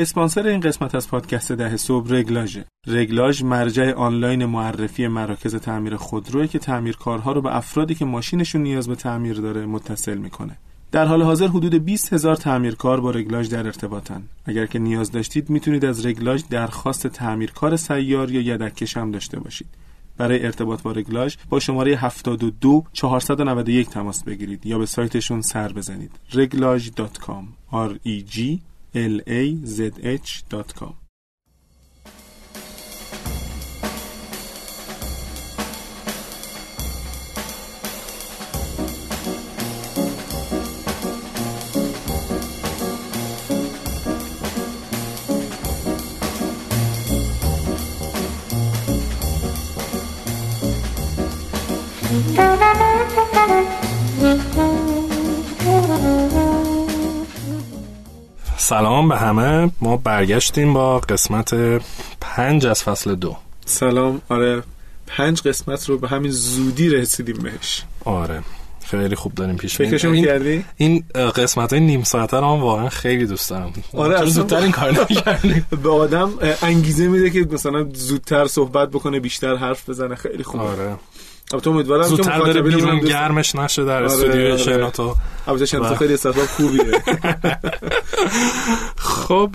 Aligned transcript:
اسپانسر 0.00 0.46
این 0.46 0.60
قسمت 0.60 0.94
از 0.94 1.08
پادکست 1.08 1.52
ده 1.52 1.76
صبح 1.76 2.14
رگلاژ. 2.14 2.58
رگلاژ 2.86 3.42
مرجع 3.42 3.92
آنلاین 3.92 4.44
معرفی 4.44 5.06
مراکز 5.06 5.56
تعمیر 5.56 5.96
خودروی 5.96 6.48
که 6.48 6.58
تعمیرکارها 6.58 7.32
رو 7.32 7.42
به 7.42 7.56
افرادی 7.56 7.94
که 7.94 8.04
ماشینشون 8.04 8.62
نیاز 8.62 8.88
به 8.88 8.94
تعمیر 8.94 9.36
داره 9.36 9.66
متصل 9.66 10.18
می‌کنه. 10.18 10.56
در 10.92 11.06
حال 11.06 11.22
حاضر 11.22 11.46
حدود 11.46 11.74
20 11.74 12.12
هزار 12.12 12.36
تعمیرکار 12.36 13.00
با 13.00 13.10
رگلاژ 13.10 13.48
در 13.48 13.66
ارتباطن. 13.66 14.22
اگر 14.44 14.66
که 14.66 14.78
نیاز 14.78 15.10
داشتید 15.10 15.50
می‌تونید 15.50 15.84
از 15.84 16.06
رگلاژ 16.06 16.42
درخواست 16.50 17.06
تعمیرکار 17.06 17.76
سیار 17.76 18.30
یا 18.30 18.40
یدککش 18.40 18.96
هم 18.96 19.10
داشته 19.10 19.40
باشید. 19.40 19.68
برای 20.16 20.44
ارتباط 20.44 20.82
با 20.82 20.92
رگلاژ 20.92 21.36
با 21.48 21.60
شماره 21.60 21.96
72 21.96 22.84
491 22.92 23.88
تماس 23.88 24.24
بگیرید 24.24 24.66
یا 24.66 24.78
به 24.78 24.86
سایتشون 24.86 25.40
سر 25.40 25.72
بزنید. 25.72 26.10
reglage.com 26.30 27.44
r 27.72 27.92
e 28.06 28.34
g 28.34 28.69
l 28.94 29.22
سلام 58.70 59.08
به 59.08 59.16
همه. 59.16 59.70
ما 59.80 59.96
برگشتیم 59.96 60.74
با 60.74 60.98
قسمت 60.98 61.54
پنج 62.20 62.66
از 62.66 62.82
فصل 62.82 63.14
دو. 63.14 63.36
سلام. 63.66 64.20
آره 64.28 64.62
پنج 65.06 65.42
قسمت 65.42 65.88
رو 65.88 65.98
به 65.98 66.08
همین 66.08 66.30
زودی 66.30 66.88
رسیدیم 66.88 67.38
بهش. 67.42 67.82
آره. 68.04 68.42
خیلی 68.84 69.14
خوب 69.14 69.34
داریم 69.34 69.56
پیش 69.56 69.76
فکرشو 69.76 70.08
این, 70.08 70.20
می‌کردی؟ 70.20 70.64
این 70.76 71.04
قسمت 71.14 71.72
های 71.72 71.82
نیم 71.82 72.02
ساعته 72.02 72.36
رو 72.36 72.56
هم 72.56 72.62
واقعا 72.62 72.88
خیلی 72.88 73.26
دوست 73.26 73.50
دارم. 73.50 73.72
آره 73.94 74.08
چرا 74.08 74.16
اصلا 74.16 74.28
زودتر 74.28 74.56
این 74.56 74.72
کار 74.72 74.90
نکردیم 74.90 75.66
به 75.82 75.90
آدم 75.90 76.32
انگیزه 76.62 77.08
میده 77.08 77.30
که 77.30 77.46
مثلا 77.50 77.88
زودتر 77.94 78.46
صحبت 78.46 78.90
بکنه 78.90 79.20
بیشتر 79.20 79.56
حرف 79.56 79.88
بزنه. 79.88 80.14
خیلی 80.14 80.42
خوبه. 80.42 80.64
آره. 80.64 80.96
البته 81.52 81.70
امیدوارم 81.70 82.02
که 82.02 82.08
زودتر 82.08 82.40
بره 82.40 82.62
بیرون 82.62 82.98
گرمش 82.98 83.54
نشه 83.54 83.84
در 83.84 83.96
آره، 83.96 84.04
استودیو 84.06 84.44
آره. 84.44 84.56
شنوتو 84.56 85.14
البته 85.46 85.66
شنوتو 85.66 85.88
بله. 85.88 85.96
خیلی 85.96 86.14
استفاده 86.14 86.46
خوبیه. 86.46 86.84
خب 88.96 89.50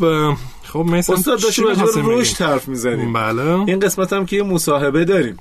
خب 0.63 0.79
میسم 0.79 1.13
استاد 1.13 1.41
داشتیم 1.41 1.65
راجع 1.65 1.83
رشد 2.05 2.41
حرف 2.41 2.67
می‌زنیم. 2.67 3.13
بله. 3.13 3.41
این 3.43 3.79
قسمت 3.79 4.13
هم 4.13 4.25
که 4.25 4.35
یه 4.35 4.43
مصاحبه 4.43 5.05
داریم. 5.05 5.37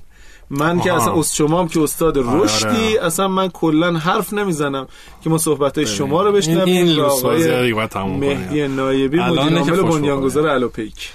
من 0.51 0.81
که 0.81 0.93
آها. 0.93 1.01
اصلا 1.03 1.19
است 1.19 1.35
شما 1.35 1.61
هم 1.61 1.69
که 1.69 1.81
استاد 1.81 2.19
آره، 2.19 2.41
رشدی 2.43 2.99
اصلا 2.99 3.29
من 3.29 3.49
کلا 3.49 3.93
حرف 3.99 4.33
نمی‌زنم 4.33 4.87
که 5.25 5.31
ما 5.31 5.39
صحبت 5.39 5.79
های 5.79 5.87
شما 5.87 6.23
رو 6.23 6.27
این- 6.29 6.37
بشنویم 6.37 6.87
این 6.87 6.97
بازی 6.97 7.27
آقای 7.27 7.63
دیگه 7.63 7.75
باید 7.75 7.91
تموم 7.91 8.21
کنیم. 8.21 8.39
مهدی 8.39 8.69
نایبی 8.69 9.19
مدیر 9.21 9.63
که 9.63 9.71
عامل 9.73 9.83
بنیانگذار 9.83 10.47
الوپیک 10.49 11.13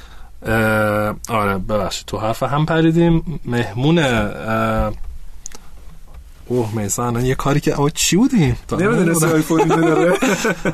آره 1.30 1.58
ببخشید 1.70 2.06
تو 2.08 2.18
حرف 2.18 2.44
هم 2.44 2.66
پریدیم. 2.66 3.40
مهمون 3.46 3.98
اوه 6.50 6.76
میسان 6.76 7.08
الان 7.08 7.26
یه 7.26 7.36
کاری 7.36 7.60
که 7.60 7.76
آه 7.76 7.90
چی 7.90 8.16
بودیم 8.16 8.58
نمی‌دونستی 8.72 9.26
آیفونی 9.26 9.66
داره 9.66 10.14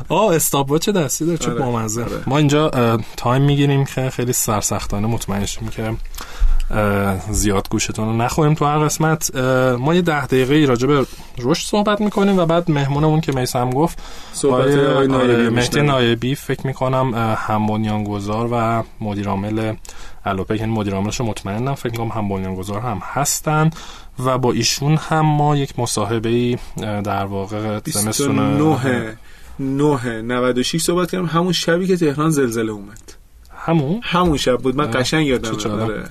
آه 0.09 0.35
استاپ 0.35 0.71
واچ 0.71 0.89
دستی 0.89 1.25
داره 1.25 1.37
چه 1.37 1.51
آره، 1.51 1.59
بامزه. 1.59 2.03
آره. 2.03 2.23
ما 2.27 2.37
اینجا 2.37 2.71
تایم 3.17 3.41
می‌گیریم 3.41 3.85
که 3.85 4.09
خیلی 4.09 4.33
سرسختانه 4.33 5.07
مطمئن 5.07 5.45
شیم 5.45 5.67
که 5.67 5.93
زیاد 7.31 7.69
گوشتون 7.69 8.05
رو 8.05 8.13
نخوریم 8.13 8.53
تو 8.53 8.65
هر 8.65 8.79
قسمت. 8.79 9.35
ما 9.79 9.95
یه 9.95 10.01
ده 10.01 10.25
دقیقه 10.25 10.65
راجع 10.65 10.87
به 10.87 11.05
رشد 11.39 11.67
صحبت 11.67 12.01
می‌کنیم 12.01 12.39
و 12.39 12.45
بعد 12.45 12.71
مهمونمون 12.71 13.21
که 13.21 13.31
میسم 13.31 13.69
گفت 13.69 13.99
صحبت 14.33 14.77
آره، 14.77 15.49
مهدی. 15.49 15.81
نایبی 15.81 16.35
فکر 16.35 16.67
می‌کنم 16.67 17.35
هم 17.37 17.67
بنیانگذار 17.67 18.49
و 18.51 18.83
مدیر 19.01 19.27
عامل 19.27 19.73
الوپک 20.25 20.59
یعنی 20.59 20.71
مدیر 20.71 20.93
عاملش 20.93 21.21
مطمئنم 21.21 21.75
فکر 21.75 21.91
می‌کنم 21.91 22.07
هم 22.07 22.29
بنیانگذار 22.29 22.81
هم 22.81 23.01
هستن. 23.03 23.69
و 24.19 24.37
با 24.37 24.51
ایشون 24.51 24.97
هم 24.97 25.25
ما 25.25 25.55
یک 25.55 25.79
مصاحبه 25.79 26.29
ای 26.29 26.57
در 26.77 27.25
واقع 27.25 27.79
زمستون 27.85 28.57
29 28.59 29.17
9 29.59 30.21
96 30.21 30.81
صحبت 30.81 31.11
کردیم 31.11 31.27
همون 31.27 31.53
شبی 31.53 31.87
که 31.87 31.97
تهران 31.97 32.29
زلزله 32.29 32.71
اومد. 32.71 33.13
همون؟ 33.65 33.99
همون 34.03 34.37
شب 34.37 34.57
بود. 34.57 34.75
من 34.75 34.91
قشنگ 34.91 35.27
یادم. 35.27 35.71
آره. 35.71 36.03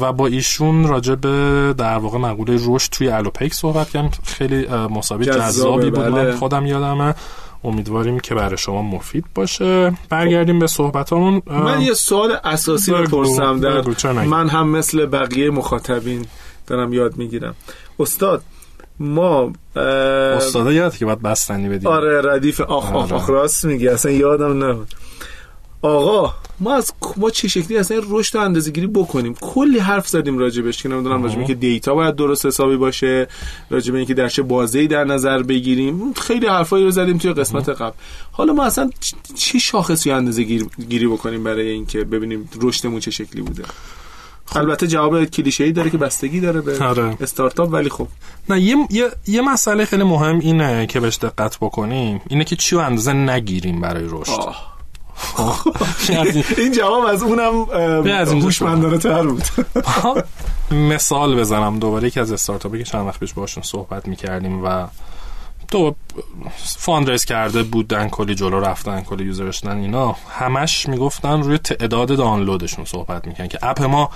و 0.00 0.12
با 0.12 0.26
ایشون 0.26 0.88
راجع 0.88 1.14
به 1.14 1.74
در 1.78 1.98
واقع 1.98 2.18
مقوله 2.18 2.60
رشد 2.66 2.90
توی 2.90 3.08
الوپیک 3.08 3.54
صحبت 3.54 3.90
کردیم 3.90 4.10
خیلی 4.24 4.62
جذابه، 4.64 5.24
جذابی 5.24 5.90
بود. 5.90 6.00
بله. 6.00 6.10
من 6.10 6.36
خودم 6.36 6.66
یادمه. 6.66 7.14
امیدواریم 7.64 8.20
که 8.20 8.34
برای 8.34 8.58
شما 8.58 8.82
مفید 8.82 9.24
باشه. 9.34 9.92
برگردیم 10.08 10.58
به 10.58 10.66
صحبتامون. 10.66 11.42
من 11.46 11.80
یه 11.80 11.94
سوال 11.94 12.36
اساسی 12.44 12.92
بپرسم 12.92 13.60
در؟ 13.60 14.12
من 14.12 14.48
هم 14.48 14.68
مثل 14.68 15.06
بقیه 15.06 15.50
مخاطبین 15.50 16.26
دارم 16.66 16.92
یاد 16.92 17.16
می‌گیرم. 17.16 17.54
استاد 17.98 18.42
ما 18.98 19.52
اه، 19.76 19.82
استادا 19.82 20.72
یادت 20.72 20.96
که 20.96 21.04
باید 21.04 21.22
بستنی 21.22 21.68
بدیم. 21.68 21.88
آره 21.88 22.20
ردیف 22.24 22.60
آخ 22.60 22.92
آخ 22.92 22.94
آره. 22.94 23.14
آخ 23.14 23.30
راست 23.30 23.64
میگی. 23.64 23.88
اصلا 23.88 24.12
یادم 24.12 24.64
نبود. 24.64 24.94
آقا 25.82 26.34
ما 26.60 26.74
از 26.74 26.92
ما 27.16 27.30
چه 27.30 27.48
شکلی 27.48 27.78
اصلا 27.78 28.00
رشد 28.08 28.36
و 28.36 28.40
اندازه 28.40 28.70
گیری 28.70 28.86
بکنیم؟ 28.86 29.34
کلی 29.34 29.78
حرف 29.78 30.08
زدیم 30.08 30.38
راجبش 30.38 30.82
که 30.82 30.88
نمی‌دونم 30.88 31.22
راجب 31.22 31.38
اینکه 31.38 31.54
دیتا 31.54 31.94
باید 31.94 32.16
درست 32.16 32.46
حسابی 32.46 32.76
باشه 32.76 33.28
راجب 33.70 33.94
اینکه 33.94 34.14
در 34.14 34.28
چه 34.28 34.42
بازه‌ای 34.42 34.86
در 34.86 35.04
نظر 35.04 35.42
بگیریم. 35.42 36.12
خیلی 36.12 36.46
حرفایی 36.46 36.84
رو 36.84 36.90
زدیم 36.90 37.18
توی 37.18 37.32
قسمت 37.32 37.68
قبل. 37.68 37.96
حالا 38.32 38.52
ما 38.52 38.64
اصلا 38.64 38.90
چه 39.34 39.58
شاخصی 39.58 40.10
اندازه 40.10 40.42
گیر- 40.42 40.66
گیری 40.88 41.06
بکنیم 41.06 41.44
برای 41.44 41.68
اینکه 41.68 42.04
ببینیم 42.04 42.48
رشدمون 42.62 43.00
چه 43.00 43.10
شکلی 43.10 43.42
بوده؟ 43.42 43.62
البته 44.54 44.86
جواب 44.86 45.24
کلیشه‌ای 45.24 45.72
داره 45.72 45.90
که 45.90 45.98
بستگی 45.98 46.40
داره 46.40 46.60
به 46.60 46.84
آره. 46.84 47.16
استارتاپ 47.20 47.72
ولی 47.72 47.90
خب. 47.90 48.08
نه 48.48 48.60
یه, 48.60 48.76
یه, 48.90 49.10
یه 49.26 49.40
مسئله 49.40 49.84
خیلی 49.84 50.04
مهم 50.04 50.38
اینه 50.38 50.86
که 50.86 51.00
بهش 51.00 51.16
دقت 51.16 51.58
بکنیم. 51.60 52.20
اینه 52.28 52.44
که 52.44 52.56
چی 52.56 52.76
رو 52.76 52.82
اندازه 52.82 53.12
نگیریم 53.12 53.80
برای 53.80 54.04
رشد. 54.08 54.76
یعنی 56.08 56.44
این 56.58 56.72
جواب 56.72 57.04
از 57.04 57.22
اونم 57.22 57.64
هوشمندانه 58.42 58.98
تر 58.98 59.22
بود. 59.22 59.44
مثال 60.90 61.40
بزنم 61.40 61.78
دوباره 61.78 62.08
یکی 62.08 62.20
از 62.20 62.32
استارتاپی 62.32 62.78
که 62.78 62.84
چند 62.84 63.06
وقت 63.06 63.20
پیش 63.20 63.32
باشون 63.32 63.62
صحبت 63.62 64.08
می‌کردیم 64.08 64.64
و 64.64 64.86
تو 65.70 65.94
fund 66.56 66.86
raise 66.86 67.24
کرده 67.24 67.62
بودن 67.62 68.08
کلی 68.08 68.34
جلو 68.34 68.60
رفتن 68.60 69.02
کلی 69.02 69.24
user 69.24 69.50
اینا. 69.64 70.16
همش 70.28 70.88
می‌گفتن 70.88 71.42
روی 71.42 71.58
تعداد 71.58 72.16
دانلودشون 72.16 72.84
صحبت 72.84 73.26
می‌کنن 73.26 73.48
که 73.48 73.58
اپ 73.62 73.82
ما 73.82 74.10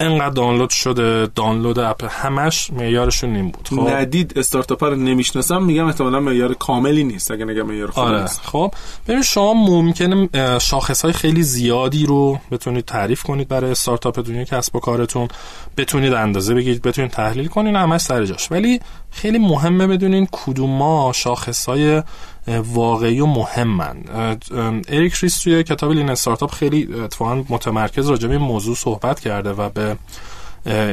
انقدر 0.00 0.34
دانلود 0.34 0.70
شده 0.70 1.26
دانلود 1.34 1.78
اپ 1.78 2.04
همش 2.10 2.70
معیارشون 2.72 3.36
این 3.36 3.50
بود. 3.50 3.68
خب. 3.68 3.88
ندید 3.88 4.38
استارتاپ 4.38 4.84
رو 4.84 4.96
نمی‌شناسم 4.96 5.62
میگم 5.62 5.86
احتمالاً 5.86 6.20
معیار 6.20 6.54
کاملی 6.54 7.04
نیست 7.04 7.30
اگه 7.30 7.44
نگم 7.44 7.62
معیار 7.62 7.92
آره 7.94 8.26
خب. 8.26 8.74
ببین 9.08 9.22
شما 9.22 9.54
ممکنه 9.54 10.28
شاخص 10.58 11.02
های 11.02 11.12
خیلی 11.12 11.42
زیادی 11.42 12.06
رو 12.06 12.38
بتونید 12.50 12.84
تعریف 12.84 13.22
کنید 13.22 13.48
برای 13.48 13.70
استارتاپتون 13.70 14.34
یا 14.34 14.44
کسب 14.44 14.76
و 14.76 14.80
کارتون. 14.80 15.28
بتونید 15.76 16.12
اندازه 16.12 16.54
بگیرید 16.54 16.82
بتونید 16.82 17.10
تحلیل 17.10 17.46
کنید 17.46 17.74
همش 17.74 18.00
سر 18.00 18.24
جاش. 18.24 18.52
ولی 18.52 18.80
خیلی 19.10 19.38
مهمه 19.38 19.86
بدونین 19.86 20.28
کدوم 20.32 20.70
ما 20.70 21.12
شاخص 21.14 21.66
های 21.66 22.02
واقعی 22.48 23.20
و 23.20 23.26
مهمن. 23.26 23.96
اریک 24.88 25.14
ریس 25.14 25.40
توی 25.40 25.62
کتاب 25.62 25.92
Lean 25.92 26.10
Startup 26.10 26.50
خیلی 26.50 26.88
اتفاقا 27.04 27.44
متمرکز 27.48 28.10
راجع 28.10 28.28
به 28.28 28.34
این 28.34 28.42
موضوع 28.42 28.74
صحبت 28.74 29.20
کرده 29.20 29.52
و 29.52 29.68
به 29.68 29.96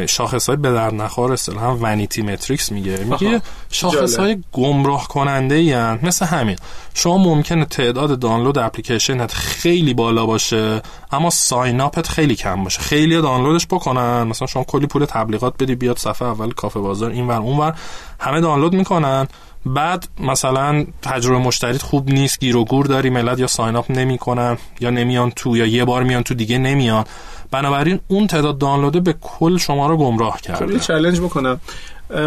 شاخص 0.07 0.47
های 0.47 0.57
به 0.57 0.71
در 0.71 0.94
نخور 0.94 1.33
اصطلاحا 1.33 1.75
vanity 1.75 2.21
metrics 2.21 2.71
میگه. 2.71 2.97
میگه 2.97 3.41
شاخص 3.71 4.19
های 4.19 4.44
گمراه 4.51 5.07
کننده 5.07 5.56
ای 5.56 5.75
مثل 5.94 6.25
همین. 6.25 6.56
شما 6.94 7.18
ممکنه 7.18 7.65
تعداد 7.65 8.19
دانلود 8.19 8.57
اپلیکیشنت 8.57 9.33
خیلی 9.33 9.94
بالا 9.94 10.25
باشه 10.25 10.81
اما 11.12 11.29
sign 11.30 11.81
up 11.81 11.99
ت 11.99 12.07
خیلی 12.07 12.35
کم 12.35 12.63
باشه. 12.63 12.79
خیلی 12.81 13.21
دانلودش 13.21 13.68
بکنن. 13.68 14.24
مثلا 14.24 14.47
شما 14.47 14.63
کلی 14.63 14.88
پول 14.88 15.06
تبلیغات 15.06 15.53
بدی 15.63 15.75
بیاد 15.75 15.97
صفحه 15.97 16.27
اول 16.27 16.51
کافه 16.51 16.79
بازار 16.79 17.12
اینور 17.12 17.41
اونور. 17.41 17.75
همه 18.19 18.41
دانلود 18.41 18.74
می‌کنن. 18.74 19.27
بعد 19.65 20.07
مثلا 20.19 20.85
تجربه 21.01 21.38
مشتریت 21.38 21.81
خوب 21.81 22.09
نیست 22.09 22.39
گیر 22.39 22.57
و 22.57 22.65
گور 22.65 22.85
داری 22.85 23.09
ملت 23.09 23.39
یا 23.39 23.47
ساین 23.47 23.75
اپ 23.75 23.91
نمی‌کنن 23.91 24.57
یا 24.79 24.89
نمیان 24.89 25.31
تو 25.31 25.57
یا 25.57 25.65
یه 25.65 25.85
بار 25.85 26.03
میان 26.03 26.23
تو 26.23 26.33
دیگه 26.33 26.57
نمیان. 26.57 27.06
بنابراین 27.51 28.00
اون 28.07 28.27
تعداد 28.27 28.57
دانلوده 28.57 29.00
به 29.00 29.15
کل 29.21 29.57
شما 29.57 29.88
رو 29.88 29.97
گمراه 29.97 30.41
کرده. 30.41 30.77
خب 30.77 30.77
چالش 30.77 31.19
بکنم. 31.19 31.59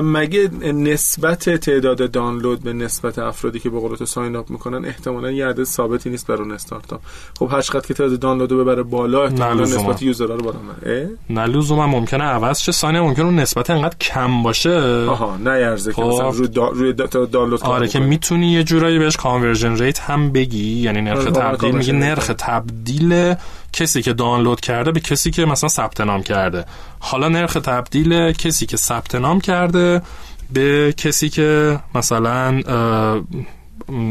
مگه 0.03 0.51
نسبت 0.73 1.51
تعداد 1.51 2.11
دانلود 2.11 2.63
به 2.63 2.73
نسبت 2.73 3.19
افرادی 3.19 3.59
که 3.59 3.71
به 3.71 3.81
قول 3.81 3.97
تو 3.97 4.07
ساین 4.07 4.37
اپ 4.37 4.51
می‌کنن 4.51 4.85
احتمالا 4.85 5.31
یه 5.31 5.47
عدد 5.47 5.65
ثابتی 5.65 6.11
نیست 6.11 6.27
برای 6.27 6.41
اون 6.41 6.53
استارتاپ 6.53 7.01
خب 7.39 7.49
هر 7.53 7.61
چقدر 7.61 7.87
که 7.87 7.95
تعداد 7.95 8.19
دانلود 8.19 8.53
رو 8.53 8.65
ببره 8.65 8.83
بالا 8.83 9.25
احتمالا 9.25 9.63
نسبت 9.63 10.03
یوزرها 10.03 10.35
رو 10.35 10.43
بالا 10.43 10.59
بره 10.59 11.11
نه 11.31 11.47
لزوما 11.47 11.87
ممکنه 11.87 12.25
عوض 12.25 12.59
شه. 12.59 12.73
sign 12.73 13.01
ممکنه 13.01 13.25
اون 13.25 13.37
نسبت 13.37 13.71
انقدر 13.71 13.97
کم 13.97 14.43
باشه. 14.43 14.81
آها 15.09 15.37
نه 15.37 15.51
ارزه 15.51 15.93
خب. 15.93 16.03
که 16.03 16.09
مثلا 16.09 16.31
روی, 16.31 16.49
دا... 16.49 16.69
روی 16.69 16.93
دا... 16.93 17.07
دانلود 17.07 17.63
آره 17.63 17.89
که 17.89 17.99
می‌تونی 17.99 18.53
یه 18.53 18.65
جورایی 18.65 18.99
بهش 18.99 19.17
conversion 19.17 19.77
rate 19.77 20.01
هم 20.01 20.33
بگی. 20.33 20.81
یعنی 20.81 21.01
نرخ 21.01 21.19
آره، 21.19 21.31
تبدیل. 21.31 21.75
میگه 21.75 21.93
نرخ 21.93 22.31
تبدیل 22.39 23.35
کسی 23.73 24.03
که 24.03 24.13
دانلود 24.13 24.61
کرده 24.61 24.93
به 24.93 25.01
کسی 25.01 25.31
که 25.31 25.45
مثلا 25.45 25.69
ثبت 25.69 26.01
نام 26.01 26.23
کرده. 26.23 26.65
حالا 27.01 27.29
نرخ 27.29 27.53
تبدیل 27.53 28.33
کسی 28.33 28.67
که 28.67 28.77
ثبت 28.77 29.15
نام 29.15 29.41
کرده 29.41 30.03
به 30.53 30.95
کسی 30.97 31.29
که 31.29 31.81
مثلا 31.95 32.63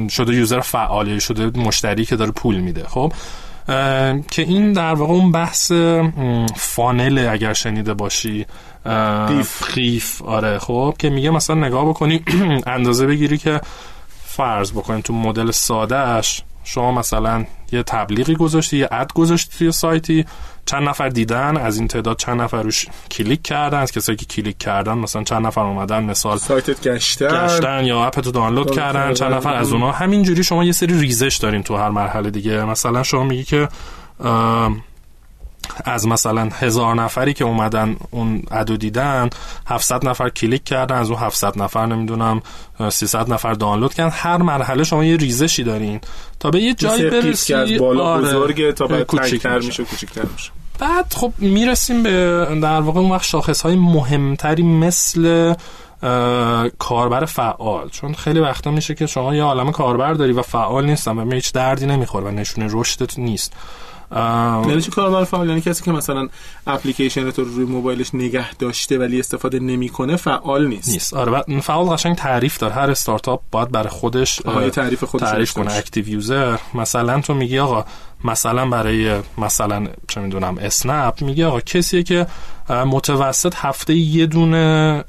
شده 0.10 0.36
user 0.36 0.60
فعالی 0.60 1.20
شده 1.20 1.60
مشتری 1.60 2.06
که 2.06 2.16
داره 2.16 2.32
پول 2.32 2.58
میده. 2.58 2.84
خب 2.88 3.14
که 4.32 4.42
این 4.42 4.74
در 4.74 4.94
واقع 4.94 5.14
اون 5.14 5.32
بحث 5.32 5.72
funnel 6.56 7.28
اگر 7.32 7.54
شنیده 7.54 7.94
باشی 7.94 8.46
قیف 9.28 9.64
قیف 9.64 10.22
آره. 10.22 10.60
خب 10.60 10.96
که 11.00 11.10
میگه 11.10 11.30
مثلا 11.30 11.56
نگاه 11.56 11.90
بکنی 11.90 12.24
اندازه 12.66 13.06
بگیری 13.06 13.38
که 13.38 13.62
فرض 14.26 14.72
بکنیم 14.72 15.02
تو 15.02 15.14
مدل 15.14 15.52
سادهش 15.52 16.44
شما 16.64 16.92
مثلا 16.92 17.46
یه 17.72 17.84
تبلیغی 17.84 18.36
گذاشتی 18.36 18.78
یه 18.78 18.88
ad 18.92 19.14
گذاشتی 19.14 19.58
توی 19.58 19.72
سایتی 19.72 20.26
چند 20.66 20.90
نفر 20.90 21.10
دیدن 21.10 21.58
از 21.58 21.78
این 21.78 21.88
تعداد 21.88 22.18
چند 22.18 22.42
نفر 22.42 22.64
روش 22.64 22.88
کلیک 23.12 23.42
کردن 23.44 23.80
از 23.80 23.92
کسایی 23.92 24.16
که 24.16 24.26
کلیک 24.26 24.58
کردن 24.58 24.94
مثلا 24.94 25.24
چند 25.24 25.48
نفر 25.48 25.62
اومدن 25.62 26.04
مثال 26.04 26.38
سایتت 26.38 26.88
گشتن؟ 26.88 27.46
گشتن 27.46 27.86
یا 27.86 28.06
اپتو 28.06 28.32
دانلود 28.32 28.72
کردن 28.72 29.14
چند 29.14 29.34
نفر 29.34 29.54
از 29.54 29.74
اونها 29.74 29.92
همینجوری 29.92 30.44
شما 30.44 30.64
یه 30.64 30.72
سری 30.72 31.00
ریزش 31.00 31.38
دارین 31.38 31.64
تو 31.64 31.76
هر 31.76 31.90
مرحله 31.90 32.30
دیگه. 32.30 32.66
مثلا 32.66 33.04
شما 33.04 33.24
میگی 33.24 33.44
که 33.44 33.68
از 35.86 36.08
مثلا 36.08 36.50
هزار 36.54 36.96
نفری 36.96 37.34
که 37.34 37.46
اومدن 37.46 37.96
اون 38.12 38.44
ادو 38.52 38.78
دیدن 38.78 39.30
700 39.68 40.08
نفر 40.08 40.30
کلیک 40.30 40.64
کردن 40.64 40.96
از 40.96 41.10
اون 41.10 41.20
700 41.20 41.62
نفر 41.62 41.86
نمی‌دونم 41.86 42.42
300 42.90 43.34
نفر 43.34 43.54
دانلود 43.54 43.94
کردن. 43.94 44.12
هر 44.14 44.38
مرحله 44.38 44.84
شما 44.84 45.06
یه 45.06 45.18
ریزشی 45.18 45.64
دارین. 45.64 46.00
تا 46.40 46.52
به 46.52 46.60
یه 46.60 46.74
جایی 46.74 47.10
برسی 47.10 47.54
از 47.54 47.72
بالا 47.80 48.04
آره. 48.04 48.28
بزرگه 48.28 48.72
تا 48.72 48.88
به 48.88 49.04
کوچیک‌تر 49.04 49.60
میشه. 49.60 49.84
کوچیک‌تر 49.84 50.24
میشه. 50.34 50.52
بعد 50.80 51.14
خب 51.14 51.34
می‌رسیم 51.38 52.04
به 52.04 52.48
در 52.62 52.82
واقع 52.82 53.00
اون 53.00 53.12
وقت 53.12 53.24
شاخص 53.24 53.62
های 53.62 53.76
مهمتری 53.76 54.64
مثل 54.64 55.54
کاربر 56.80 57.26
فعال. 57.26 57.90
چون 57.90 58.14
خیلی 58.14 58.40
وقتا 58.40 58.72
میشه 58.72 58.96
که 58.96 59.06
شما 59.06 59.36
یه 59.36 59.44
عالم 59.44 59.72
کاربر 59.72 60.14
داری 60.14 60.32
و 60.32 60.42
فعال 60.42 60.86
نیستن 60.86 61.18
و 61.18 61.32
هیچ 61.32 61.54
دردی 61.54 61.86
نمی‌خوره 61.86 62.26
و 62.26 62.32
نشونه 62.32 62.68
رشدت 62.72 63.20
نیست. 63.20 63.54
یعنی 64.16 64.82
چه 64.82 64.92
کاربر 64.92 65.24
فعال 65.24 65.50
یعنی 65.50 65.62
کسی 65.62 65.84
که 65.84 65.92
مثلا 65.92 66.28
اپلیکیشن 66.68 67.32
تو 67.32 67.44
روی 67.44 67.66
موبایلش 67.66 68.16
نگه 68.16 68.54
داشته 68.54 68.98
ولی 68.98 69.20
استفاده 69.20 69.60
نمی‌کنه 69.60 70.16
فعال 70.16 70.68
نیست. 70.68 70.90
نیست. 70.90 71.14
آره 71.14 71.60
فعال 71.62 71.86
قشنگ 71.86 72.16
تعریف 72.16 72.58
داره. 72.58 72.74
هر 72.74 72.92
استارتاپ 72.92 73.42
باید 73.52 73.72
برای 73.72 73.90
خودش 73.90 74.36
تعریف 74.74 75.04
خودش 75.04 75.30
تعریف 75.30 75.54
کنه. 75.54 75.74
active 75.74 76.10
user 76.10 76.58
مثلا 76.74 77.22
تو 77.22 77.34
میگی 77.34 77.60
آقا 77.60 77.86
مثلا 78.24 78.70
برای 78.70 79.20
مثلا 79.38 79.88
چه 80.08 80.22
می‌دونم 80.22 80.58
اسنپ 80.58 81.22
میگه 81.22 81.46
آقا 81.46 81.60
کسی 81.60 82.04
که 82.04 82.28
متوسط 82.70 83.54
هفته 83.58 83.94
یه 83.94 84.26
دونه 84.26 85.04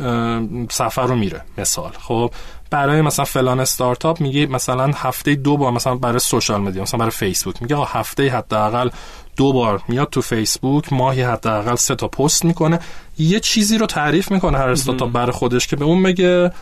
سفر 0.70 1.06
رو 1.06 1.14
میره. 1.14 1.44
مثال. 1.58 1.90
خب 2.00 2.30
برای 2.72 3.02
مثلا 3.02 3.24
فلان 3.24 3.60
استارتاپ 3.60 4.20
میگه 4.20 4.46
مثلا 4.46 4.90
هفته 4.94 5.34
دو 5.34 5.56
بار 5.56 5.72
مثلا 5.72 5.94
برای 5.94 6.18
social 6.18 6.60
media 6.60 6.82
مثلا 6.82 6.98
برای 6.98 7.10
فیسبوک. 7.10 7.62
میگه 7.62 7.76
هفته 7.86 8.30
حداقل 8.30 8.90
دو 9.36 9.52
بار 9.52 9.82
میاد 9.88 10.08
تو 10.10 10.20
فیسبوک 10.22 10.92
ماهی 10.92 11.22
حداقل 11.22 11.74
سه 11.74 11.94
تا 11.94 12.08
پست 12.08 12.44
می‌کنه. 12.44 12.80
یه 13.18 13.40
چیزی 13.40 13.78
رو 13.78 13.86
تعریف 13.86 14.30
می‌کنه 14.32 14.58
هر 14.58 14.68
استارتاپ 14.68 15.12
برای 15.12 15.32
خودش 15.32 15.66
که 15.66 15.76
به 15.76 15.84
اون 15.84 16.02
بگه 16.02 16.52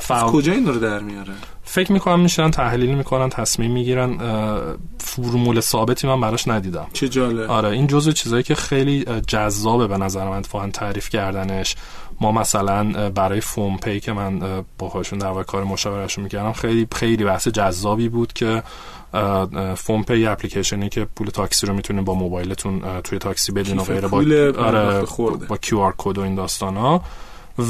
فعال. 0.00 0.30
کجا 0.32 0.52
این 0.52 0.66
رو 0.66 0.80
در 0.80 0.98
میاره؟ 0.98 1.32
فکر 1.64 1.92
می‌کنم 1.92 2.20
میشن 2.20 2.50
تحلیل 2.50 2.94
می‌کنن 2.94 3.28
تصمیم 3.28 3.70
می‌گیرن 3.70 4.18
فرمول 4.98 5.60
ثابتی 5.60 6.06
من 6.06 6.20
براش 6.20 6.48
ندیدم. 6.48 6.86
چه 6.92 7.08
جالب. 7.08 7.50
آره 7.50 7.68
این 7.68 7.86
جزء 7.86 8.12
چیزایی 8.12 8.42
که 8.42 8.54
خیلی 8.54 9.04
جذابه 9.26 9.86
به 9.86 9.96
نظر 9.96 10.24
من 10.24 10.36
اتفاقا 10.36 10.68
تعریف 10.68 11.08
کردنش. 11.08 11.76
ما 12.20 12.32
مثلا 12.32 13.10
برای 13.10 13.40
فوم 13.40 13.76
پی 13.76 14.00
که 14.00 14.12
من 14.12 14.64
باهاشون 14.78 15.18
در 15.18 15.42
کار 15.42 15.64
مشاورهشون 15.64 16.24
می‌کردم 16.24 16.52
خیلی 16.52 16.86
خیلی 16.94 17.24
بحث 17.24 17.48
جذابی 17.48 18.08
بود 18.08 18.32
که 18.32 18.62
فون 19.76 20.02
پی 20.02 20.26
اپلیکیشنی 20.26 20.88
که 20.88 21.06
پول 21.16 21.28
تاکسی 21.28 21.66
رو 21.66 21.74
می‌تونید 21.74 22.04
با 22.04 22.14
موبایلتون 22.14 23.00
توی 23.04 23.18
تاکسی 23.18 23.52
بدین 23.52 23.78
و 23.78 23.82
غیره 23.84 24.08
با 24.08 24.18
آره 24.58 25.02
با 25.48 25.56
QR 25.56 25.94
code 25.98 26.18
و 26.18 26.20
این 26.20 26.34
داستانا. 26.34 27.00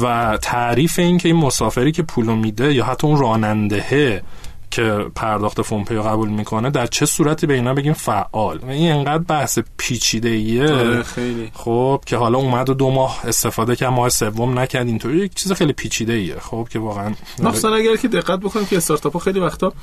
و 0.01 0.37
تعریف 0.41 0.99
این 0.99 1.17
که 1.17 1.29
این 1.29 1.37
مسافری 1.37 1.91
که 1.91 2.03
پولو 2.03 2.35
میده 2.35 2.73
یا 2.73 2.85
حتی 2.85 3.07
اون 3.07 3.19
رانندهه 3.19 4.21
که 4.71 5.05
پرداخت 5.15 5.61
فون 5.61 5.83
پی 5.83 5.95
قبول 5.95 6.29
می‌کنه 6.29 6.69
در 6.69 6.87
چه 6.87 7.05
صورتی 7.05 7.47
به 7.47 7.53
اینا 7.53 7.73
بگیم 7.73 7.93
فعال؟ 7.93 8.57
و 8.57 8.69
این 8.69 8.91
انقدر 8.91 9.23
بحث 9.23 9.59
پیچیده 9.77 10.29
ایه 10.29 10.73
آره، 10.73 11.03
خیلی. 11.03 11.51
خب 11.53 12.03
که 12.05 12.17
حالا 12.17 12.37
اومد 12.37 12.69
و 12.69 12.73
دو 12.73 12.91
ماه 12.91 13.19
استفاده 13.23 13.75
که 13.75 13.87
ماه 13.87 14.09
سوم 14.09 14.59
نکرد 14.59 14.87
اینطوری 14.87 15.17
یک 15.17 15.33
چیز 15.33 15.51
خیلی 15.51 15.73
پیچیده 15.73 16.13
ایه 16.13 16.39
خب 16.39 16.67
که 16.71 16.79
واقعا 16.79 17.13
مثلا 17.39 17.75
اگر 17.75 17.95
که 17.95 18.07
دقت 18.07 18.39
بکنیم 18.39 18.65
که 18.65 18.77
استارتاپ 18.77 19.13
ها 19.13 19.19
خیلی 19.19 19.39
وقتا 19.39 19.73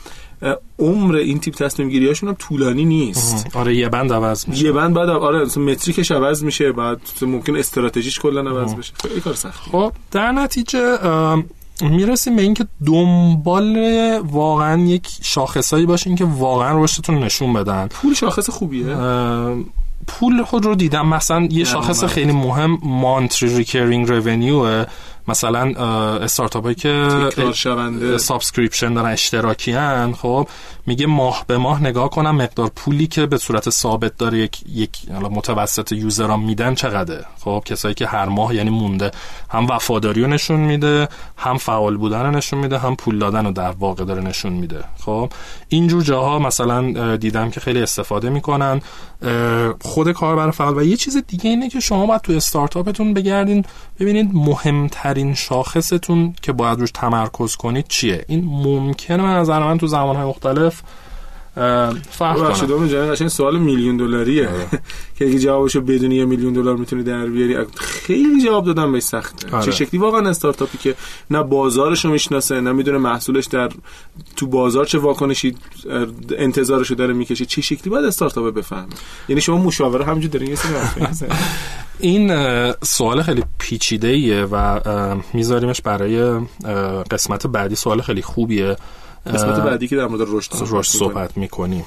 عمر 0.79 1.15
این 1.15 1.41
تیپ 1.41 1.55
تصمیم 1.55 1.89
گیری 1.89 2.09
هاشون 2.09 2.29
هم 2.29 2.35
طولانی 2.39 2.85
نیست. 2.85 3.57
آره 3.57 3.77
یه 3.77 3.89
بند 3.89 4.13
عوض 4.13 4.49
میشه. 4.49 4.65
یه 4.65 4.73
بند 4.73 4.95
بعد 4.95 5.09
آره 5.09 5.45
مثلا 5.45 5.63
metric 5.63 5.99
ش 5.99 6.11
عوض 6.11 6.45
میشه 6.45 6.73
بعد 6.73 7.01
ممکن 7.23 7.57
استراتژیش 7.57 8.19
کلا 8.19 8.51
عوض 8.51 8.75
بشه. 8.75 8.93
خیلی 9.03 9.21
کار 9.21 9.35
سخت 9.35 9.71
خب 9.71 9.93
در 10.11 10.33
نتیجه 10.33 10.99
می‌رسیم 11.83 12.37
به 12.37 12.43
اینکه 12.43 12.67
دنبال 12.87 13.77
واقعا 14.19 14.81
یک 14.83 15.09
شاخصایی 15.23 15.87
باشین 15.87 16.17
که 16.17 16.25
واقعا 16.25 16.85
رشدتون 16.85 17.19
نشون 17.19 17.53
بدن. 17.53 17.87
پول 17.87 18.15
شاخص 18.15 18.51
خوبیه. 18.51 18.97
پول 20.07 20.43
خود 20.45 20.65
رو 20.65 20.75
دیدم. 20.75 21.09
مثلا 21.09 21.49
یه 21.51 21.65
شاخص 21.65 22.05
خیلی 22.05 22.33
مهم 22.33 22.79
monthly 22.83 23.57
recurring 23.57 24.09
revenue 24.09 24.85
مثلا 25.29 25.61
استارتاپ 26.19 26.65
هایی 26.65 26.75
که 26.75 27.09
subscription 28.19 28.95
دارن 28.95 29.11
اشتراکی 29.11 29.73
هن 29.73 30.13
خب 30.13 30.49
میگه 30.87 31.07
ماه 31.07 31.45
به 31.47 31.59
ماه 31.59 31.83
نگاه 31.83 32.11
کنم 32.11 32.37
مقدار 32.37 32.71
پولی 32.77 33.07
که 33.07 33.27
به 33.27 33.39
صورت 33.39 33.71
ثابت 33.71 34.17
داره 34.17 34.39
یک 34.39 34.59
یک 34.75 35.11
متوسط 35.11 35.93
user 35.93 36.31
ان 36.31 36.41
میدن 36.41 36.75
چقدر 36.75 37.25
خب 37.41 37.63
کسایی 37.65 37.95
که 37.95 38.07
هر 38.07 38.27
ماه 38.27 38.55
یعنی 38.55 38.71
مونده. 38.71 39.11
هم 39.51 39.67
وفاداری 39.71 40.23
رو 40.23 40.29
نشون 40.29 40.61
میده 40.61 41.09
هم 41.37 41.59
فعال 41.59 41.97
بودن 41.97 42.23
رو 42.23 42.31
نشون 42.31 42.59
میده 42.59 42.79
هم 42.79 42.97
پول 42.97 43.19
دادن 43.19 43.47
رو 43.47 43.53
در 43.53 43.71
واقع 43.71 44.05
داره 44.05 44.23
نشون 44.23 44.53
میده. 44.53 44.85
خب 45.01 45.33
اینجور 45.69 46.03
جاها 46.03 46.39
مثلا 46.39 47.17
دیدم 47.17 47.51
که 47.51 47.61
خیلی 47.61 47.83
استفاده 47.83 48.31
می‌کنن. 48.31 48.81
خود 49.81 50.13
کاربر 50.13 50.51
فعال. 50.51 50.79
و 50.79 50.83
یه 50.83 50.97
چیز 50.97 51.17
دیگه 51.27 51.51
اینه 51.51 51.69
که 51.69 51.81
شما 51.81 52.07
باید 52.07 52.21
تو 52.21 52.33
استارتاپتون 52.33 53.15
بگردین 53.15 53.65
ببینید 54.01 54.31
مهمترین 55.17 55.35
شاخصتون 55.35 56.35
که 56.43 56.53
باید 56.53 56.81
روش 56.81 56.91
تمرکز 56.91 57.57
کنید 57.57 57.89
چیه؟ 57.89 58.25
این 58.29 58.45
ممکنه 58.45 59.23
من 59.23 59.37
نظر 59.37 59.59
من 59.59 59.79
تو 59.79 59.87
زمانهای 59.87 60.27
مختلف 60.27 60.83
فرق 62.11 62.59
کنه. 62.59 63.17
این 63.21 63.29
سوال 63.29 63.59
میلیون 63.59 63.97
دلاریه. 63.97 64.49
آره. 64.49 64.69
که 65.19 65.27
اگه 65.27 65.39
جوابشو 65.39 65.81
بدونی 65.81 66.15
یه 66.15 66.25
میلیون 66.25 66.53
دلار 66.53 66.77
می‌تونی 66.77 67.03
در 67.03 67.27
بیاری 67.27 67.57
خیلی 67.77 68.45
جواب 68.45 68.67
دادم 68.67 68.93
به 68.93 69.01
سخته. 69.01 69.57
آره. 69.57 69.65
چه 69.65 69.71
شکلی؟ 69.71 70.01
واقعا 70.01 70.29
استارتاپی 70.29 70.79
که 70.79 70.95
نه 71.31 71.43
بازارشو 71.43 72.09
می‌شناسه 72.11 72.61
نه 72.61 72.73
می‌دونه 72.73 72.99
محصولش 72.99 73.47
در 73.47 73.71
تو 74.37 74.47
بازار 74.47 74.85
چه 74.85 74.99
واکنشی 74.99 75.55
انتظارشو 76.39 76.95
داره 76.95 77.15
می‌کشه. 77.15 77.45
چه 77.45 77.63
شکلی 77.63 77.91
باید 77.91 78.05
استارتاپ 78.05 78.55
بفهمه؟ 78.55 78.87
یعنی 79.29 79.41
شما 79.41 79.59
مشاوره 79.59 80.05
همینجوری 80.05 80.39
دارین 80.39 80.51
یه 80.51 80.57
این 82.01 82.73
سوال 82.73 83.23
خیلی 83.23 83.45
پیچیده 83.59 84.09
ایه 84.09 84.45
و 84.45 84.81
میذاریمش 85.33 85.81
برای 85.81 86.41
قسمت 87.11 87.47
بعدی. 87.47 87.75
سوال 87.75 88.01
خیلی 88.01 88.23
خوبیه. 88.23 88.77
قسمت 89.35 89.61
بعدی 89.61 89.89
که 89.89 89.97
در 89.97 90.07
مورد 90.07 90.29
رشد 90.31 90.53
رشد 90.71 90.99
صحبت 90.99 91.37
می‌کنیم. 91.37 91.85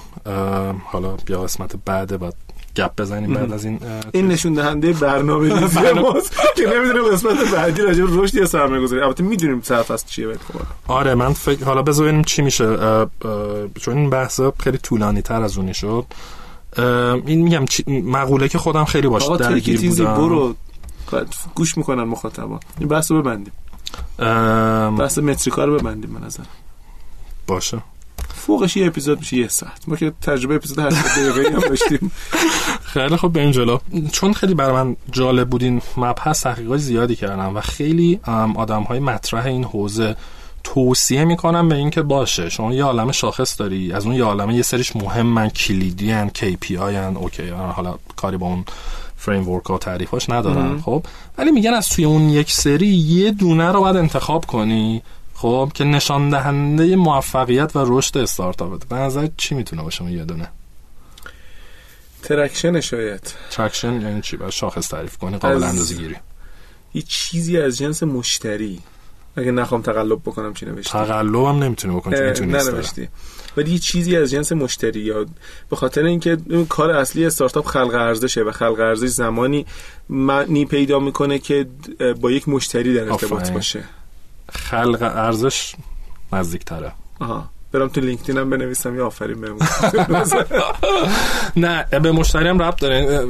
حالا 0.85 1.15
بیا 1.25 1.41
قسمت 1.41 1.75
بعد 1.85 2.19
بعد 2.19 2.33
گپ 2.75 3.01
بزنیم 3.01 3.33
بعد 3.33 3.53
از 3.53 3.65
این 3.65 3.79
این 4.11 4.27
نشون 4.27 4.53
دهنده 4.53 4.93
برنامه 5.07 5.53
ماست 5.93 6.35
که 6.55 6.67
نمی‌دونیم 6.75 7.11
قسمت 7.11 7.53
بعدی 7.53 7.81
راجع 7.81 8.05
به 8.05 8.11
رشد 8.13 8.35
یا 8.35 8.45
سرمایه 8.45 8.81
گذاری. 8.81 9.01
البته 9.01 9.23
می‌دونیم 9.23 9.61
سرفصل 9.61 10.07
چیه 10.07 10.27
ولی 10.27 10.37
خب. 10.37 10.61
آره 10.87 11.15
من 11.15 11.33
فکر 11.33 11.65
حالا 11.65 11.81
ببینیم 11.81 12.23
چی 12.23 12.41
میشه. 12.41 12.77
چون 13.81 13.97
این 13.97 14.09
بحث 14.09 14.41
خیلی 14.59 14.77
طولانی 14.77 15.21
تر 15.21 15.41
از 15.41 15.57
اونی 15.57 15.73
شد. 15.73 16.05
این 17.25 17.41
میگم 17.41 17.65
مقوله 17.87 18.47
که 18.49 18.57
خودم 18.57 18.85
خیلی 18.85 19.07
باش 19.07 19.27
درگیر 19.27 19.89
بودم. 19.89 20.15
برو. 20.15 20.55
گوش 21.55 21.77
می‌کنن 21.77 22.03
مخاطبا. 22.03 22.59
این 22.79 22.87
بحثو 22.87 23.21
ببندیم. 23.21 23.53
بحث 24.97 25.17
متریکا 25.17 25.65
رو 25.65 25.79
ببندیم 25.79 26.13
به 26.13 26.25
نظر. 26.25 26.43
باشه. 27.49 27.81
فوقش 28.35 28.77
یه 28.77 28.87
اپیزود 28.87 29.19
میشه 29.19 29.37
یه 29.37 29.47
ساعت. 29.47 29.81
ما 29.87 29.95
که 29.95 30.13
تجربه 30.21 30.55
اپیزود 30.55 30.79
80 30.79 30.93
دقیقه‌ای 31.05 31.53
هم 31.53 31.59
داشتیم. 31.59 32.11
خیلی 32.83 33.17
خب 33.17 33.27
بریم 33.27 33.51
جلو. 33.51 33.77
چون 34.11 34.33
خیلی 34.33 34.53
برای 34.53 34.83
من 34.83 34.95
جالب 35.11 35.49
بود 35.49 35.63
این 35.63 35.81
مبحث 35.97 36.43
تحقیقات 36.43 36.77
زیادی 36.77 37.15
کردم 37.15 37.55
و 37.55 37.61
خیلی 37.61 38.19
آدم 38.55 38.83
های 38.83 38.99
مطرح 38.99 39.45
این 39.45 39.63
حوزه 39.63 40.15
توصیه 40.63 41.25
می‌کنم 41.25 41.69
به 41.69 41.75
اینکه 41.75 42.01
باشه. 42.01 42.49
شما 42.49 42.73
یه 42.73 42.83
عالم 42.83 43.11
شاخص 43.11 43.59
داری 43.59 43.93
از 43.93 44.05
اون 44.05 44.15
یه 44.15 44.23
عالم 44.23 44.49
یه 44.49 44.61
سریش 44.61 44.95
مهمن 44.95 45.49
کلیدی 45.49 46.11
هن 46.11 46.31
KPI 46.35 46.71
هن 46.71 47.17
okay 47.17 47.49
حالا 47.49 47.95
کاری 48.15 48.37
با 48.37 48.47
اون 48.47 48.65
framework 49.17 49.65
ها 49.65 49.75
و 49.75 49.77
تعریفاش 49.77 50.29
ندارم 50.29 50.81
خب. 50.81 51.03
ولی 51.37 51.51
میگن 51.51 51.73
از 51.73 51.89
توی 51.89 52.05
اون 52.05 52.29
یک 52.29 52.51
سری 52.51 52.87
یه 52.87 53.31
دونه 53.31 53.71
رو 53.71 53.81
باید 53.81 53.95
انتخاب 53.95 54.45
کنی 54.45 55.01
خب 55.41 55.71
که 55.73 55.83
نشان 55.83 56.29
دهنده 56.29 56.95
موفقیت 56.95 57.75
و 57.75 57.85
رشد 57.87 58.17
استارتاپت 58.17 58.87
به 58.87 58.95
نظر 58.95 59.27
چی 59.37 59.55
می‌تونه 59.55 59.81
باشه 59.83 60.03
یه 60.11 60.25
دونه؟ 60.25 60.49
traction 62.23 62.79
شاید. 62.79 63.33
traction 63.51 64.01
یعنی 64.01 64.21
چی؟ 64.21 64.37
باید 64.37 64.51
شاخص 64.51 64.89
تعریف 64.89 65.17
کنی 65.17 65.37
قابل 65.37 65.55
از- 65.55 65.63
اندازه 65.63 65.95
گیری. 65.95 66.15
یه 66.93 67.01
چیزی 67.01 67.57
از 67.57 67.77
جنس 67.77 68.03
مشتری. 68.03 68.79
اگه 69.35 69.51
نخوام 69.51 69.81
تقلب 69.81 70.19
بکنم 70.19 70.53
چی 70.53 70.65
نوشتی؟ 70.65 70.91
تقلب 70.91 71.35
هم 71.35 71.63
نمی‌تونی 71.63 71.95
بکنی 71.95 72.15
چون 72.15 72.25
می‌تونی. 72.25 72.51
ننوشتی. 72.51 73.09
ولی 73.57 73.71
یه 73.71 73.79
چیزی 73.79 74.17
از 74.17 74.29
جنس 74.31 74.51
مشتری 74.51 74.99
یا 74.99 75.25
به 75.69 75.75
خاطر 75.75 76.03
اینکه 76.03 76.37
کار 76.69 76.91
اصلی 76.91 77.25
استارتاپ 77.25 77.65
خلق 77.65 77.93
ارزشه 77.93 78.41
و 78.41 78.51
خلق 78.51 78.79
ارزش 78.79 79.07
زمانی 79.07 79.65
معنی 80.09 80.65
پیدا 80.65 80.99
می‌کنه 80.99 81.39
که 81.39 81.67
با 82.21 82.31
یک 82.31 82.49
مشتری 82.49 82.93
در 82.93 83.11
ارتباط. 83.11 83.51
باشه. 83.51 83.83
خلق 84.53 85.01
ارزش 85.01 85.75
نزدیک 86.33 86.65
تره 86.65 86.91
آها. 87.19 87.49
برم 87.71 87.87
تو 87.87 88.01
لینکدین 88.01 88.37
هم 88.37 88.49
بنویسم 88.49 88.95
یا 88.95 89.07
آفرین 89.07 89.41
بهم. 89.41 89.57
نه 91.63 91.83
به 91.83 92.11
مشتری 92.11 92.47
هم 92.47 92.61
ربط 92.61 92.81
داره. 92.81 93.25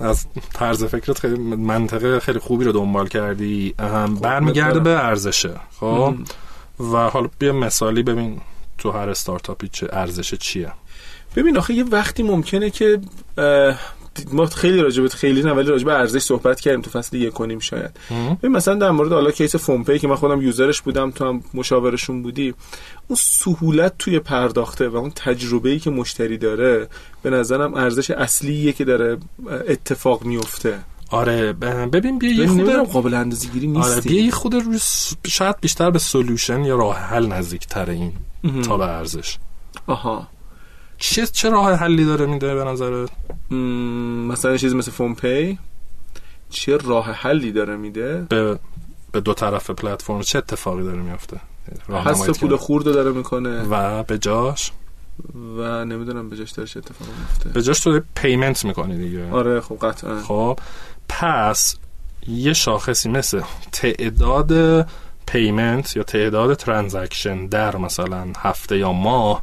از 0.00 0.26
طرز 0.54 0.84
فکرت 0.84 1.18
خیلی 1.18 1.38
منطقه 1.56 2.20
خیلی 2.20 2.38
خوبی 2.38 2.64
رو 2.64 2.72
دنبال 2.72 3.08
کردی. 3.08 3.74
ام، 3.78 4.14
برمیگرده 4.14 4.80
به 4.80 5.04
ارزشه. 5.04 5.54
خب؟ 5.80 6.14
و 6.80 6.96
حالا 6.96 7.28
بیا 7.38 7.52
مثالی 7.52 8.02
ببین 8.02 8.40
تو 8.78 8.90
هر 8.90 9.08
استارتاپی 9.08 9.68
چه 9.68 9.88
ارزش 9.92 10.34
چیه. 10.34 10.72
ببین 11.36 11.58
آخه 11.58 11.74
یه 11.74 11.84
وقتی 11.84 12.22
ممکنه 12.22 12.70
که 12.70 13.00
ما 14.32 14.46
خیلی 14.46 14.80
راجبت 14.80 15.14
خیلی 15.14 15.42
نه 15.42 15.52
ولی 15.52 15.68
راجب 15.68 15.88
ارزش 15.88 16.22
صحبت 16.22 16.60
کردیم 16.60 16.80
تو 16.80 16.90
فصل 16.90 17.16
یک 17.16 17.40
و 17.40 17.46
نیم 17.46 17.58
شاید. 17.58 17.90
ببین 18.42 18.52
مثلا 18.52 18.74
در 18.74 18.90
مورد 18.90 19.12
حالا 19.12 19.30
case 19.30 19.56
فون 19.56 19.81
پی 19.81 19.98
که 19.98 20.08
من 20.08 20.14
خودم 20.14 20.42
user 20.42 20.67
ش 20.67 20.80
بودم 20.80 21.10
تو 21.10 21.24
هم 21.24 21.42
مشاورشون 21.54 22.22
بودی 22.22 22.54
اون 23.08 23.16
سهولت 23.20 23.92
توی 23.98 24.18
پرداخته 24.18 24.88
و 24.88 24.96
اون 24.96 25.10
تجربه 25.10 25.70
ای 25.70 25.78
که 25.78 25.90
مشتری 25.90 26.38
داره 26.38 26.88
به 27.22 27.30
نظرم 27.30 27.74
ارزش 27.74 28.10
اصلیه 28.10 28.72
که 28.72 28.84
داره 28.84 29.18
اتفاق 29.68 30.24
میفته. 30.24 30.78
آره 31.10 31.52
ببین 31.52 32.18
بیا 32.18 32.30
یه 32.30 32.36
ببین، 32.36 32.50
نمی‌دونم 32.50 32.84
خود 32.84 32.92
قابل 32.92 33.14
اندازه 33.14 33.48
گیری 33.48 33.76
آره 33.76 34.00
بیا 34.00 34.24
یه 34.24 34.30
خود 34.30 34.54
روی 34.54 34.78
شاید 35.26 35.56
بیشتر 35.60 35.90
به 35.90 35.98
solution 35.98 36.64
یا 36.64 36.76
راه 36.76 36.96
حل 36.96 37.26
نزدیک 37.26 37.66
تره 37.66 37.92
این 37.92 38.12
تا 38.62 38.76
به 38.76 38.84
ارزش. 38.84 39.38
آها. 39.86 40.28
چه 40.98 41.26
چه 41.26 41.50
راه 41.50 41.72
حلی 41.72 42.04
داره 42.04 42.26
میده 42.26 42.54
به 42.54 42.64
نظرت؟ 42.64 43.10
م، 43.50 43.54
مثلا 44.26 44.52
یه 44.52 44.58
چیزی 44.58 44.76
مثل 44.76 44.90
فون‌پی 44.90 45.58
چه 46.50 46.76
راه 46.76 47.12
حلی 47.12 47.52
داره 47.52 47.76
میده؟ 47.76 48.26
به 48.28 48.58
به 49.12 49.20
دو 49.20 49.34
طرف 49.34 49.70
پلتفرم 49.70 50.22
چه 50.22 50.38
اتفاقی 50.38 50.82
داره 50.82 50.98
میفته 50.98 51.40
حذف 51.88 52.40
پول 52.40 52.56
خورد 52.56 52.84
داره 52.84 53.12
می‌کنه. 53.12 53.62
و 53.70 54.02
به 54.02 54.18
جاش؟ 54.18 54.72
و 55.58 55.84
نمی‌دونم 55.84 56.28
به 56.28 56.36
جاش 56.36 56.50
داره 56.50 56.68
چه 56.68 56.78
اتفاقی 56.78 57.10
میفته 57.20 57.48
به 57.48 57.62
جاش 57.62 57.80
تو 57.80 58.00
payment 58.14 58.64
می‌کنی 58.64 58.98
دیگه. 58.98 59.30
آره 59.30 59.60
خب 59.60 59.78
قطعا. 59.82 60.22
خب 60.22 60.58
پس 61.08 61.76
یه 62.26 62.52
شاخصی 62.52 63.08
مثل 63.08 63.40
تعداد 63.72 64.82
payment 65.26 65.96
یا 65.96 66.02
تعداد 66.02 66.54
transaction 66.54 67.46
در 67.46 67.76
مثلا 67.76 68.26
هفته 68.38 68.78
یا 68.78 68.92
ماه 68.92 69.42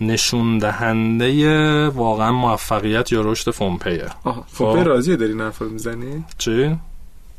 نشون 0.00 0.58
دهنده 0.58 1.88
واقعا 1.88 2.32
موفقیت 2.32 3.12
یا 3.12 3.20
رشد 3.20 3.50
فونپیه 3.50 4.06
آها 4.24 4.44
فونپی 4.48 4.84
راضیه 4.84 5.16
داری 5.16 5.32
رو 5.32 5.68
می‌زنی 5.70 6.24
چی؟ 6.38 6.76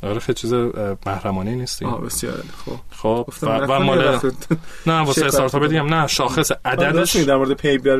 آره 0.04 0.20
خیلی 0.20 0.34
چیز 0.34 0.54
محرمانه 1.06 1.56
نیستی 1.56 1.86
آها 1.86 1.98
بسیار. 1.98 2.44
خب 2.66 2.80
خب 2.92 3.30
و, 3.42 3.80
مال 3.80 4.20
نه 4.88 5.00
واسه 5.02 5.26
استارتاپ. 5.26 5.66
دیگه 5.66 5.82
نه 5.82 6.08
شاخص 6.08 6.52
عددش 6.66 7.16
در 7.16 7.36
مورد 7.36 7.54
پی 7.54 7.78
بر 7.78 8.00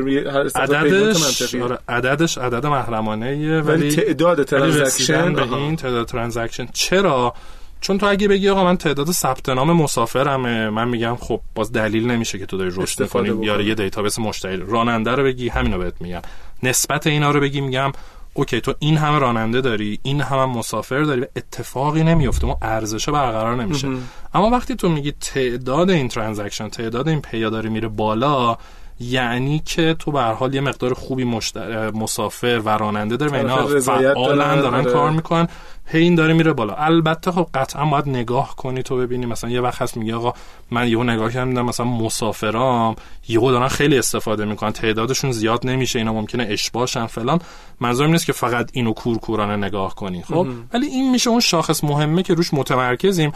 عددش. 0.54 1.54
آره 1.54 1.78
عددش 1.88 2.38
عدد 2.38 2.66
محرمانه 2.66 3.60
ولی 3.60 3.96
تعداد 3.96 4.42
transaction 4.42 5.34
به. 5.34 5.52
این 5.52 5.76
تعداد 5.76 6.06
ترانزکشن 6.06 6.66
چرا 6.72 7.34
چون 7.82 7.98
تو 7.98 8.06
اگه 8.06 8.28
بگی 8.28 8.48
آقا 8.48 8.64
من 8.64 8.76
تعداد 8.76 9.10
ثبت 9.10 9.48
نام 9.48 9.72
مسافرمه 9.72 10.70
من 10.70 10.88
میگم 10.88 11.16
خب 11.20 11.40
باز 11.54 11.72
دلیل 11.72 12.10
نمیشه 12.10 12.38
که 12.38 12.46
تو 12.46 12.56
داری 12.56 12.70
رشد 12.76 13.08
کنی 13.08 13.46
یا. 13.46 13.60
یه 13.60 13.74
دیتابیس 13.74 14.18
مشتری. 14.18 14.56
راننده 14.56 15.10
رو 15.10 15.22
بگی 15.24 15.48
همینو 15.48 15.78
بهت 15.78 15.94
میگم. 16.00 16.22
نسبت 16.62 17.06
اینا 17.06 17.30
رو 17.30 17.40
بگی 17.40 17.60
میگم 17.60 17.92
اوکی 18.34 18.60
تو 18.60 18.74
این 18.78 18.96
همه 18.96 19.18
راننده 19.18 19.60
داری 19.60 19.98
این 20.02 20.20
همه 20.20 20.46
مسافر 20.46 21.02
داری 21.02 21.20
و 21.20 21.26
اتفاقی 21.36 22.02
نمیفته 22.02 22.46
ما 22.46 22.58
ارزش 22.62 23.08
برقرار 23.08 23.56
نمیشه. 23.56 23.88
اما 24.34 24.50
وقتی 24.50 24.74
تو 24.74 24.88
میگی 24.88 25.12
تعداد 25.12 25.90
این 25.90 26.08
ترانزکشن 26.08 26.68
تعداد 26.68 27.08
این 27.08 27.20
پیا 27.20 27.50
داره 27.50 27.70
میره 27.70 27.88
بالا 27.88 28.56
یعنی 29.02 29.62
که 29.64 29.96
تو 29.98 30.10
به 30.12 30.22
حال 30.22 30.54
یه 30.54 30.60
مقدار 30.60 30.94
خوبی 30.94 31.24
مشتر... 31.24 31.90
مسافر 31.90 32.62
و 32.64 32.68
راننده 32.68 33.16
داره 33.16 33.32
و 33.32 33.34
اینا 33.34 33.80
فعالن 33.80 34.60
دارن، 34.60 34.80
آره. 34.80 34.92
کار 34.92 35.10
می‌کنن. 35.10 35.48
هی 35.86 36.02
این 36.02 36.14
داره 36.14 36.32
میره 36.32 36.52
بالا. 36.52 36.74
البته 36.74 37.32
خب 37.32 37.48
قطعا 37.54 37.84
باید 37.84 38.08
نگاه 38.08 38.56
کنی 38.56 38.82
تو 38.82 38.96
ببینی. 38.96 39.26
مثلا 39.26 39.50
یه 39.50 39.60
وقت 39.60 39.82
هست 39.82 39.96
میگه 39.96 40.14
آقا 40.14 40.32
من 40.70 40.88
یهو 40.88 41.04
نگاه 41.04 41.32
کردم 41.32 41.62
مثلا 41.62 41.86
مسافرام 41.86 42.96
یهو 43.28 43.50
دارن 43.50 43.68
خیلی 43.68 43.98
استفاده 43.98 44.44
می‌کنن. 44.44 44.72
تعدادشون 44.72 45.32
زیاد 45.32 45.66
نمیشه. 45.66 45.98
اینا 45.98 46.12
ممکنه 46.12 46.46
اشباشن 46.50 47.06
فلان. 47.06 47.40
منظورم 47.80 48.10
نیست 48.10 48.26
که 48.26 48.32
فقط 48.32 48.70
اینو 48.72 48.92
کورکورانه 48.92 49.66
نگاه 49.66 49.94
کنی 49.94 50.22
خب؟ 50.22 50.46
ولی 50.74 50.86
این 50.86 51.10
میشه 51.10 51.30
اون 51.30 51.40
شاخص 51.40 51.84
مهمه 51.84 52.22
که 52.22 52.34
روش 52.34 52.54
متمرکزیم. 52.54 53.32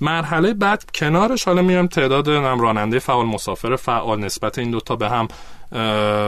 مرحله 0.00 0.54
بعد 0.54 0.84
کنارش 0.94 1.44
حالا 1.44 1.62
میام 1.62 1.86
تعداد 1.86 2.30
نم 2.30 2.60
راننده 2.60 2.98
فعال 2.98 3.26
مسافر 3.26 3.76
فعال 3.76 4.20
نسبت 4.20 4.58
این 4.58 4.70
دوتا 4.70 4.96
به 4.96 5.08
هم 5.08 5.28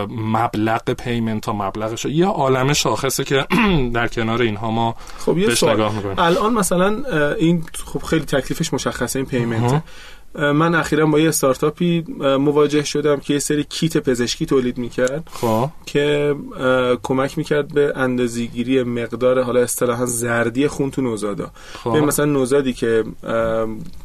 مبلغ 0.09 0.91
payment 0.91 1.43
تا 1.43 1.53
مبلغش 1.53 2.05
یه 2.05 2.27
عالم 2.27 2.73
شاخصه 2.73 3.25
که 3.25 3.47
در 3.95 4.09
کنار 4.09 4.43
اینها 4.43 4.71
ما 4.71 4.97
خب 5.19 5.39
یه 5.39 5.47
بهش 5.47 5.63
نگاه 5.63 5.95
می‌کنیم. 5.95 6.19
الان 6.19 6.55
مثلا 6.55 7.03
این 7.35 7.65
خب 7.85 8.03
خیلی 8.03 8.25
تکلیفش 8.25 8.75
مشخصه 8.75 9.19
این 9.19 9.27
payment. 9.27 9.83
من 10.39 10.75
اخیرا 10.75 11.07
با 11.07 11.21
یه 11.21 11.29
استارتاپی 11.29 12.05
مواجه 12.21 12.85
شدم 12.85 13.17
که 13.17 13.33
یه 13.33 13.39
سری 13.39 13.65
کیت 13.65 13.99
پزشکی 13.99 14.47
تولید 14.47 14.79
می‌کرد. 14.79 15.29
خب. 15.33 15.71
که 15.87 16.35
کمک 17.03 17.39
می‌کرد 17.39 17.75
به 17.75 17.93
اندازه‌گیری 17.97 18.83
مقدار 18.83 19.43
حالا 19.43 19.61
اصطلاحا 19.61 20.07
زردی 20.07 20.69
خون 20.69 20.91
تو 20.91 21.03
نوزادا 21.03 21.51
خب. 21.85 21.91
ببین 21.91 22.05
مثلا 22.05 22.25
نوزادی 22.25 22.73
که 22.73 23.05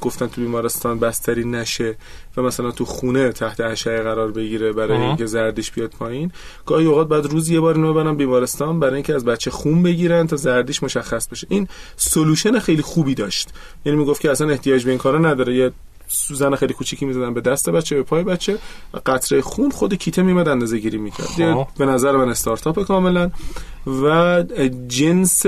گفتن 0.02 0.28
تو 0.28 0.42
بیمارستان 0.42 1.00
بستری 1.00 1.46
نشه 1.46 1.96
و 2.38 2.42
مثلا 2.42 2.72
تو 2.72 2.86
خونه 2.86 3.32
تحت 3.32 3.60
اشعه 3.60 4.02
قرار 4.02 4.32
بگیره 4.32 4.74
برای 4.74 4.98
آها. 4.98 5.08
اینکه 5.08 5.26
زردیش 5.26 5.72
بیاد 5.72 5.90
پایین 6.00 6.32
گاهی 6.66 6.86
اوقات 6.86 7.08
بعد 7.08 7.26
روز 7.26 7.50
یه 7.50 7.60
بار 7.60 7.76
اینو 7.76 7.94
ببرن 7.94 8.16
بیمارستان 8.16 8.80
برای 8.80 8.94
اینکه 8.94 9.16
از 9.16 9.26
بچه 9.26 9.52
خون 9.52 9.84
بگیرن 9.84 10.28
تا 10.28 10.36
زردیش 10.36 10.84
مشخص 10.84 11.28
بشه. 11.28 11.48
این 11.50 11.68
سولوشن 11.98 12.60
خیلی 12.60 12.82
خوبی 12.82 13.16
داشت. 13.16 13.50
یعنی 13.86 13.98
می‌گفت 13.98 14.22
که 14.22 14.32
اصلا 14.32 14.50
احتیاج 14.50 14.84
به 14.84 14.90
این 14.90 15.00
کارا 15.00 15.20
نداره. 15.20 15.56
یه 15.56 15.72
سوزن 16.12 16.56
خیلی 16.56 16.74
کوچیکی 16.74 17.06
می‌زدن 17.06 17.34
به 17.34 17.42
دست 17.42 17.70
بچه 17.70 17.96
به 17.96 18.04
پای 18.04 18.24
بچه. 18.24 18.58
و 18.94 19.00
قطره 19.06 19.42
خون 19.42 19.72
خود 19.72 19.94
کیته 19.94 20.22
میمد 20.22 20.48
اندازه 20.48 20.78
گیری 20.78 20.98
می‌کرد. 20.98 21.28
خب. 21.28 21.68
به 21.78 21.86
نظر 21.86 22.12
من 22.12 22.30
استارتاپ 22.30 22.84
کاملا. 22.84 23.32
و 23.88 24.44
جنس 24.88 25.46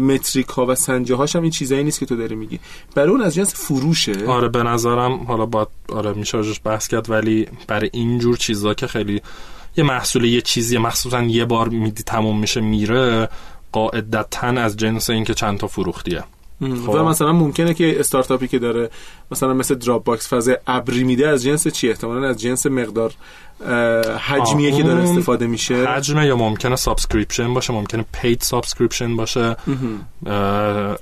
متریک 0.00 0.48
ها 0.48 0.66
و 0.66 0.74
سنجه 0.74 1.14
هاش 1.14 1.36
هم 1.36 1.42
این 1.42 1.50
چیزایی 1.50 1.84
نیست 1.84 2.00
که 2.00 2.06
تو 2.06 2.16
داری 2.16 2.34
میگی. 2.34 2.60
برای 2.94 3.10
اون 3.10 3.22
از 3.22 3.34
جنس 3.34 3.54
فروشه. 3.54 4.26
آره 4.26 4.48
به 4.48 4.62
نظرم 4.62 5.12
حالا 5.12 5.46
باید 5.46 5.68
آره 5.88 6.12
میشه 6.12 6.38
بحث 6.64 6.88
کرد 6.88 7.10
ولی 7.10 7.48
برای 7.68 7.90
اینجور 7.92 8.36
چیزا 8.36 8.74
که 8.74 8.86
خیلی 8.86 9.22
یه 9.76 9.84
محصول 9.84 10.24
یه 10.24 10.40
چیزی 10.40 10.78
مخصوصا 10.78 11.22
یه 11.22 11.44
بار 11.44 11.68
میدی 11.68 12.02
تموم 12.02 12.38
میشه 12.38 12.60
میره 12.60 13.28
قاعدتا 13.72 14.46
از 14.46 14.76
جنس 14.76 15.10
اینکه 15.10 15.34
چند 15.34 15.58
تا 15.58 15.66
فروختیه. 15.66 16.24
خب. 16.62 16.88
و 16.88 17.04
مثلا 17.04 17.32
ممکنه 17.32 17.74
که 17.74 18.00
استارتاپی 18.00 18.48
که 18.48 18.58
داره 18.58 18.90
مثلا 19.30 19.54
مثل 19.54 19.74
Dropbox 19.74 20.28
فاز 20.28 20.50
ابری 20.66 21.04
میده 21.04 21.28
از 21.28 21.42
جنس 21.42 21.68
چی؟ 21.68 21.88
احتمالاً 21.88 22.28
از 22.28 22.40
جنس 22.40 22.66
مقدار 22.66 23.12
حجمیه 24.18 24.72
که 24.72 24.82
داره 24.82 25.02
استفاده 25.02 25.46
میشه. 25.46 25.74
حجمه 25.74 26.26
یا 26.26 26.36
ممکنه 26.36 26.76
subscription 26.76 27.54
باشه 27.54 27.72
ممکنه 27.72 28.04
paid 28.12 28.40
subscription 28.40 29.16
باشه. 29.16 29.56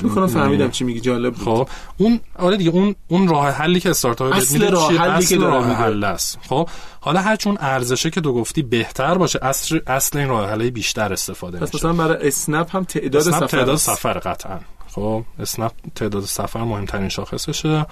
می‌کنم 0.02 0.26
فهمیدم 0.26 0.70
چی 0.70 0.84
میگی 0.84 1.00
جالب 1.00 1.34
بود. 1.34 1.44
خب. 1.44 1.68
اون 1.96 2.20
آره 2.38 2.56
دیگه 2.56 2.70
اون 2.70 2.94
اون 3.08 3.28
راه 3.28 3.50
حلی 3.50 3.80
که 3.80 3.90
استارتاپ 3.90 4.34
اصل 4.36 4.70
راه 4.70 4.92
حلی 4.92 5.26
که 5.26 5.36
راه 5.36 5.72
حل 5.72 6.04
است. 6.04 6.38
خب. 6.48 6.68
حالا 7.00 7.20
هر 7.20 7.36
چون 7.36 7.58
ارزشه 7.60 8.10
که 8.10 8.20
تو 8.20 8.32
گفتی 8.32 8.62
بهتر 8.62 9.18
باشه 9.18 9.38
اصل 9.42 9.80
اصل 9.86 10.18
این 10.18 10.28
راه 10.28 10.50
حل 10.50 10.70
بیشتر 10.70 11.12
استفاده 11.12 11.58
پس 11.58 11.74
مثلا 11.74 11.92
برای 11.92 12.28
اسنپ 12.28 12.76
هم 12.76 12.84
تعداد 12.84 13.22
سفر 13.22 13.46
تعداد 13.46 13.76
سفر 13.76 14.18
قطعا. 14.18 14.58
خب 14.94 15.24
اسنپ 15.40 15.72
تعداد 15.94 16.24
سفر 16.24 16.64
مهمترین 16.64 17.08
شاخصشه. 17.08 17.86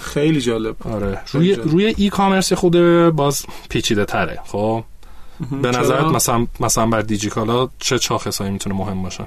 خیلی 0.00 0.40
جالب. 0.40 0.76
آره. 0.84 1.20
روی 1.32 1.54
روی 1.54 1.94
e-commerce 1.96 2.52
خود 2.52 2.76
باز 3.10 3.46
پیچیده 3.68 4.04
تره. 4.04 4.38
خب. 4.46 4.84
به 5.62 5.70
نظرت 5.70 6.04
مثلا 6.04 6.46
مثلا 6.60 6.86
بر 6.86 7.00
دیجیکالا 7.00 7.68
چه 7.78 7.98
شاخصایی 7.98 8.50
می‌تونه 8.50 8.76
مهم 8.76 9.02
باشه؟ 9.02 9.24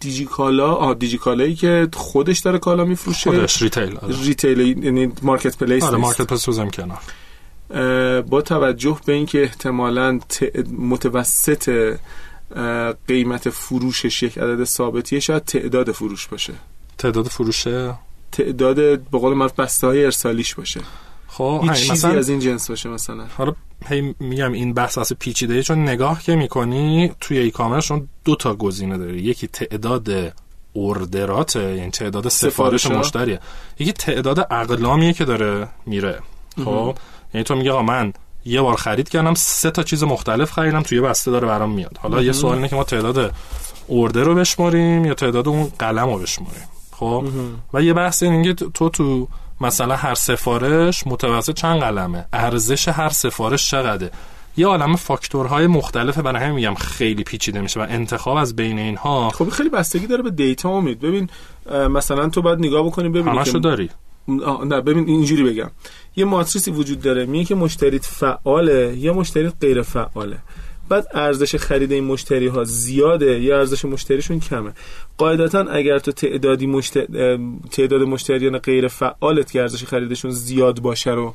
دیجیکالا؟ 0.00 0.74
آ 0.74 0.94
دیجیکالایی 0.94 1.54
که 1.54 1.88
خودش 1.94 2.38
داره 2.38 2.58
کالا 2.58 2.84
میفروشه. 2.84 3.30
خودش 3.30 3.62
retail 3.62 3.96
آره. 3.96 4.22
retail 4.22 4.84
یعنی 4.84 5.12
marketplace 5.22 5.84
آره 5.84 5.96
مارکت 5.96 6.26
پلیس 6.26 6.48
رو 6.48 6.70
کنار. 6.70 7.00
با 8.22 8.42
توجه 8.42 8.98
به 9.06 9.12
اینکه 9.12 9.42
احتمالاً 9.42 10.20
متوسط 10.78 11.96
قیمت 13.08 13.50
فروشش 13.50 14.22
یک 14.22 14.38
عدد 14.38 14.64
ثابتیه 14.64 15.20
شاید 15.20 15.44
تعداد 15.44 15.92
فروش 15.92 16.26
باشه. 16.26 16.52
تعداد 16.98 17.26
فروشه 17.26 17.94
تعداد 18.32 18.76
به 19.00 19.18
قول 19.18 19.34
معروف 19.34 19.52
بسته 19.52 19.86
های 19.86 20.04
ارسالیش 20.04 20.54
باشه. 20.54 20.80
خب 21.26 21.70
چیزی 21.74 21.92
مثلا 21.92 22.18
از 22.18 22.28
این 22.28 22.38
جنس 22.38 22.70
باشه 22.70 22.88
مثلا. 22.88 23.26
حالا 23.36 23.54
هی 23.88 24.14
میگم 24.20 24.52
این 24.52 24.74
بحث 24.74 24.98
اصلا 24.98 25.16
پیچیده 25.20 25.62
چون 25.62 25.82
نگاه 25.82 26.22
که 26.22 26.36
می‌کنی 26.36 27.12
توی 27.20 27.38
ای 27.38 27.50
کامرس 27.50 27.92
دو 28.24 28.36
تا 28.36 28.54
گزینه 28.54 28.98
داره 28.98 29.22
یکی 29.22 29.46
تعداد 29.46 30.08
اوردرات 30.72 31.56
یعنی 31.56 31.90
تعداد 31.90 32.28
سفارش 32.28 32.86
مشتریه. 32.86 33.40
یکی 33.78 33.92
تعداد 33.92 34.38
اقلامیه 34.38 35.12
که 35.12 35.24
داره 35.24 35.68
میره. 35.86 36.18
خب 36.64 36.98
یعنی 37.34 37.44
تو 37.44 37.54
میگه 37.54 37.82
من 37.82 38.12
یه 38.48 38.62
بار 38.62 38.76
خرید 38.76 39.08
کردم 39.08 39.34
سه 39.34 39.70
تا 39.70 39.82
چیز 39.82 40.04
مختلف 40.04 40.52
خریدم 40.52 40.82
توی 40.82 41.00
بسته 41.00 41.30
داره 41.30 41.46
برام 41.46 41.70
میاد. 41.70 41.98
حالا 42.02 42.22
یه 42.22 42.32
سوال 42.32 42.54
اینه 42.54 42.68
که 42.68 42.76
ما 42.76 42.84
تعداد 42.84 43.34
اوردر 43.86 44.22
رو 44.22 44.34
بشماریم 44.34 45.04
یا 45.04 45.14
تعداد 45.14 45.48
اون 45.48 45.72
قلم 45.78 46.08
رو 46.10 46.18
بشماریم؟ 46.18 46.68
خب؟ 46.92 47.24
و 47.74 47.82
یه 47.82 47.92
بحث 47.92 48.22
اینه 48.22 48.54
تو 48.54 48.88
تو 48.88 49.28
مثلا 49.60 49.96
هر 49.96 50.14
سفارش 50.14 51.06
متوسط 51.06 51.54
چند 51.54 51.80
قلمه؟ 51.80 52.24
ارزش 52.32 52.88
هر 52.88 53.08
سفارش 53.08 53.70
چقدره؟ 53.70 54.10
یه 54.56 54.66
عالم 54.66 54.96
فاکتورهای 54.96 55.66
مختلفه 55.66 56.22
برای 56.22 56.42
همین 56.42 56.54
میگم 56.54 56.74
خیلی 56.74 57.24
پیچیده 57.24 57.60
میشه 57.60 57.80
و 57.80 57.86
انتخاب 57.88 58.36
از 58.36 58.56
بین 58.56 58.78
اینها 58.78 59.30
خب 59.30 59.48
خیلی 59.48 59.68
بستگی 59.68 60.06
داره 60.06 60.22
به 60.22 60.30
دیتا 60.30 60.68
امید. 60.68 61.00
ببین 61.00 61.30
مثلا 61.90 62.28
تو 62.28 62.42
باید 62.42 62.58
نگاه 62.58 62.86
بکنی 62.86 63.08
ببین 63.08 63.42
که 63.42 63.58
داری. 63.58 63.90
نه 64.66 64.80
ببین 64.80 65.08
اینجوری 65.08 65.42
بگم. 65.42 65.70
یه 66.16 66.24
ماتریسی 66.24 66.70
وجود 66.70 67.00
داره 67.00 67.26
میگه 67.26 67.44
که 67.44 67.54
مشتریت 67.54 68.04
فعاله 68.04 68.94
یا 68.98 69.12
مشتریت 69.14 69.52
غیر 69.60 69.82
فعاله. 69.82 70.38
بعد 70.88 71.06
ارزش 71.14 71.56
خرید 71.56 71.92
این 71.92 72.04
مشتری 72.04 72.46
ها 72.46 72.64
زیاده 72.64 73.40
یا 73.40 73.58
ارزش 73.58 73.84
مشتریشون 73.84 74.40
کمه؟ 74.40 74.72
قاعدتا 75.18 75.60
اگر 75.60 75.98
تو 75.98 76.12
تعدادی 76.12 76.66
مشتری 76.66 77.06
تعداد 77.70 78.02
مشتریان 78.02 78.58
غیر 78.58 78.88
فعالت 78.88 79.52
که 79.52 79.60
ارزش 79.60 79.84
خریدشون 79.84 80.30
زیاد 80.30 80.80
باشه 80.80 81.10
رو 81.10 81.34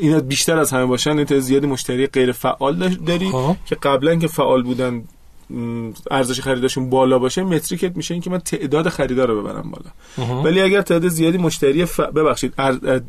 اینا 0.00 0.20
بیشتر 0.20 0.58
از 0.58 0.70
همه 0.70 0.86
باشن 0.86 1.18
این 1.18 1.40
زیادی 1.40 1.66
مشتری 1.66 2.06
غیر 2.06 2.32
فعال 2.32 2.88
داری 2.88 3.30
خب. 3.30 3.56
که 3.66 3.74
قبلا 3.74 4.16
که 4.16 4.26
فعال 4.26 4.62
بودن 4.62 5.04
ارزش 6.10 6.40
خریدشون 6.40 6.90
بالا 6.90 7.18
باشه 7.18 7.42
متریکت 7.42 7.96
میشه 7.96 8.14
اینکه 8.14 8.30
من 8.30 8.38
تعداد 8.38 8.88
خریدار 8.88 9.28
رو 9.28 9.42
ببرم 9.42 9.70
بالا. 9.70 10.42
ولی 10.42 10.60
اگر 10.60 10.82
تعداد 10.82 11.08
زیادی 11.08 11.38
مشتری 11.38 11.84
ف... 11.84 12.00
ببخشید 12.00 12.54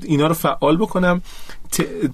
اینا 0.04 0.28
رو 0.28 0.34
فعال 0.34 0.78
بکنم 0.78 1.22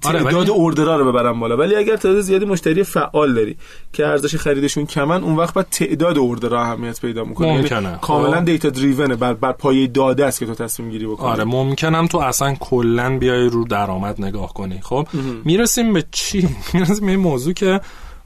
آره، 0.06 0.24
تعداد 0.24 0.50
اوردرها 0.50 0.96
رو 0.96 1.12
ببرم 1.12 1.40
بالا. 1.40 1.58
ولی 1.58 1.76
اگر 1.76 1.96
تعداد 1.96 2.22
زیادی 2.22 2.46
مشتری 2.46 2.84
فعال 2.84 3.34
داری 3.34 3.58
که 3.94 4.08
ارزش 4.08 4.36
خریدشون 4.36 4.86
کمن 4.86 5.24
اون 5.24 5.36
وقت 5.36 5.54
باید 5.54 5.68
تعداد 5.72 6.18
اوردرها 6.18 6.62
اهمیت 6.62 7.02
پیدا 7.02 7.24
می‌کنه 7.24 7.48
یعنی 7.48 7.88
کاملا 8.02 8.40
دیتا 8.40 8.70
دریونه 8.70 9.16
بر 9.16 9.34
بر 9.34 9.52
پایه 9.52 9.88
داده 9.88 10.26
است 10.26 10.40
که 10.40 10.46
تو 10.46 10.56
تصمیم 10.56 10.90
گیری 10.90 11.08
بکنی. 11.08 11.30
آره 11.30 11.44
ممکنم 11.44 12.08
تو 12.08 12.18
اصلا 12.18 12.56
کلا 12.60 13.18
بیای 13.18 13.50
رو 13.50 13.64
درآمد 13.64 14.22
نگاه 14.22 14.54
کنی. 14.54 14.80
خب؟ 14.82 15.08
می‌رسیم 15.46 15.94
به 15.94 16.04
چی؟ 16.12 16.50
می‌رسیم 16.74 17.06
به 17.06 17.12
این 17.12 17.20
موضوع 17.20 17.54
که 17.54 17.82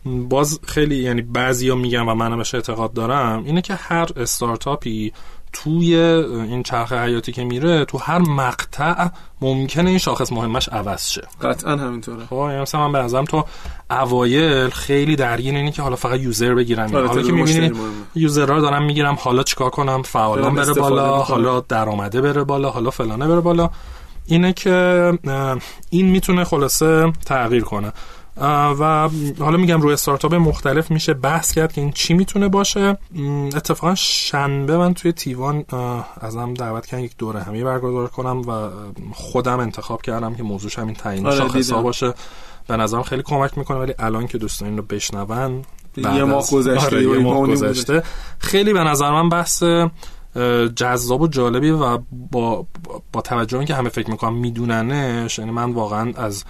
باز 0.06 0.60
خیلی 0.68 0.96
یعنی 0.96 1.22
بعضیا 1.22 1.76
میگن 1.76 2.02
و 2.02 2.16
منم 2.16 2.38
بهش 2.38 2.56
اعتقاد 2.56 2.94
دارم 2.94 3.44
اینه 3.46 3.62
که 3.62 3.74
هر 3.74 4.08
استارتاپی 4.16 5.14
توی 5.54 5.96
این 5.96 6.64
چرخ 6.64 6.94
حیاتی 6.94 7.32
که 7.32 7.44
میره 7.44 7.86
تو 7.86 7.98
هر 7.98 8.20
مقطع 8.20 9.08
ممکنه 9.42 9.90
این 9.90 10.00
شاخص 10.00 10.32
مهمش 10.32 10.70
عوض 10.70 11.10
شه. 11.10 11.22
قطعا 11.42 11.76
همینطوره. 11.78 12.26
خب 12.26 12.36
یعنی 12.36 12.62
مثلا 12.62 12.88
من 12.88 12.92
به 12.92 13.00
نظرم 13.00 13.26
تو 13.26 13.46
اوایل 13.90 14.70
خیلی 14.70 15.16
درگیر 15.16 15.56
اینه 15.56 15.72
که 15.72 15.82
حالا 15.82 15.96
فقط 15.96 16.20
یوزر 16.20 16.54
بگیرم. 16.54 16.96
آره 16.96 17.08
حالا 17.08 17.22
که 17.22 17.32
می‌بینی 17.32 17.72
یوزرها 18.16 18.60
دارم 18.60 18.84
می‌گیرم 18.84 19.18
حالا 19.20 19.44
چیکار 19.44 19.70
کنم 19.70 20.02
فعالان 20.02 20.56
بره 20.56 20.74
بالا 20.74 21.18
حالا 21.18 21.60
درآمده 21.60 22.22
بره 22.22 22.44
بالا 22.44 22.70
حالا 22.70 22.90
فلانه 22.90 23.28
بره 23.28 23.42
بالا. 23.42 23.70
اینه 24.26 24.54
که 24.54 25.14
این 25.90 26.06
می‌تونه 26.06 26.44
خلاصه 26.44 27.14
تغییر 27.26 27.64
کنه. 27.64 27.94
و 28.80 29.10
حالا 29.40 29.58
میگم 29.58 29.82
روی 29.82 29.94
استارتاپ 29.94 30.34
مختلف 30.34 30.92
میشه 30.92 31.14
بحث 31.14 31.54
کرد 31.54 31.74
که 31.74 31.82
این 31.82 31.92
چی 31.92 32.14
می‌تونه 32.14 32.48
باشه. 32.48 32.98
اتفاقا 33.56 33.96
شنبه 33.96 34.78
من 34.78 34.94
توی 34.94 35.12
تیوان 35.12 35.66
ازم 36.22 36.54
دعوت 36.54 36.86
کردن 36.86 37.04
یک 37.04 37.18
دوره 37.18 37.44
همی 37.44 37.64
برگزار 37.64 38.08
کنم 38.08 38.42
و 38.42 38.70
خودم 39.14 39.60
انتخاب 39.60 40.02
کردم 40.02 40.36
که 40.36 40.44
موضوعش 40.44 40.80
همین 40.80 40.96
تعیین 40.96 41.28
آره 41.28 41.38
شاخصا 41.38 41.82
باشه. 41.82 42.14
به 42.68 42.78
نظرم 42.78 43.04
خیلی 43.04 43.24
کمک 43.24 43.58
می‌کنه 43.58 43.78
ولی 43.78 43.94
الان 44.00 44.28
که 44.28 44.38
دوستان 44.38 44.68
این 44.68 44.78
رو 44.78 44.84
بشنون 44.84 45.64
یه 45.98 46.24
ماه 46.24 46.44
گذشته 46.52 46.86
آره، 46.86 47.04
یه 47.04 47.20
ماه 47.20 47.48
گذشته. 47.48 48.04
خیلی 48.40 48.74
به 48.74 48.84
نظر 48.84 49.12
من 49.12 49.30
بحث 49.30 49.64
جذاب 50.76 51.22
و 51.22 51.28
جالبی 51.28 51.70
و 51.70 52.00
با 52.32 52.66
با 53.14 53.22
توجه 53.22 53.66
که 53.66 53.76
همه 53.76 53.90
فکر 53.90 54.10
می‌کنم 54.12 54.34
میدوننش 54.34 55.40
یعنی 55.40 55.52
من 55.52 55.72
واقعا 55.72 56.14
از 56.16 56.44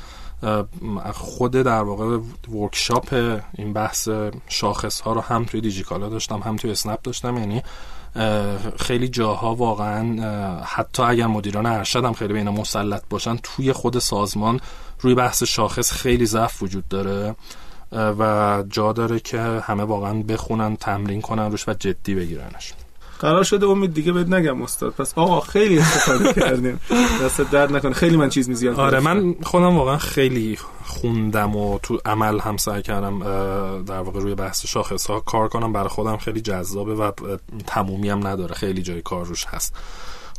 خود 1.14 1.52
در 1.52 1.82
واقع 1.82 2.20
ورکشاپ 2.54 3.14
این 3.58 3.74
بحث 3.74 4.10
شاخص 4.48 5.02
ها 5.02 5.14
رو 5.14 5.22
هم 5.22 5.46
توی 5.46 5.62
دیجیکالا 5.62 6.10
داشتم 6.10 6.40
هم 6.40 6.56
توی 6.56 6.72
اسنپ 6.72 7.02
داشتم. 7.02 7.38
یعنی 7.38 7.64
خیلی 8.80 9.08
جاها 9.08 9.56
واقعا 9.56 10.62
حتی 10.64 11.04
اگر 11.04 11.28
مدیران 11.28 11.66
ارشد 11.66 12.06
هم 12.06 12.14
خیلی 12.14 12.34
به 12.34 12.44
مسلط 12.44 13.04
باشن 13.10 13.38
توی 13.44 13.74
خود 13.74 14.00
سازمان 14.00 14.60
روی 15.00 15.16
بحث 15.16 15.44
شاخص 15.44 15.92
خیلی 15.92 16.26
ضعف 16.26 16.64
وجود 16.64 16.88
داره. 16.88 17.36
و 17.92 18.64
جا 18.70 18.94
داره 18.94 19.20
که 19.20 19.40
همه 19.40 19.84
واقعا 19.84 20.14
بخونن 20.14 20.76
تمرین 20.76 21.22
کنن 21.22 21.52
روش 21.52 21.68
و 21.68 21.74
جدی 21.74 22.16
بگیرنش. 22.16 22.74
قرار 23.22 23.44
شده 23.44 23.66
امید 23.68 23.94
دیگه 23.94 24.12
بهت 24.12 24.28
نگم 24.28 24.62
استاد. 24.62 24.94
پس 24.94 25.14
آقا 25.18 25.40
خیلی 25.40 25.80
استفاده 25.80 26.34
کردیم. 26.42 26.80
دست 27.24 27.42
درد 27.42 27.76
نکنه. 27.76 27.94
خیلی 27.94 28.18
من 28.18 28.30
چیز 28.30 28.50
میزیاد 28.50 28.80
آره 28.80 29.00
من 29.00 29.36
خودم 29.44 29.76
واقعا 29.78 29.98
خیلی 29.98 30.58
خوندم 30.86 31.56
و 31.56 31.80
تو 31.84 32.00
عمل 32.06 32.40
هم 32.40 32.58
سعی 32.58 32.82
کردم 32.82 33.20
در 33.84 34.00
واقع 34.00 34.20
روی 34.20 34.36
بحث 34.36 34.66
شاخص 34.66 35.06
ها 35.06 35.20
کار 35.20 35.48
کنم. 35.48 35.74
برای 35.74 35.90
خودم 35.90 36.18
خیلی 36.18 36.42
جذابه 36.42 36.96
و 36.96 37.12
تمومی 37.68 38.10
هم 38.10 38.28
نداره. 38.28 38.56
خیلی 38.56 38.82
جای 38.82 39.02
کار 39.02 39.26
روش 39.26 39.46
هست. 39.46 39.74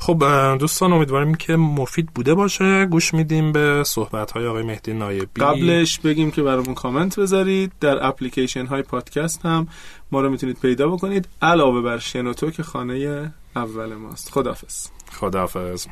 خب 0.03 0.25
دوستان 0.59 0.93
امیدواریم 0.93 1.35
که 1.35 1.57
مفید 1.57 2.07
بوده 2.15 2.35
باشه. 2.35 2.87
گوش 2.87 3.15
میدیم 3.15 3.53
به 3.53 3.83
صحبت 3.87 4.31
های 4.31 4.47
آقای 4.47 4.63
مهدی 4.63 4.93
نایبی. 4.93 5.41
قبلش 5.41 5.99
بگیم 5.99 6.31
که 6.31 6.43
برامون 6.43 6.75
کامنت 6.75 7.21
بذارید. 7.21 7.73
در 7.81 8.07
اپلیکیشن 8.07 8.67
های 8.67 8.83
پادکست 8.83 9.47
هم 9.47 9.69
ما 10.13 10.21
رو 10.21 10.31
می‌تونید 10.31 10.59
پیدا 10.61 10.89
بکنید. 10.89 11.29
علاوه 11.43 11.83
بر 11.83 11.99
شنوتو 11.99 12.51
که 12.51 12.63
خانه 12.63 13.33
اول 13.57 13.95
ماست. 13.95 14.31
خدافظ 14.33 14.87
خدافظ 15.13 15.87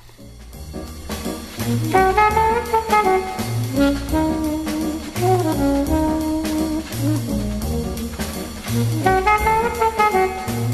Thank 10.13 10.49
you. 10.49 10.70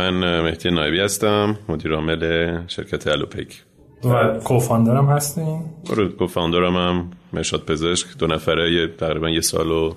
من 0.00 0.40
مهدی 0.40 0.70
نایبی 0.70 1.00
هستم 1.00 1.58
مدیر 1.68 1.94
عامل 1.94 2.22
شرکت 2.66 3.06
الوپیک. 3.06 3.62
و 4.04 4.38
کوفاندرم 4.44 5.06
هستین؟ 5.06 5.64
آره 5.90 6.08
کوفاندرم 6.08 6.76
هم 6.76 7.10
مرشاد 7.32 7.64
پزشک. 7.64 8.06
دو 8.18 8.26
نفره 8.26 8.72
یه 8.72 8.86
تقریبا 8.86 9.30
یه 9.30 9.40
سال 9.40 9.70
و 9.70 9.94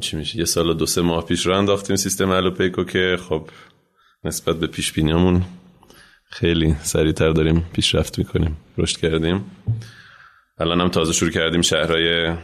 چی 0.00 0.16
میشه؟ 0.16 0.38
یه 0.38 0.44
سال 0.44 0.70
و 0.70 0.74
دو 0.74 0.86
سه 0.86 1.02
ماه 1.02 1.26
پیش 1.26 1.46
رو 1.46 1.58
انداختیم 1.58 1.96
سیستم 1.96 2.30
الوپیکو 2.30 2.84
که 2.84 3.18
خب 3.28 3.48
نسبت 4.24 4.56
به 4.56 4.66
پیش 4.66 4.92
بینیامون 4.92 5.42
خیلی 6.30 6.76
سریعتر 6.82 7.30
داریم 7.30 7.66
پیشرفت 7.72 8.18
می‌کنیم. 8.18 8.56
رشد 8.78 8.96
کردیم. 8.96 9.44
الان 10.58 10.80
هم 10.80 10.88
تازه 10.88 11.12
شروع 11.12 11.30
کردیم 11.30 11.62
شهرهای 11.62 12.34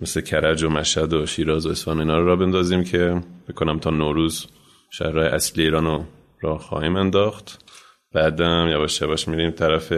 مثل 0.00 0.20
کرج 0.20 0.62
و 0.62 0.68
مشهد 0.68 1.12
و 1.12 1.26
شیراز 1.26 1.66
و 1.66 1.70
اصفهان 1.70 1.98
اینا 1.98 2.18
رو 2.18 2.26
را 2.26 2.36
بندازیم 2.36 2.84
که 2.84 3.22
بکنم 3.48 3.78
تا 3.78 3.90
نوروز 3.90 4.46
شهرهای 4.90 5.26
اصلی 5.26 5.62
ایران 5.62 5.84
رو 5.84 6.04
را 6.40 6.58
خواهیم 6.58 6.96
انداخت. 6.96 7.64
بعدم 8.12 8.68
یواش 8.70 9.00
یواش 9.00 9.28
میریم 9.28 9.50
طرف 9.50 9.92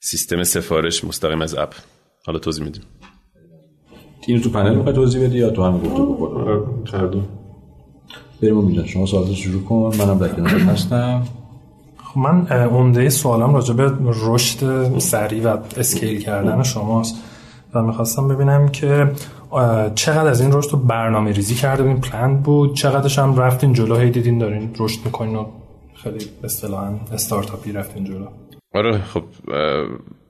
سیستم 0.00 0.42
سفارش 0.42 1.04
مستقیم 1.04 1.42
از 1.42 1.54
اپ. 1.54 1.74
حالا 2.26 2.38
توضیح 2.38 2.64
میدیم. 2.64 2.82
تیم 4.26 4.40
تو 4.40 4.50
پنل 4.50 4.74
می‌خوای 4.74 4.94
توضیح 4.94 5.24
بدی 5.24 5.38
یا 5.38 5.50
تو 5.50 5.64
هم 5.64 5.78
گفته 5.78 6.02
بخور 6.02 6.84
کردو 6.84 7.22
بریم 8.42 8.58
امیدن 8.58 8.86
شما 8.86 9.06
سوالات 9.06 9.32
شروع 9.32 9.62
کن. 9.64 9.96
منم 9.98 10.18
در 10.18 10.28
کنار 10.28 10.48
هستم. 10.50 11.26
خب 12.04 12.18
من 12.20 12.46
عمده 12.46 13.08
سوالم 13.08 13.54
راجع 13.54 13.74
به 13.74 13.92
رشد 14.06 14.98
سریع 14.98 15.44
و 15.44 15.58
اسکیل 15.76 16.20
کردن 16.20 16.62
شماست 16.62 17.16
و 17.74 17.82
می‌خواستم 17.82 18.28
ببینم 18.28 18.68
که 18.68 19.12
چقدر 19.94 20.26
از 20.26 20.40
این 20.40 20.52
رشد 20.52 20.70
رو 20.70 20.78
برنامه 20.78 21.32
ریزی 21.32 21.54
کرده 21.54 21.82
بودین؟ 21.82 22.00
پلان 22.00 22.42
بود؟ 22.42 22.76
چقدرش 22.76 23.18
هم 23.18 23.36
رفتین 23.36 23.72
جلو؟ 23.72 23.96
هی 23.96 24.10
دیدین 24.10 24.38
دارین 24.38 24.74
رشد 24.78 25.04
می‌کنین 25.04 25.36
و 25.36 25.46
خیلی 26.02 26.26
اصطلاحا 26.44 27.00
استارتاپی 27.12 27.72
رفتین 27.72 28.04
جلو. 28.04 28.26
آره 28.74 28.98
خب 28.98 29.24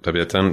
طبیعتا 0.03 0.53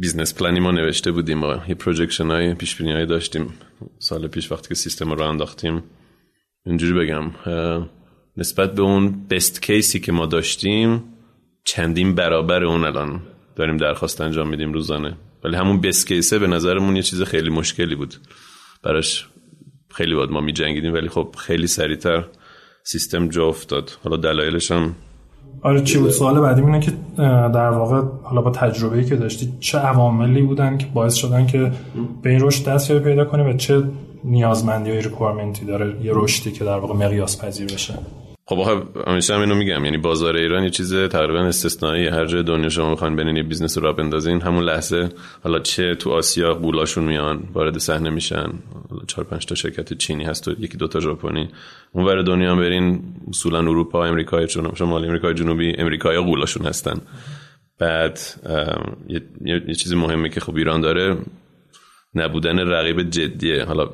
business 0.00 0.34
plan 0.34 0.55
ی 0.55 0.60
ما 0.60 0.70
نوشته 0.70 1.12
بودیم. 1.12 1.42
و 1.42 1.56
یه 1.68 1.74
projection 1.74 2.30
های 2.30 2.54
پیش 2.54 2.80
های 2.80 3.06
داشتیم. 3.06 3.54
سال 3.98 4.28
پیش 4.28 4.52
وقتی 4.52 4.68
که 4.68 4.74
سیستم 4.74 5.12
رو 5.12 5.22
انداختیم. 5.22 5.82
اینجوری 6.66 6.92
بگم 6.92 7.30
نسبت 8.36 8.74
به 8.74 8.82
اون 8.82 9.26
best 9.30 9.62
case 9.62 9.92
ی 9.92 10.00
که 10.00 10.12
ما 10.12 10.26
داشتیم 10.26 11.02
چندین 11.64 12.14
برابر 12.14 12.64
اون 12.64 12.84
الان 12.84 13.20
داریم 13.56 13.76
درخواست 13.76 14.20
انجام 14.20 14.48
میدیم 14.48 14.72
روزانه. 14.72 15.16
ولی 15.44 15.56
همون 15.56 15.80
best 15.80 16.06
case 16.06 16.32
ه 16.32 16.38
به 16.38 16.46
نظرمون 16.46 16.96
یه 16.96 17.02
چیز 17.02 17.22
خیلی 17.22 17.50
مشکلی 17.50 17.94
بود. 17.94 18.14
براش 18.82 19.28
خیلی 19.90 20.14
باید 20.14 20.30
ما 20.30 20.40
می 20.40 20.52
جنگیدیم 20.52 20.94
ولی 20.94 21.08
خب 21.08 21.34
خیلی 21.38 21.66
سریعتر 21.66 22.24
سیستم 22.82 23.28
جا 23.28 23.46
افتاد. 23.46 23.98
حالا 24.04 24.16
دلایلش 24.16 24.70
هم 24.70 24.94
آره 25.62 25.82
چی 25.82 25.98
بود؟ 25.98 26.10
سوال 26.10 26.40
بعدی 26.40 26.60
اینه 26.60 26.80
که 26.80 26.92
در 27.16 27.70
واقع 27.70 28.02
حالا 28.22 28.40
با 28.40 28.50
تجربه‌ای 28.50 29.04
که 29.04 29.16
داشتی 29.16 29.52
چه 29.60 29.78
عواملی 29.78 30.42
بودن 30.42 30.78
که 30.78 30.86
باعث 30.94 31.14
شدن 31.14 31.46
که 31.46 31.72
به 32.22 32.30
این 32.30 32.40
رشد 32.40 32.68
دستیابی 32.68 33.04
پیدا 33.04 33.24
کنی 33.24 33.42
و 33.42 33.56
چه 33.56 33.82
نیازمندی 34.24 34.90
های 34.90 35.00
requirement 35.00 35.59
ی 35.59 35.64
داره 35.64 36.04
یه 36.04 36.12
رشدی 36.14 36.52
که 36.52 36.64
در 36.64 36.78
واقع 36.78 36.94
مقیاس 36.94 37.44
پذیر 37.44 37.66
بشه؟ 37.66 37.94
خب 38.46 38.58
آخه 38.58 38.82
همیشه 39.06 39.34
هم 39.34 39.40
اینو 39.40 39.54
میگم. 39.54 39.84
یعنی 39.84 39.96
بازار 39.96 40.36
ایران 40.36 40.64
یه 40.64 40.70
چیز 40.70 40.94
تقریبا 40.94 41.38
استثنایی. 41.38 42.06
هر 42.06 42.26
جای 42.26 42.42
دنیا 42.42 42.68
شما 42.68 42.90
می‌خواین 42.90 43.16
برین 43.16 43.36
یه 43.36 43.42
business 43.42 43.78
رو 43.78 43.92
بندازین 43.92 44.40
همون 44.40 44.64
لحظه 44.64 45.08
حالا 45.44 45.58
چه 45.58 45.94
تو 45.94 46.10
آسیا 46.10 46.54
قولاشون 46.54 47.04
میان 47.04 47.48
وارد 47.52 47.78
صحنه 47.78 48.10
میشن. 48.10 48.52
حالا 48.90 49.02
4 49.06 49.24
5 49.24 49.46
تا 49.46 49.54
شرکت 49.54 49.92
چینی 49.92 50.24
هست 50.24 50.48
و 50.48 50.54
یکی 50.58 50.76
دو 50.76 50.88
تا 50.88 51.00
ژاپنی. 51.00 51.48
اون 51.92 52.04
ور 52.04 52.22
دنیا 52.22 52.52
هم 52.52 52.58
برین 52.58 53.02
اصولا 53.28 53.58
اروپا 53.58 54.04
امریکای 54.04 54.46
چون 54.46 54.74
شمال 54.74 55.04
امریکای 55.04 55.34
جنوبی 55.34 55.74
امریکایی 55.78 56.18
قولاشون 56.18 56.66
هستن. 56.66 57.00
بعد 57.78 58.20
یه, 59.08 59.22
یه 59.44 59.74
چیز 59.74 59.92
مهمه 59.92 60.28
که 60.28 60.40
خب 60.40 60.56
ایران 60.56 60.80
داره 60.80 61.16
نبودن 62.14 62.58
رقیب 62.58 63.10
جدیه. 63.10 63.64
حالا 63.64 63.90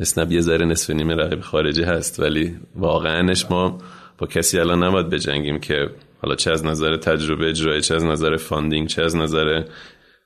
اسنپ 0.00 0.32
یه 0.32 0.40
ذره 0.40 0.66
نصف 0.66 0.90
نیمه 0.90 1.14
رقیب 1.14 1.40
خارجی 1.40 1.82
هست 1.82 2.20
ولی 2.20 2.56
واقعاش 2.74 3.50
ما 3.50 3.78
با 4.18 4.26
کسی 4.26 4.58
الان 4.58 4.84
نباید 4.84 5.08
بجنگیم 5.08 5.60
که 5.60 5.90
حالا 6.22 6.34
چه 6.34 6.50
از 6.50 6.64
نظر 6.64 6.96
تجربه 6.96 7.48
اجرایی 7.48 7.80
چه 7.80 7.94
از 7.94 8.04
نظر 8.04 8.36
funding 8.36 8.88
چه 8.88 9.02
از 9.02 9.16
نظر 9.16 9.62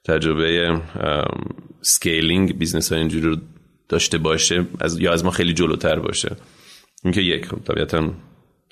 تجربه 0.04 0.80
scaling 1.81 2.59
business 2.59 2.92
ها 2.92 2.98
اینجوری 2.98 3.28
رو 3.28 3.37
داشته 3.88 4.18
باشه 4.18 4.66
از 4.80 5.00
یا 5.00 5.12
از 5.12 5.24
ما 5.24 5.30
خیلی 5.30 5.52
جلوتر 5.52 5.98
باشه. 5.98 6.37
اینکه 7.04 7.20
یک 7.20 7.46
خب 7.46 7.59
طبیعتا 7.64 8.11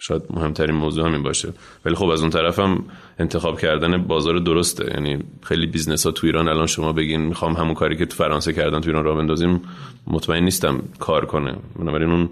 شاید 0.01 0.23
مهمترین 0.31 0.77
موضوع 0.77 1.07
همین 1.07 1.23
باشه. 1.23 1.53
ولی 1.85 1.95
خب 1.95 2.07
از 2.07 2.21
اون 2.21 2.31
طرف 2.31 2.59
هم 2.59 2.85
انتخاب 3.19 3.61
کردن 3.61 4.03
بازار 4.03 4.39
درسته. 4.39 4.91
یعنی 4.95 5.19
خیلی 5.43 5.67
business 5.67 6.07
ها 6.07 6.13
تو 6.13 6.27
ایران 6.27 6.49
الان 6.49 6.67
شما 6.67 6.93
بگین 6.93 7.21
می‌خوام 7.21 7.53
همون 7.53 7.75
کاری 7.75 7.97
که 7.97 8.07
تو 8.07 8.17
فرانسه 8.17 8.53
کردن 8.53 8.81
تو 8.81 8.91
ایران 8.91 9.05
را 9.05 9.15
بندازیم 9.15 9.61
مطمئن 10.07 10.45
نیستم 10.45 10.83
کار 10.99 11.27
کنه. 11.27 11.57
بنابراین 11.79 12.11
اون 12.11 12.31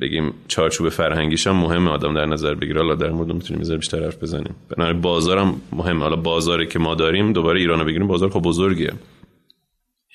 بگیم 0.00 0.34
چارچوب 0.48 0.88
فرهنگیش 0.88 1.46
هم 1.46 1.56
مهمه. 1.56 1.90
آدم 1.90 2.14
در 2.14 2.26
نظر 2.26 2.54
بگیره 2.54 2.80
حالا 2.80 2.94
در 2.94 3.10
مورد 3.10 3.32
می‌تونیم 3.32 3.58
می‌ذاره 3.58 3.78
بیشتر 3.78 4.04
حرف 4.04 4.22
بزنیم. 4.22 4.54
بنابراین 4.68 5.00
بازارم 5.00 5.60
مهمه. 5.72 6.00
حالا 6.00 6.16
بازاری 6.16 6.66
که 6.66 6.78
ما 6.78 6.94
داریم 6.94 7.32
دوباره 7.32 7.60
ایران 7.60 7.78
رو 7.78 7.84
بگیریم 7.84 8.06
بازار 8.06 8.30
خب 8.30 8.42
بزرگیه. 8.42 8.92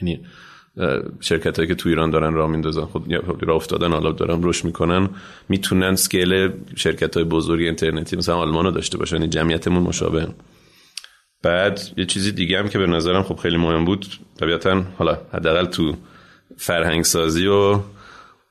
یعنی 0.01 0.19
شرکت 1.19 1.57
هایی 1.57 1.67
که 1.67 1.75
تو 1.75 1.89
ایران 1.89 2.09
دارن 2.09 2.33
راه 2.33 2.49
میندازن. 2.49 2.85
خود 2.85 3.17
خب 3.17 3.45
راه 3.45 3.55
افتادن 3.55 3.91
حالا 3.91 4.11
دارن 4.11 4.39
رشد 4.43 4.65
می‌کنن. 4.65 5.09
می‌تونن 5.49 5.95
سکیل 5.95 6.51
شرکت 6.75 7.17
های 7.17 7.25
بزرگ 7.25 7.61
اینترنتی 7.61 8.15
مثلا 8.15 8.35
آلمان 8.35 8.65
رو 8.65 8.71
داشته 8.71 8.97
باشن. 8.97 9.15
یعنی 9.15 9.27
جمعیتمون 9.27 9.83
مشابه 9.83 10.27
بعد 11.43 11.81
یه 11.97 12.05
چیزی 12.05 12.31
دیگه 12.31 12.59
هم 12.59 12.67
که 12.67 12.79
به 12.79 12.87
نظرم 12.87 13.23
خب 13.23 13.35
خیلی 13.35 13.57
مهم 13.57 13.85
بود 13.85 14.05
طبیعتا 14.39 14.83
حالا 14.97 15.17
حداقل 15.33 15.65
تو 15.65 15.95
فرهنگ 16.57 17.03
سازی 17.03 17.47
و 17.47 17.79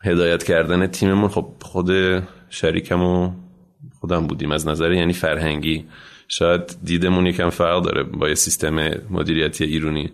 هدایت 0.05 0.43
کردن 0.45 0.87
تیممون 0.87 1.29
خب 1.29 1.47
خود 1.61 1.91
شریکم 2.51 3.33
خودم 4.01 4.27
بودیم. 4.27 4.53
از 4.53 4.69
نظر 4.69 4.93
یعنی 4.93 5.13
فرهنگی. 5.13 5.85
شاید 6.29 6.77
دیدمون 6.85 7.27
یکم 7.27 7.51
فرق 7.51 7.83
داره 7.83 8.03
با 8.03 8.29
یه 8.29 8.35
سیستم 8.35 8.91
مدیریتی 9.11 9.65
ایرونی. 9.65 10.13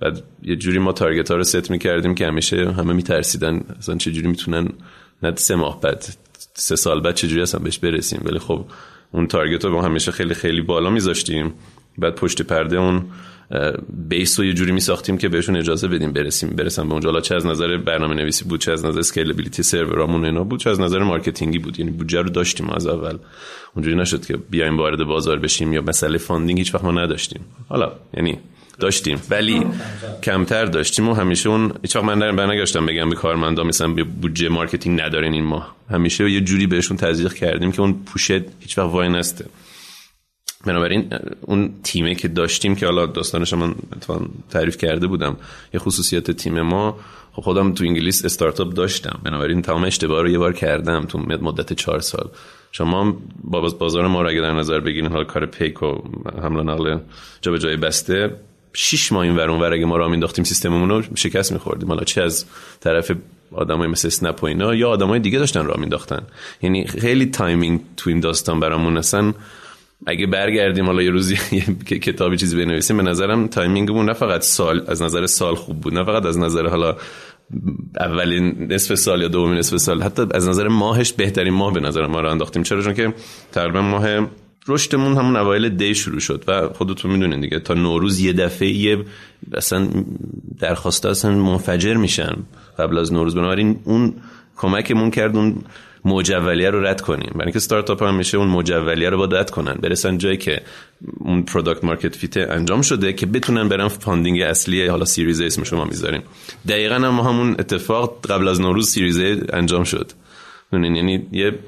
بعد 0.00 0.22
یه 0.42 0.56
جوری 0.56 0.78
ما 0.78 0.92
تارگت 0.92 1.30
ها 1.30 1.36
رو 1.36 1.44
ست 1.44 1.70
می‌کردیم 1.70 2.14
که 2.14 2.26
همیشه 2.26 2.72
همه 2.72 2.92
میترسیدن. 2.92 3.60
اصلا 3.78 3.96
چه 3.96 4.12
جوری 4.12 4.28
می‌تونن؟ 4.28 4.68
نه 5.22 5.32
سه 5.36 5.54
ماه 5.54 5.80
بعد. 5.80 6.06
سه 6.54 6.76
سال 6.76 7.00
بعد 7.00 7.14
چه 7.14 7.28
جوری 7.28 7.42
اصلا 7.42 7.60
بهش 7.60 7.78
برسیم؟ 7.78 8.22
ولی 8.24 8.38
خب 8.38 8.64
اون 9.12 9.26
تارگت 9.26 9.64
رو 9.64 9.80
همیشه 9.80 10.12
خیلی 10.12 10.34
خیلی 10.34 10.60
بالا 10.60 10.90
میذاشتیم. 10.90 11.54
بعد 11.98 12.14
پشت 12.14 12.42
پرده 12.42 12.76
اون 12.76 13.04
base 14.08 14.40
رو 14.40 14.46
یه 14.46 14.52
جوری 14.52 14.72
میساختیم 14.72 15.18
که 15.18 15.28
بهشون 15.28 15.56
اجازه 15.56 15.88
بدیم 15.88 16.12
برسیم. 16.12 16.48
برسن 16.48 16.88
به 16.88 16.92
اونجا. 16.92 17.20
چه 17.20 17.34
از 17.34 17.46
نظر 17.46 17.76
برنامه 17.76 18.14
نویسی 18.14 18.44
بود 18.44 18.60
چه 18.60 18.72
از 18.72 18.84
نظر 18.84 18.98
scalability 18.98 19.62
سرورامون 19.62 20.24
اینا 20.24 20.44
بود 20.44 20.60
چه 20.60 20.70
از 20.70 20.80
نظر 20.80 20.98
marketing 20.98 21.52
ی 21.52 21.58
بود. 21.58 21.78
یعنی 21.78 21.90
بودجه 21.90 22.22
رو 22.22 22.30
داشتیم 22.30 22.70
از 22.70 22.86
اول. 22.86 23.18
اونجوری 23.74 23.96
نشد 23.96 24.26
که 24.26 24.36
بیایم 24.36 24.76
وارد 24.76 25.04
بازار 25.04 25.38
بشیم 25.38 25.72
یا 25.72 25.82
مسئله 25.82 26.18
funding 26.18 26.58
هیچ 26.58 26.74
وقت 26.74 26.84
ما 26.84 26.92
نداشتیم. 26.92 27.40
حالا 27.68 27.92
یعنی 28.14 28.38
داشتیم. 28.80 29.22
ولی 29.30 29.66
کمتر 30.22 30.64
داشتیم 30.64 31.08
و 31.08 31.14
همیشه 31.14 31.48
اون 31.48 31.72
هیچ 31.82 31.96
من 31.96 32.36
برنگشتم 32.36 32.86
بگم 32.86 33.10
به 33.10 33.16
کارمندا 33.16 33.64
مثلا 33.64 33.88
بودجه 33.94 34.48
marketing 34.48 35.00
ندارین 35.00 35.32
این 35.32 35.44
ما 35.44 35.66
همیشه 35.90 36.30
یه 36.30 36.40
جوری 36.40 36.66
بهشون 36.66 36.96
تزریق 36.96 37.32
کردیم 37.32 37.72
که 37.72 37.80
اون 37.80 37.92
push 38.06 38.25
ت 38.25 38.30
هیچ 38.60 38.78
وقت 38.78 38.90
وای 38.90 39.08
نسته. 39.08 39.44
بنابراین 40.66 41.10
اون 41.40 41.70
تیمه 41.82 42.14
که 42.14 42.28
داشتیم 42.28 42.76
که 42.76 42.86
حالا 42.86 43.06
داستانش 43.06 43.52
من 43.52 43.74
تعریف 44.50 44.76
کرده 44.76 45.06
بودم 45.06 45.36
یه 45.74 45.80
خصوصیت 45.80 46.30
تیم 46.30 46.60
ما 46.60 46.98
خب 47.32 47.42
خودم 47.42 47.72
تو 47.72 47.84
انگلیس 47.84 48.24
استارتاپ 48.24 48.72
داشتم. 48.72 49.20
بنابراین 49.24 49.62
تمام 49.62 49.84
اشتباه 49.84 50.22
رو 50.22 50.28
یه 50.28 50.38
بار 50.38 50.52
کردم 50.52 51.04
تو 51.04 51.18
مدت 51.18 51.72
چهار 51.72 52.00
سال. 52.00 52.30
شما 52.72 53.16
با 53.44 53.60
بازار 53.60 54.06
ما 54.06 54.22
رو 54.22 54.28
اگه 54.28 54.40
در 54.40 54.52
نظر 54.52 54.80
بگیرین 54.80 55.10
حالا 55.10 55.24
کار 55.24 55.46
پیک 55.46 55.82
و 55.82 55.94
حمل 56.42 56.62
نقل 56.62 56.98
جا 57.40 57.52
به 57.52 57.58
جای 57.58 57.76
بسته 57.76 58.36
شش 58.76 59.12
ماه 59.12 59.22
این 59.22 59.36
ور 59.36 59.50
ور 59.50 59.72
اگه 59.72 59.84
ما 59.84 59.96
راه 59.96 60.10
مینداختیم 60.10 60.44
سیستممون 60.44 60.88
رو 60.88 61.02
شکست 61.14 61.52
میخوردیم. 61.52 61.88
حالا 61.88 62.04
چه 62.04 62.22
از 62.22 62.44
طرف 62.80 63.12
آدمای 63.52 63.88
مثل 63.88 64.08
اسنپ 64.08 64.42
و 64.42 64.46
اینا 64.46 64.74
یا 64.74 64.90
آدمای 64.90 65.20
دیگه 65.20 65.38
داشتن 65.38 65.66
راه 65.66 65.80
مینداختن 65.80 66.22
یعنی 66.62 66.86
خیلی 66.86 67.26
timing 67.26 67.80
تو 67.96 68.10
این 68.10 68.20
داستان 68.20 68.60
برامون 68.60 68.96
اصلا 68.96 69.34
اگه 70.06 70.26
برگردیم 70.26 70.86
حالا 70.86 71.02
یه 71.02 71.10
روزی 71.10 71.36
کتابی 72.02 72.36
چیزی 72.36 72.56
بنویسیم 72.56 72.96
به 72.96 73.02
نظرم 73.02 73.48
timing 73.48 73.87
مون 73.87 74.06
نه 74.06 74.12
فقط 74.12 74.42
سال 74.42 74.84
از 74.86 75.02
نظر 75.02 75.26
سال 75.26 75.54
خوب 75.54 75.80
بود 75.80 75.94
نه 75.94 76.04
فقط 76.04 76.26
از 76.26 76.38
نظر 76.38 76.66
حالا 76.66 76.96
اولین 78.00 78.72
نصف 78.72 78.94
سال 78.94 79.22
یا 79.22 79.28
دومین 79.28 79.58
نصف 79.58 79.76
سال 79.76 80.02
حتی 80.02 80.22
از 80.34 80.48
نظر 80.48 80.68
ماهش 80.68 81.12
بهترین 81.12 81.54
ماه 81.54 81.72
به 81.72 81.80
نظر 81.80 82.06
ما 82.06 82.20
رو 82.20 82.30
انداختیم. 82.30 82.62
چرا؟ 82.62 82.82
چون 82.82 82.94
که 82.94 83.14
تقریبا 83.52 83.82
ماه 83.82 84.28
رشدمون 84.68 85.16
همون 85.16 85.36
اوایل 85.36 85.68
دی 85.68 85.94
شروع 85.94 86.20
شد 86.20 86.44
و 86.48 86.68
خودتون 86.68 87.10
می‌دونین 87.10 87.40
دیگه 87.40 87.58
تا 87.58 87.74
نوروز 87.74 88.20
یه 88.20 88.32
دفعه 88.32 88.68
یه 88.68 89.04
اصلا 89.54 89.88
درخواست 90.58 91.06
اصلا 91.06 91.30
منفجر 91.30 91.94
میشن 91.94 92.36
قبل 92.78 92.98
از 92.98 93.12
نوروز. 93.12 93.34
بنابراین 93.34 93.80
اون 93.84 94.14
کمکمون 94.56 95.10
کرد 95.10 95.36
اون 95.36 95.56
مجولیه 96.04 96.70
رو 96.70 96.86
رد 96.86 97.00
کنیم. 97.00 97.30
برای 97.34 97.44
اینکه 97.44 97.56
استارتاپ 97.56 98.02
هم 98.02 98.14
میشه 98.14 98.38
اون 98.38 98.48
مجولیه 98.48 99.10
رو 99.10 99.18
با 99.18 99.24
رد 99.24 99.50
کنن. 99.50 99.74
برسن 99.74 100.18
جایی 100.18 100.36
که 100.36 100.62
اون 101.18 101.42
product 101.42 101.84
market 101.84 102.16
fit 102.16 102.36
انجام 102.36 102.82
شده 102.82 103.12
که 103.12 103.26
بتونن 103.26 103.68
برن 103.68 103.88
funding 103.88 104.40
اصلی 104.40 104.86
حالا 104.86 105.04
series 105.04 105.35
A 105.35 105.40
اسم 105.40 105.64
شما 105.64 105.84
می‌ذاریم. 105.84 106.22
دقیقا 106.68 106.94
هم 106.94 107.20
همون 107.20 107.50
اتفاق 107.50 108.26
قبل 108.26 108.48
از 108.48 108.60
نوروز 108.60 108.90
series 108.90 109.14
A 109.14 109.18
انجام 109.52 109.84
شد. 109.84 110.12
یعنی 110.72 111.26
یه 111.32 111.58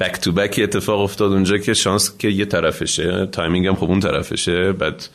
back 0.00 0.20
to 0.20 0.32
back 0.32 0.60
اتفاق 0.62 1.00
افتاد 1.00 1.32
اونجا 1.32 1.58
که 1.58 1.74
شانس 1.74 2.18
که 2.18 2.28
یه 2.28 2.44
طرفشه 2.44 3.26
timing 3.26 3.66
هم 3.66 3.74
خب 3.74 3.84
اون 3.84 4.00
طرفشه 4.00 4.72
بعد 4.72 5.08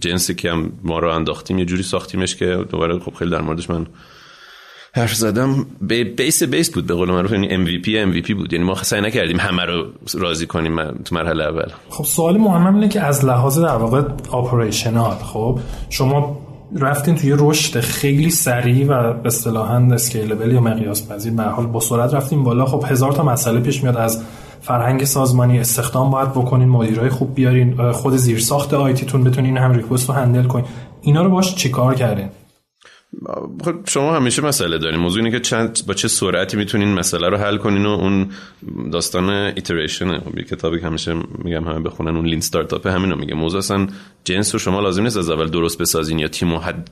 جنسی 0.00 0.34
که 0.34 0.50
هم 0.50 0.72
ما 0.82 0.98
رو 0.98 1.10
انداختیم 1.10 1.58
یه 1.58 1.64
جوری 1.64 1.82
ساختیمش 1.82 2.36
که 2.36 2.64
دوباره 2.70 2.98
خب 2.98 3.14
خیلی 3.14 3.30
در 3.30 3.40
موردش 3.40 3.70
من 3.70 3.86
حرف 4.94 5.14
زدم. 5.14 5.66
به 5.80 6.04
basic 6.04 6.42
basic 6.42 6.70
بود 6.70 6.86
به 6.86 6.94
قول 6.94 7.10
معروف 7.10 7.32
یعنی 7.32 7.48
MVP 7.48 7.86
MVP 7.86 8.32
بود. 8.34 8.52
یعنی 8.52 8.64
ما 8.64 8.74
سعی 8.74 9.00
نکردیم 9.00 9.40
همه 9.40 9.64
رو 9.64 9.86
راضی 10.14 10.46
کنیم 10.46 10.92
تو 10.92 11.14
مرحله 11.14 11.44
اول. 11.44 11.68
خب 11.90 12.04
سوال 12.04 12.36
مهم 12.36 12.74
اینه 12.74 12.88
که 12.88 13.00
از 13.00 13.24
لحاظ 13.24 13.58
در 13.58 13.76
واقع 13.76 14.00
operational 14.32 15.14
خب 15.14 15.58
شما 15.90 16.49
رفتین 16.78 17.14
توی 17.14 17.34
رشد 17.38 17.80
خیلی 17.80 18.30
سریع 18.30 18.86
و 18.88 19.14
اصطلاحا 19.24 19.76
scalable 19.76 20.52
یا 20.52 20.60
مقیاس 20.60 21.08
پذیر 21.08 21.32
به 21.32 21.42
حال 21.42 21.66
با 21.66 21.80
سرعت 21.80 22.14
رفتیم 22.14 22.44
بالا. 22.44 22.66
خب 22.66 22.84
هزار 22.88 23.12
تا 23.12 23.22
مسئله 23.22 23.60
پیش 23.60 23.82
میاد. 23.82 23.96
از 23.96 24.22
فرهنگ 24.62 25.04
سازمانی 25.04 25.58
استخدام 25.58 26.10
باید 26.10 26.30
بکنین 26.30 26.68
مدیرای 26.68 27.08
خوب 27.08 27.34
بیارین 27.34 27.92
خود 27.92 28.16
زیرساخت 28.16 28.74
IT 28.74 28.94
تون 28.94 29.24
بتونین 29.24 29.56
هم 29.56 29.72
request 29.72 30.08
رو 30.08 30.14
هندل 30.14 30.44
کنین. 30.44 30.64
اینا 31.02 31.22
رو 31.22 31.30
باش 31.30 31.54
چیکار 31.54 31.94
کردین؟ 31.94 32.28
شما 33.86 34.16
همیشه 34.16 34.42
مسئله 34.42 34.78
دارین. 34.78 35.00
موضوع 35.00 35.24
اینه 35.24 35.38
که 35.38 35.40
چند 35.40 35.78
با 35.86 35.94
چه 35.94 36.08
سرعتی 36.08 36.56
می‌تونین 36.56 36.94
مسئله 36.94 37.28
رو 37.28 37.36
حل 37.36 37.56
کنین 37.56 37.86
و 37.86 37.88
اون 37.88 38.30
داستان 38.92 39.30
iteration 39.30 40.18
خب 40.18 40.38
یه 40.38 40.44
کتابی 40.44 40.80
که 40.80 40.86
همیشه 40.86 41.14
میگم 41.38 41.64
همه 41.64 41.80
بخونن 41.80 42.16
اون 42.16 42.26
Lean 42.26 42.38
Startup 42.38 42.86
همینو 42.86 43.16
میگه. 43.16 43.34
موضوع 43.34 43.58
اصلا 43.58 43.86
جنس 44.24 44.54
رو 44.54 44.58
شما 44.58 44.80
لازم 44.80 45.02
نیست 45.02 45.16
از 45.16 45.30
اول 45.30 45.48
درست 45.48 45.78
بسازین 45.78 46.18
یا 46.18 46.28
تیمو 46.28 46.58
حد... 46.58 46.90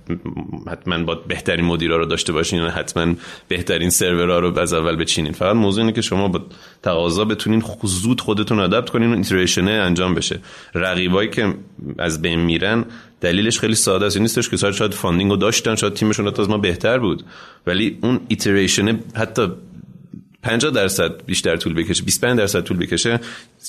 حتما 0.66 1.04
با 1.04 1.14
بهترین 1.14 1.64
مدیرا 1.64 1.96
رو 1.96 2.06
داشته 2.06 2.32
باشین 2.32 2.58
یا 2.58 2.70
حتما 2.70 3.14
بهترین 3.48 3.90
سرورها 3.90 4.38
رو 4.38 4.58
از 4.58 4.72
اول 4.72 4.96
بچینین. 4.96 5.32
فقط 5.32 5.56
موضوع 5.56 5.84
اینه 5.84 5.92
که 5.92 6.00
شما 6.00 6.28
با 6.28 6.40
تقاضا 6.82 7.24
بتونین 7.24 7.62
زود 7.82 8.20
خودتون 8.20 8.58
adapt 8.60 8.90
کنین 8.90 9.12
و 9.12 9.16
iteration 9.16 9.68
انجام 9.68 10.14
بشه. 10.14 10.40
رقیبایی 10.74 11.30
که 11.30 11.54
از 11.98 12.22
بین 12.22 12.40
میرن 12.40 12.84
دلیلش 13.20 13.58
خیلی 13.58 13.74
ساده 13.74 14.06
است. 14.06 14.16
نیستش 14.16 14.48
که 14.48 14.56
شاید 14.56 14.94
funding 14.94 15.30
رو 15.30 15.36
داشتن 15.36 15.74
شاید 15.74 15.94
تیمشون 15.94 16.28
از 16.28 16.48
ما 16.48 16.58
بهتر 16.58 16.98
بود. 16.98 17.24
ولی 17.66 17.98
اون 18.02 18.20
iteration 18.28 19.00
حتی 19.14 19.48
50 20.42 20.70
درصد 20.72 21.24
بیشتر 21.26 21.56
طول 21.56 21.74
بکشه 21.74 22.02
25 22.02 22.38
درصد 22.38 22.60
طول 22.60 22.76
بکشه 22.76 23.20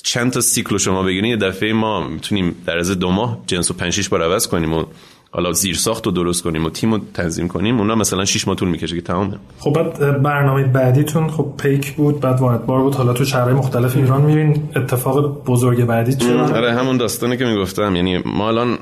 چند 0.02 0.32
تا 0.32 0.40
cycle 0.40 0.78
شما 0.78 1.02
بگیرین 1.02 1.30
یه 1.30 1.36
دفعه 1.36 1.72
ما 1.72 2.08
می‌تونیم 2.08 2.56
در 2.66 2.78
از 2.78 2.90
دو 2.90 3.10
ماه 3.10 3.42
جنس 3.46 3.70
رو 3.70 3.76
5 3.76 3.92
6 3.92 4.08
بار 4.08 4.22
عوض 4.22 4.48
کنیم 4.48 4.72
و 4.72 4.84
حالا 5.32 5.52
زیر 5.52 5.76
ساخت 5.76 6.06
رو 6.06 6.12
درست 6.12 6.42
کنیم 6.42 6.64
و 6.64 6.70
تیم 6.70 6.94
رو 6.94 7.00
تنظیم 7.14 7.48
کنیم 7.48 7.78
اونا 7.78 7.94
مثلا 7.94 8.24
6 8.24 8.48
ماه 8.48 8.56
طول 8.56 8.68
می‌کشه 8.68 8.96
که 8.96 9.02
تمامه 9.02 9.36
خب 9.58 9.72
بعد 9.72 10.22
برنامه 10.22 10.64
بعدیتون 10.64 11.30
خب 11.30 11.52
پیک 11.58 11.92
بود 11.92 12.20
بعد 12.20 12.40
وارد 12.40 12.66
بار 12.66 12.82
بود. 12.82 12.94
حالا 12.94 13.12
تو 13.12 13.24
شهرهای 13.24 13.54
مختلف 13.54 13.96
ایران 13.96 14.22
میرین 14.22 14.62
اتفاق 14.76 15.44
بزرگ 15.44 15.84
بعدی 15.84 16.14
چیه 16.14 16.32
آره 16.32 16.74
همون 16.74 16.96
داستانی 16.96 17.36
که 17.36 17.44
می‌گفتم. 17.44 17.96
یعنی 17.96 18.18
ما 18.18 18.48
الان 18.48 18.78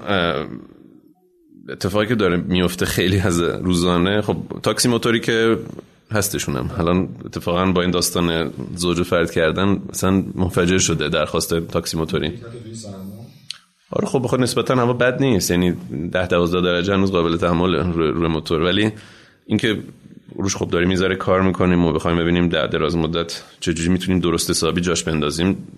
اتفاقی 1.68 2.06
که 2.06 2.14
داره 2.14 2.36
میفته 2.36 2.86
خیلی 2.86 3.20
از 3.20 3.40
روزانه 3.40 4.20
خب 4.20 4.36
تاکسی 4.62 4.88
موتوری 4.88 5.20
که 5.20 5.56
هستشونم. 6.12 6.70
الان 6.78 7.08
اتفاقا 7.24 7.72
با 7.72 7.82
این 7.82 7.90
داستان 7.90 8.50
زوج 8.76 9.02
فرد 9.02 9.30
کردن 9.30 9.78
مثلا 9.90 10.24
منفجر 10.34 10.78
شده 10.78 11.08
درخواست 11.08 11.54
تاکسی 11.54 11.96
موتوری 11.96 12.32
آره 13.90 14.06
خب 14.06 14.22
بخواد 14.24 14.40
نسبتا 14.40 14.74
هوا 14.74 14.92
بد 14.92 15.22
نیست. 15.22 15.50
یعنی 15.50 15.74
10 16.12 16.26
12 16.26 16.60
درجه 16.60 16.94
هنوز 16.94 17.12
قابل 17.12 17.36
تحمل 17.36 17.74
روی 17.92 18.28
موتور. 18.28 18.62
ولی 18.62 18.92
اینکه 19.46 19.78
روش 20.36 20.56
خوب 20.56 20.70
داریم 20.70 20.88
می‌ذاره 20.88 21.16
کار 21.16 21.42
می‌کنیم 21.42 21.84
و 21.84 21.92
بخوایم 21.92 22.18
ببینیم 22.18 22.48
در 22.48 22.66
دراز 22.66 22.96
مدت 22.96 23.42
چجوری 23.60 23.88
می‌تونیم 23.88 24.20
درست 24.20 24.50
حسابی 24.50 24.80
جاش 24.80 25.02
بندازیم. 25.02 25.68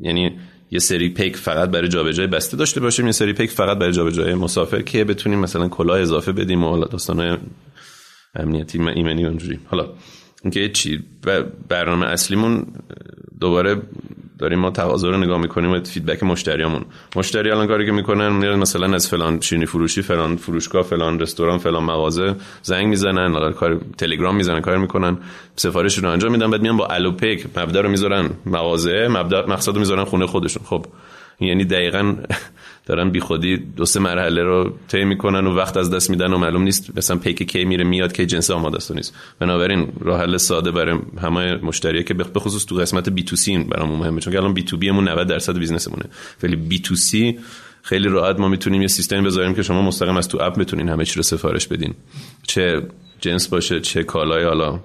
یعنی 0.00 0.32
یه 0.70 0.78
سری 0.78 1.08
پیک 1.08 1.36
فقط 1.36 1.70
برای 1.70 1.88
جابجایی 1.88 2.28
بسته 2.28 2.56
داشته 2.56 2.80
باشیم 2.80 3.06
یه 3.06 3.12
سری 3.12 3.32
پیک 3.32 3.50
فقط 3.50 3.78
برای 3.78 3.92
جابجایی 3.92 4.34
مسافر 4.34 4.82
که 4.82 5.04
بتونیم 5.04 5.38
مثلا 5.38 5.68
کلاه 5.68 6.00
اضافه 6.00 6.32
بدیم 6.32 6.64
و 6.64 6.68
حالا 6.68 6.86
داستانای 6.86 7.36
امنیتی 8.34 8.78
ایمنی 8.78 9.26
اونجوری. 9.26 9.58
حالا 9.66 9.86
اینکه 10.44 10.68
چی 10.68 11.04
برنامه 11.68 12.06
اصلیمون 12.06 12.66
دوباره 13.40 13.82
داریم 14.38 14.58
ما 14.58 14.70
تقاضا 14.70 15.10
رو 15.10 15.16
نگاه 15.16 15.40
می‌کنیم 15.40 15.70
و 15.70 15.80
فیدبک 15.80 16.22
مشتریامون. 16.22 16.84
مشتری 17.16 17.50
الان 17.50 17.66
کاری 17.66 17.86
که 17.86 17.92
می‌کنن 17.92 18.32
میرن 18.32 18.58
مثلا 18.58 18.94
از 18.94 19.08
فلان 19.08 19.40
شیرینی 19.40 19.66
فروشی 19.66 20.02
فلان 20.02 20.36
فروشگاه 20.36 20.82
فلان 20.82 21.20
رستوران 21.20 21.58
فلان 21.58 21.84
مغازه 21.84 22.34
زنگ 22.62 22.86
می‌زنن 22.86 23.52
کار 23.52 23.80
تلگرام 23.98 24.36
می‌زنن 24.36 24.60
کار 24.60 24.78
می‌کنن 24.78 25.18
سفارش 25.56 25.98
رو 25.98 26.10
انجام 26.10 26.32
میدن 26.32 26.50
بعد 26.50 26.62
میان 26.62 26.76
با 26.76 26.86
الوپیک 26.86 27.46
مبدا 27.56 27.80
رو 27.80 27.88
می‌ذارن 27.88 28.30
مغازه 28.46 29.08
مبدا 29.08 29.46
مقصد 29.46 29.76
می‌ذارن 29.76 30.04
خونه 30.04 30.26
خودشون. 30.26 30.62
خب 30.66 30.86
یعنی 31.40 31.64
دقیقا 31.64 32.16
دارن 32.86 33.10
بیخودی 33.10 33.56
دو 33.56 33.84
سه 33.84 34.00
مرحله 34.00 34.42
رو 34.42 34.78
طی 34.88 35.04
می‌کنن 35.04 35.46
و 35.46 35.54
وقت 35.54 35.76
از 35.76 35.90
دست 35.90 36.10
میدن 36.10 36.32
و 36.32 36.38
معلوم 36.38 36.62
نیست 36.62 36.98
مثلا 36.98 37.16
پیک 37.16 37.42
کی 37.42 37.64
میره 37.64 37.84
میاد 37.84 38.12
که 38.12 38.26
جنس 38.26 38.50
آماده 38.50 38.76
است 38.76 38.92
نیست. 38.92 39.14
بنابراین 39.38 39.92
راه 40.00 40.20
حل 40.20 40.36
ساده 40.36 40.70
برای 40.70 40.98
همه 41.22 41.54
مشتری 41.54 42.04
که 42.04 42.14
به 42.14 42.40
خصوص 42.40 42.64
تو 42.64 42.74
قسمت 42.74 43.08
B 43.08 43.22
to 43.22 43.36
C 43.36 43.58
برامون 43.58 43.98
مهمه 43.98 44.20
چون 44.20 44.36
الان 44.36 44.54
B 44.54 44.62
to 44.62 44.76
B 44.76 44.90
مون 44.90 45.08
90 45.08 45.28
درصد 45.28 45.58
business 45.58 45.86
مونه. 45.86 46.04
ولی 46.42 46.56
B 46.56 46.78
to 46.78 46.96
C 46.96 47.38
خیلی 47.82 48.08
راحت 48.08 48.40
ما 48.40 48.48
می‌تونیم 48.48 48.82
یه 48.82 48.88
سیستمی 48.88 49.22
بذاریم 49.22 49.54
که 49.54 49.62
شما 49.62 49.82
مستقیم 49.82 50.16
از 50.16 50.28
تو 50.28 50.38
اپ 50.42 50.58
بتونین 50.58 50.88
همه 50.88 51.04
چی 51.04 51.16
رو 51.16 51.22
سفارش 51.22 51.68
بدین. 51.68 51.94
چه 52.46 52.82
جنس 53.20 53.48
باشه 53.48 53.80
چه 53.80 54.02
کالای 54.02 54.44
حالا 54.44 54.80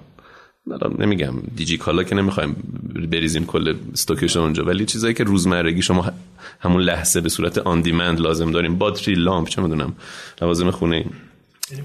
نمیگم 0.98 1.34
دیجی 1.56 1.78
کالا 1.78 2.02
که 2.02 2.14
نمی‌خوایم 2.14 2.56
بریزیم 3.10 3.46
کل 3.46 3.74
stock 3.92 4.23
ش 4.23 4.36
اونجا 4.36 4.64
ولی 4.64 4.84
چیزایی 4.84 5.14
که 5.14 5.24
روزمرگی 5.24 5.82
شما 5.82 6.12
همون 6.60 6.82
لحظه 6.82 7.20
به 7.20 7.28
صورت 7.28 7.58
on 7.58 7.80
demand 7.80 8.20
لازم 8.20 8.50
داریم. 8.50 8.78
باتری 8.78 9.14
لامپ 9.14 9.48
چه 9.48 9.62
می‌دونم 9.62 9.92
لوازم 10.42 10.70
خونه 10.70 10.96
این 10.96 11.10
یعنی 11.70 11.84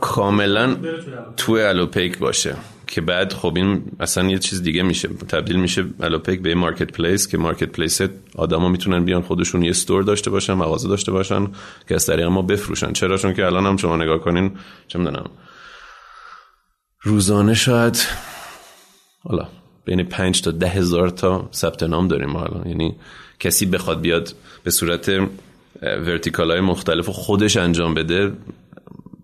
کاملا 0.00 0.76
تو 1.36 1.52
الوپیک 1.52 2.18
باشه. 2.18 2.56
که 2.86 3.00
بعد 3.00 3.32
خب 3.32 3.52
این 3.56 3.82
اصلا 4.00 4.30
یه 4.30 4.38
چیز 4.38 4.62
دیگه 4.62 4.82
میشه. 4.82 5.08
تبدیل 5.08 5.56
میشه 5.56 5.84
الوپیک 6.00 6.40
به 6.42 6.54
marketplace 6.54 7.28
که 7.28 7.38
marketplace 7.38 8.00
آدما 8.34 8.68
می‌تونن 8.68 9.04
بیان 9.04 9.22
خودشون 9.22 9.62
یه 9.62 9.70
store 9.70 10.02
داشته 10.02 10.30
باشن 10.30 10.52
مغازه 10.52 10.88
داشته 10.88 11.12
باشن 11.12 11.46
که 11.88 11.94
از 11.94 12.06
طریق 12.06 12.26
ما 12.26 12.42
بفروشن. 12.42 12.92
چرا؟ 12.92 13.16
چون 13.16 13.34
که 13.34 13.46
الان 13.46 13.66
هم 13.66 13.76
شما 13.76 13.96
نگاه 13.96 14.18
کنین 14.18 14.50
چه 14.88 14.98
می‌دونم 14.98 15.30
روزانه 17.04 17.54
شاید 17.54 17.98
حالا 19.22 19.48
بین 19.84 20.02
پنج 20.02 20.42
تا 20.42 20.50
ده 20.50 20.68
هزار 20.68 21.08
تا 21.08 21.48
ثبت 21.52 21.82
نام 21.82 22.08
داریم 22.08 22.30
ما 22.30 22.42
الان. 22.42 22.68
یعنی 22.68 22.94
کسی 23.40 23.66
بخواد 23.66 24.00
بیاد 24.00 24.34
به 24.62 24.70
صورت 24.70 25.10
ورتیکال 25.82 26.50
های 26.50 26.60
مختلف 26.60 27.08
خودش 27.08 27.56
انجام 27.56 27.94
بده 27.94 28.32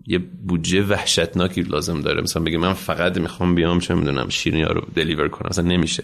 یه 0.07 0.19
بودجه 0.47 0.83
وحشتناکی 0.83 1.61
لازم 1.61 2.01
داره. 2.01 2.21
مثلا 2.21 2.43
بگه 2.43 2.57
من 2.57 2.73
فقط 2.73 3.17
می‌خوام 3.17 3.55
بیام 3.55 3.79
چه 3.79 3.93
می‌دونم 3.93 4.29
شیرینی 4.29 4.63
رو 4.63 4.81
دلیور 4.95 5.27
کنم. 5.27 5.49
اصلا 5.49 5.65
نمیشه. 5.65 6.03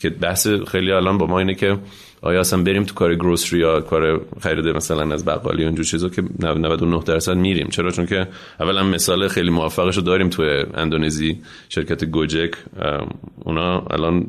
که 0.00 0.10
بحث 0.10 0.48
خیلی 0.48 0.92
الان 0.92 1.18
با 1.18 1.26
ما 1.26 1.38
اینه 1.38 1.54
که 1.54 1.78
آیا 2.24 2.40
اصلا 2.40 2.62
بریم 2.62 2.84
تو 2.84 2.94
کار 2.94 3.14
گروسری 3.14 3.58
یا 3.58 3.80
کار 3.80 4.20
خرید 4.40 4.68
مثلا 4.68 5.14
از 5.14 5.24
بقالی 5.24 5.64
اونجور 5.64 5.84
چیزا 5.84 6.08
که 6.08 6.22
99 6.38 7.02
درصد 7.06 7.36
میریم؟ 7.36 7.68
چرا؟ 7.68 7.90
چون 7.90 8.06
که 8.06 8.28
اولا 8.60 8.82
مثال 8.82 9.28
خیلی 9.28 9.50
موفقش 9.50 9.96
رو 9.96 10.02
داریم 10.02 10.28
تو 10.28 10.42
اندونزی 10.74 11.40
شرکت 11.68 12.04
گوجک 12.04 12.54
اونا 13.44 13.80
الان 13.90 14.26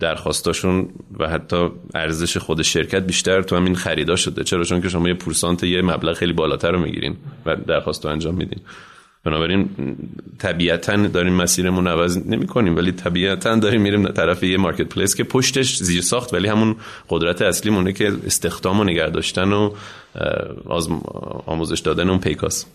درخواستاشون 0.00 0.88
و 1.18 1.28
حتی 1.28 1.68
ارزش 1.94 2.36
خود 2.36 2.62
شرکت 2.62 3.06
بیشتر 3.06 3.42
تو 3.42 3.56
همین 3.56 3.74
خریدا 3.74 4.16
شده. 4.16 4.44
چرا؟ 4.44 4.64
چون 4.64 4.80
که 4.80 4.88
شما 4.88 5.08
یه 5.08 5.14
پورسانت 5.14 5.64
یه 5.64 5.82
مبلغ 5.82 6.16
خیلی 6.16 6.32
بالاتر 6.32 6.70
رو 6.70 6.78
می‌گیرین 6.78 7.16
و 7.46 7.56
درخواست 7.56 8.04
رو 8.04 8.10
انجام 8.10 8.34
میدین. 8.34 8.60
بنابراین 9.24 9.68
طبیعتا 10.38 10.96
داریم 10.96 11.32
مسیرمون 11.32 11.86
عوض 11.86 12.26
نمی 12.26 12.46
کنیم 12.46 12.76
ولی 12.76 12.92
طبیعتا 12.92 13.56
داریم 13.56 13.80
میریم 13.80 14.08
طرف 14.08 14.42
یه 14.42 14.56
مارکت 14.56 14.88
پلیس 14.88 15.14
که 15.14 15.24
پشتش 15.24 15.76
زیر 15.76 16.02
ساخت 16.02 16.34
ولی 16.34 16.48
همون 16.48 16.76
قدرت 17.08 17.42
اصلی 17.42 17.70
مونه 17.70 17.92
که 17.92 18.12
استخدام 18.26 18.80
و 18.80 18.84
نگه 18.84 19.08
داشتن 19.08 19.52
و 19.52 19.70
آموزش 21.46 21.80
دادن 21.80 22.08
اون 22.10 22.18
پیکاس. 22.18 22.66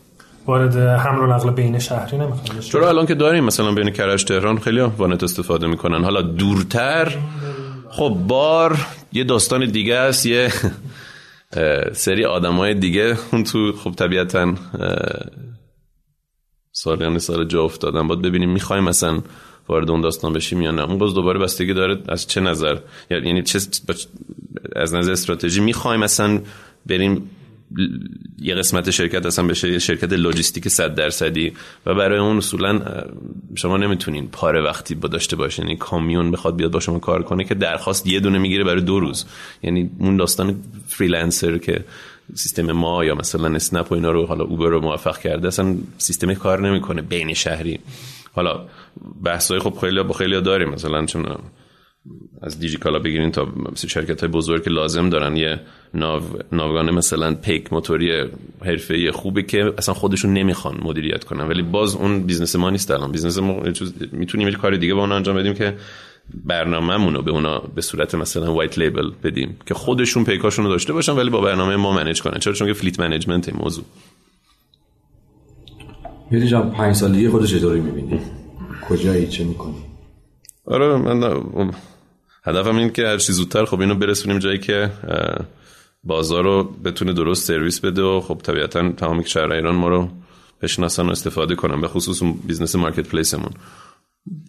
وارد 0.48 0.78
حمل 0.78 1.20
و 1.20 1.28
نقل 1.28 1.52
بین 1.52 1.80
شهری 1.80 2.18
نمی‌خوام. 2.18 2.60
چرا 2.60 2.90
الان 2.90 3.06
که 3.06 3.16
داریم 3.16 3.44
مثلا 3.44 3.72
بین 3.72 3.90
کرج 3.90 4.24
تهران 4.24 4.60
خیلی 4.60 4.80
وانت 4.80 5.24
استفاده 5.24 5.68
می‌کنن. 5.68 6.04
حالا 6.04 6.22
دورتر 6.22 7.18
خب 7.90 8.18
بار 8.28 8.78
یه 9.14 9.24
داستان 9.24 9.66
دیگه 9.72 9.96
است 9.96 10.26
یه 10.26 10.52
سری 11.94 12.26
آدمای 12.26 12.74
دیگه 12.74 13.18
اون 13.32 13.44
تو 13.44 13.74
خب 13.84 13.92
طبیعتا 13.92 14.54
سالیان 16.76 17.20
سال 17.20 17.46
جا 17.46 17.64
افتادن. 17.64 18.08
باید 18.08 18.22
ببینیم 18.22 18.50
می‌خوایم 18.50 18.84
مثلا 18.84 19.22
وارد 19.68 19.92
اون 19.92 20.02
داستان 20.02 20.34
بشیم 20.34 20.62
یا 20.62 20.72
نه. 20.72 20.82
اون 20.82 20.98
باز 20.98 21.14
دوباره 21.14 21.40
بستگی 21.40 21.74
داره 21.74 22.02
از 22.08 22.28
چه 22.28 22.42
نظر. 22.42 22.78
یعنی 23.10 23.44
چه 23.44 23.60
از 24.76 24.94
نظر 24.94 25.12
استراتژی 25.12 25.62
می‌خوایم 25.62 26.00
مثلا 26.00 26.42
بریم 26.86 27.30
یه 28.40 28.56
قسمت 28.56 28.92
شرکت 28.92 29.26
اصلا 29.26 29.48
بشه 29.48 29.72
یه 29.72 29.80
شرکت 29.80 30.14
لوجستیک 30.14 30.68
100 30.68 30.96
درصدی. 30.96 31.54
و 31.86 31.96
برای 31.96 32.20
اون 32.20 32.38
اصولا 32.38 32.82
شما 33.56 33.78
نمی‌تونین 33.78 34.28
پاره 34.28 34.62
وقتی 34.62 34.96
با 34.96 35.08
داشته 35.08 35.36
باشین. 35.36 35.66
یعنی 35.66 35.78
کامیون 35.78 36.32
بخواد 36.32 36.56
بیاد 36.56 36.72
با 36.72 36.80
شما 36.80 37.00
کار 37.00 37.24
کنه 37.24 37.44
که 37.44 37.56
درخواست 37.56 38.08
یه 38.08 38.20
دونه 38.20 38.38
می‌گیره 38.38 38.64
برای 38.64 38.82
دو 38.82 39.00
روز. 39.00 39.26
یعنی 39.64 39.90
اون 40.00 40.18
داستان 40.18 40.56
freelancer 40.88 41.58
که 41.58 41.86
سیستم 42.36 42.72
ما 42.72 43.06
یا 43.06 43.16
مثلا 43.16 43.56
اسنپ 43.56 43.92
و 43.92 43.96
اینا 43.96 44.12
رو 44.12 44.26
حالا 44.26 44.44
اوبر 44.44 44.70
رو 44.70 44.82
موفق 44.82 45.18
کرده 45.18 45.48
اصلا 45.48 45.76
سیستم 45.98 46.34
کار 46.34 46.70
نمی‌کنه 46.70 47.02
بین 47.02 47.34
شهری. 47.34 47.80
حالا 48.34 48.66
بحثای 49.24 49.60
خب 49.60 49.78
خیلی 49.82 50.04
با 50.04 50.14
خیلی 50.14 50.42
داریم 50.42 50.70
مثلا 50.70 51.06
چون 51.06 51.26
از 52.42 52.60
دیجیکالا 52.60 53.00
بگیرین 53.00 53.32
تا 53.32 53.48
شرکت 53.76 54.20
های 54.20 54.30
بزرگ 54.30 54.64
که 54.64 54.70
لازم 54.70 55.10
دارن. 55.10 55.38
یه 55.38 55.60
ناو 55.94 56.22
ناوگان 56.52 56.92
مثلا 56.92 57.36
پیک 57.36 57.74
موتوری 57.74 58.24
حرفه‌ای 58.66 59.12
خوبه 59.12 59.44
که 59.44 59.74
اصلا 59.78 59.94
خودشون 59.94 60.34
نمی‌خوان 60.34 60.80
مدیریت 60.82 61.24
کنن. 61.24 61.48
ولی 61.48 61.62
باز 61.62 61.96
اون 61.96 62.24
business 62.24 62.56
ما 62.56 62.70
نیست 62.70 62.92
الان. 62.92 63.12
business 63.12 63.38
ما 63.38 63.64
می‌تونیم 64.12 64.48
یه 64.48 64.56
کار 64.56 64.76
دیگه 64.76 64.94
با 64.94 65.02
اون 65.02 65.12
انجام 65.12 65.36
بدیم 65.36 65.54
که 65.54 65.76
برنامه‌مون 66.46 67.14
رو 67.14 67.22
به 67.22 67.32
اونا 67.32 67.60
به 67.60 67.82
صورت 67.82 68.16
مثلا 68.16 68.54
white 68.54 68.80
label 68.80 69.12
بدیم 69.24 69.58
که 69.66 69.74
خودشون 69.74 70.24
پیکاشون 70.24 70.66
رو 70.66 70.72
داشته 70.72 70.94
باشن 70.94 71.12
ولی 71.12 71.30
با 71.30 71.42
برنامه 71.42 71.76
ما 71.76 71.92
manage 71.92 72.22
کنن. 72.22 72.40
چرا؟ 72.40 72.54
چون 72.54 72.68
که 72.68 72.74
fleet 72.74 73.00
management 73.00 73.50
این 73.50 73.58
موضوع. 73.58 73.86
میری 76.32 76.48
جان 76.48 76.72
پنج 76.72 76.96
سال 76.96 77.12
دیگه 77.12 77.30
خودش 77.30 77.54
چطوری 77.54 77.80
می‌بینی 77.80 78.20
کجایی؟ 78.90 79.28
چه 79.28 79.44
می‌کنی 79.44 79.76
آره 80.66 80.98
من 80.98 81.44
هدفم 82.44 82.78
این 82.78 82.90
که 82.90 83.08
هر 83.08 83.18
چیز 83.18 83.36
زودتر 83.36 83.66
خب 83.66 83.82
اینو 83.82 83.96
برسونیم 83.96 84.40
جایی 84.40 84.58
که 84.58 84.92
بازار 86.04 86.44
رو 86.44 86.64
بتونه 86.64 87.14
درست 87.14 87.48
سرویس 87.48 87.80
بده 87.80 88.02
و 88.02 88.22
خب 88.22 88.42
طبیعتا 88.44 88.92
تمام 88.92 89.24
شهر 89.24 89.52
ایران 89.52 89.76
ما 89.76 89.88
رو 89.88 90.10
بشناسن 90.62 91.06
و 91.06 91.10
استفاده 91.10 91.56
کنن 91.56 91.82
به 91.82 91.88
خصوص 91.88 92.24
business 92.48 92.76
marketplace 92.76 93.10
مون 93.10 93.52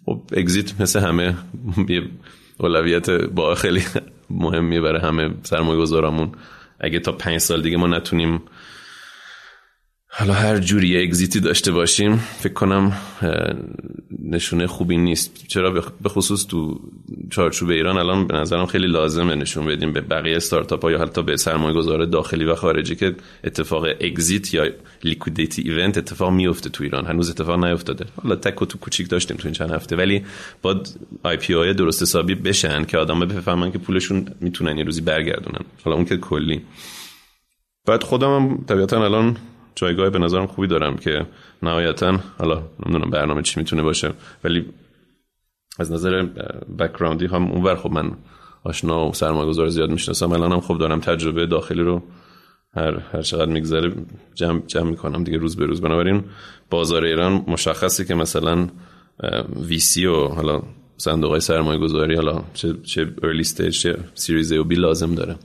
خب 0.05 0.21
exit 0.37 0.81
مثل 0.81 0.99
همه 0.99 1.35
یه 1.89 2.09
اولویت 2.59 3.09
با 3.09 3.55
خیلی 3.55 3.81
مهمیه 4.29 4.81
برای 4.81 5.01
همه 5.01 5.29
سرمایه 5.43 5.79
گذارامون 5.79 6.31
اگه 6.79 6.99
تا 6.99 7.11
پنج 7.11 7.37
سال 7.37 7.61
دیگه 7.61 7.77
ما 7.77 7.87
نتونیم 7.87 8.41
حالا 10.17 10.33
هر 10.33 10.57
جوری 10.57 11.03
exit 11.03 11.32
ی 11.32 11.39
داشته 11.39 11.71
باشیم 11.71 12.17
فکر 12.17 12.53
کنم 12.53 12.97
نشونه 14.23 14.67
خوبی 14.67 14.97
نیست. 14.97 15.47
چرا؟ 15.47 15.71
به 16.01 16.09
خصوص 16.09 16.45
تو 16.45 16.79
چارچوب 17.31 17.69
ایران 17.69 17.97
الان 17.97 18.27
به 18.27 18.33
نظرم 18.33 18.65
خیلی 18.65 18.87
لازمه 18.87 19.35
نشون 19.35 19.65
بدیم 19.65 19.93
به 19.93 20.01
بقیه 20.01 20.35
استارتاپ 20.35 20.83
ها 20.83 20.91
یا 20.91 21.01
حتی 21.01 21.23
به 21.23 21.37
سرمایه 21.37 21.75
گذار 21.75 22.05
داخلی 22.05 22.45
و 22.45 22.55
خارجی 22.55 22.95
که 22.95 23.15
اتفاق 23.43 23.85
exit 24.01 24.53
یا 24.53 24.69
liquidity 25.03 25.61
event 25.61 25.97
اتفاق 25.97 26.31
میفته 26.31 26.69
تو 26.69 26.83
ایران. 26.83 27.05
هنوز 27.05 27.29
اتفاق 27.29 27.65
نیفتاده. 27.65 28.05
حالا 28.23 28.35
تک 28.35 28.61
و 28.61 28.65
توک 28.65 28.77
کوچیک 28.77 29.09
داشتیم 29.09 29.37
تو 29.37 29.47
این 29.47 29.53
چند 29.53 29.71
هفته. 29.71 29.95
ولی 29.95 30.25
باید 30.61 30.99
IPO 31.23 31.55
یی 31.55 31.73
درست 31.73 32.01
حسابی 32.01 32.35
بشن 32.35 32.85
که 32.85 32.97
آدم 32.97 33.19
بفهمن 33.19 33.71
که 33.71 33.77
پولشون 33.77 34.27
می‌تونن 34.41 34.77
یه 34.77 34.83
روزی 34.83 35.01
برگردونن. 35.01 35.65
حالا 35.83 35.95
اون 35.97 36.05
که 36.05 36.17
کلی. 36.17 36.61
بعد 37.87 38.03
خودم 38.03 38.57
طبیعتا 38.67 39.05
الان 39.05 39.37
جایگاه 39.75 40.09
به 40.09 40.19
نظرم 40.19 40.47
خوبی 40.47 40.67
دارم 40.67 40.97
که 40.97 41.25
نهایتا 41.63 42.19
حالا 42.37 42.63
نمی‌دونم 42.85 43.09
برنامه 43.09 43.41
چی 43.41 43.59
می‌تونه 43.59 43.83
باشه 43.83 44.11
ولی 44.43 44.65
از 45.79 45.91
نظر 45.91 46.23
background 46.79 47.21
ی 47.21 47.25
هم 47.25 47.51
اونور 47.51 47.75
خب 47.75 47.91
من 47.91 48.11
آشنا 48.63 49.07
و 49.07 49.13
سرمایه 49.13 49.47
گذار 49.47 49.67
زیاد 49.67 49.89
می‌شناسم. 49.89 50.31
الان 50.31 50.51
هم 50.51 50.59
خب 50.59 50.77
دارم 50.77 50.99
تجربه 50.99 51.45
داخلی 51.45 51.81
رو 51.81 52.03
هر, 52.75 52.99
هر 53.13 53.21
چقدر 53.21 53.51
میگذره 53.51 53.91
جمع, 54.35 54.61
جمع 54.67 54.89
می‌کنم 54.89 55.23
دیگه 55.23 55.37
روز 55.37 55.55
به 55.55 55.65
روز. 55.65 55.81
بنابراین 55.81 56.23
بازار 56.69 57.03
ایران 57.03 57.45
مشخصه 57.47 58.05
که 58.05 58.15
مثلا 58.15 58.67
VC 59.67 60.05
و 60.05 60.27
حالا 60.27 60.61
صندوق 60.97 61.31
های 61.31 61.39
سرمایه 61.39 61.79
گذاری 61.79 62.15
حالا 62.15 62.43
چه, 62.53 62.73
چه 62.83 63.13
early 63.23 63.39
stage 63.39 63.79
چه 63.79 63.97
series 64.13 64.51
A 64.51 64.63
و 64.63 64.69
B 64.69 64.75
لازم 64.75 65.15
داره. 65.15 65.35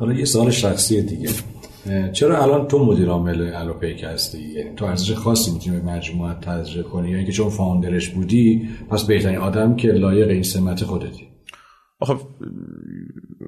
حالا 0.00 0.12
یه 0.12 0.24
سوال 0.24 0.50
شخصی 0.50 1.02
دیگه. 1.02 1.30
چرا 2.12 2.42
الان 2.42 2.68
تو 2.68 2.84
مدیر 2.84 3.08
عامل 3.08 3.52
الوپیک 3.54 4.04
هستی 4.04 4.38
یعنی 4.38 4.74
تو 4.76 4.84
ارزش 4.84 5.12
خاصی 5.12 5.50
می‌تونی 5.50 5.80
به 5.80 5.82
مجموعه 5.82 6.34
تزریق 6.34 6.84
کنی؟ 6.84 7.10
یعنی 7.10 7.26
که 7.26 7.32
چون 7.32 7.50
فاوندرش 7.50 8.08
بودی 8.08 8.68
پس 8.90 9.04
بهترین 9.06 9.38
آدم 9.38 9.76
که 9.76 9.88
لایق 9.88 10.28
این 10.28 10.42
سمت 10.42 10.84
خودتی. 10.84 11.28
خب 12.00 12.18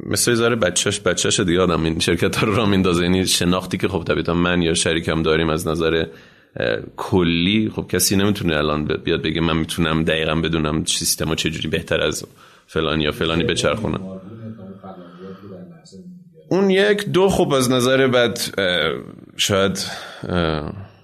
مثل 0.07 0.35
ذره 0.35 0.57
بچهش 0.57 1.01
بچهش 1.01 1.41
دیگه 1.41 1.61
آدم. 1.61 1.85
این 1.85 1.99
شرکت 1.99 2.37
ها 2.37 2.47
رو 2.47 2.55
را 2.55 2.67
میندازه. 2.67 3.03
یعنی 3.03 3.27
شناختی 3.27 3.79
که 3.79 3.89
خب 3.89 4.05
طبیعتا 4.05 4.35
من 4.35 4.63
یا 4.63 4.75
شریکم 4.75 5.23
داریم 5.23 5.49
از 5.49 5.69
نظر 5.69 6.07
کلی 6.97 7.71
خب 7.77 7.87
کسی 7.89 8.17
نمی‌تونه 8.17 8.57
الان 8.57 8.85
بیاد 9.05 9.23
بگه 9.23 9.41
من 9.41 9.57
می‌تونم 9.57 10.05
دقیقا 10.05 10.35
بدونم 10.35 10.85
سیستما 10.85 11.35
چجوری 11.35 11.69
بهتر 11.69 12.01
از 12.01 12.27
فلانی 12.67 13.05
یا 13.05 13.13
فلانی 13.13 13.45
بچرخونم. 13.45 14.01
اون 16.49 16.71
یک 16.71 17.09
دو 17.09 17.29
خب 17.29 17.53
از 17.53 17.71
نظر 17.71 18.07
بعد 18.07 18.41
شاید 19.37 19.87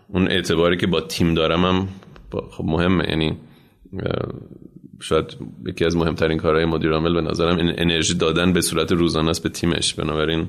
اون 0.08 0.28
اعتباری 0.28 0.76
که 0.76 0.86
با 0.86 1.00
تیم 1.00 1.34
دارم 1.34 1.64
هم 1.64 1.88
خب 2.50 2.64
مهمه. 2.64 3.08
یعنی 3.08 3.36
شاید 5.00 5.36
یکی 5.66 5.84
از 5.84 5.96
مهمترین 5.96 6.38
کارهای 6.38 6.64
مدیر 6.64 6.92
عامل 6.92 7.14
به 7.14 7.20
نظرم 7.20 7.56
این 7.56 7.74
انرژی 7.78 8.14
دادن 8.14 8.52
به 8.52 8.60
صورت 8.60 8.92
روزانه 8.92 9.30
است 9.30 9.42
به 9.42 9.48
تیمش. 9.48 9.94
بنابراین 9.94 10.48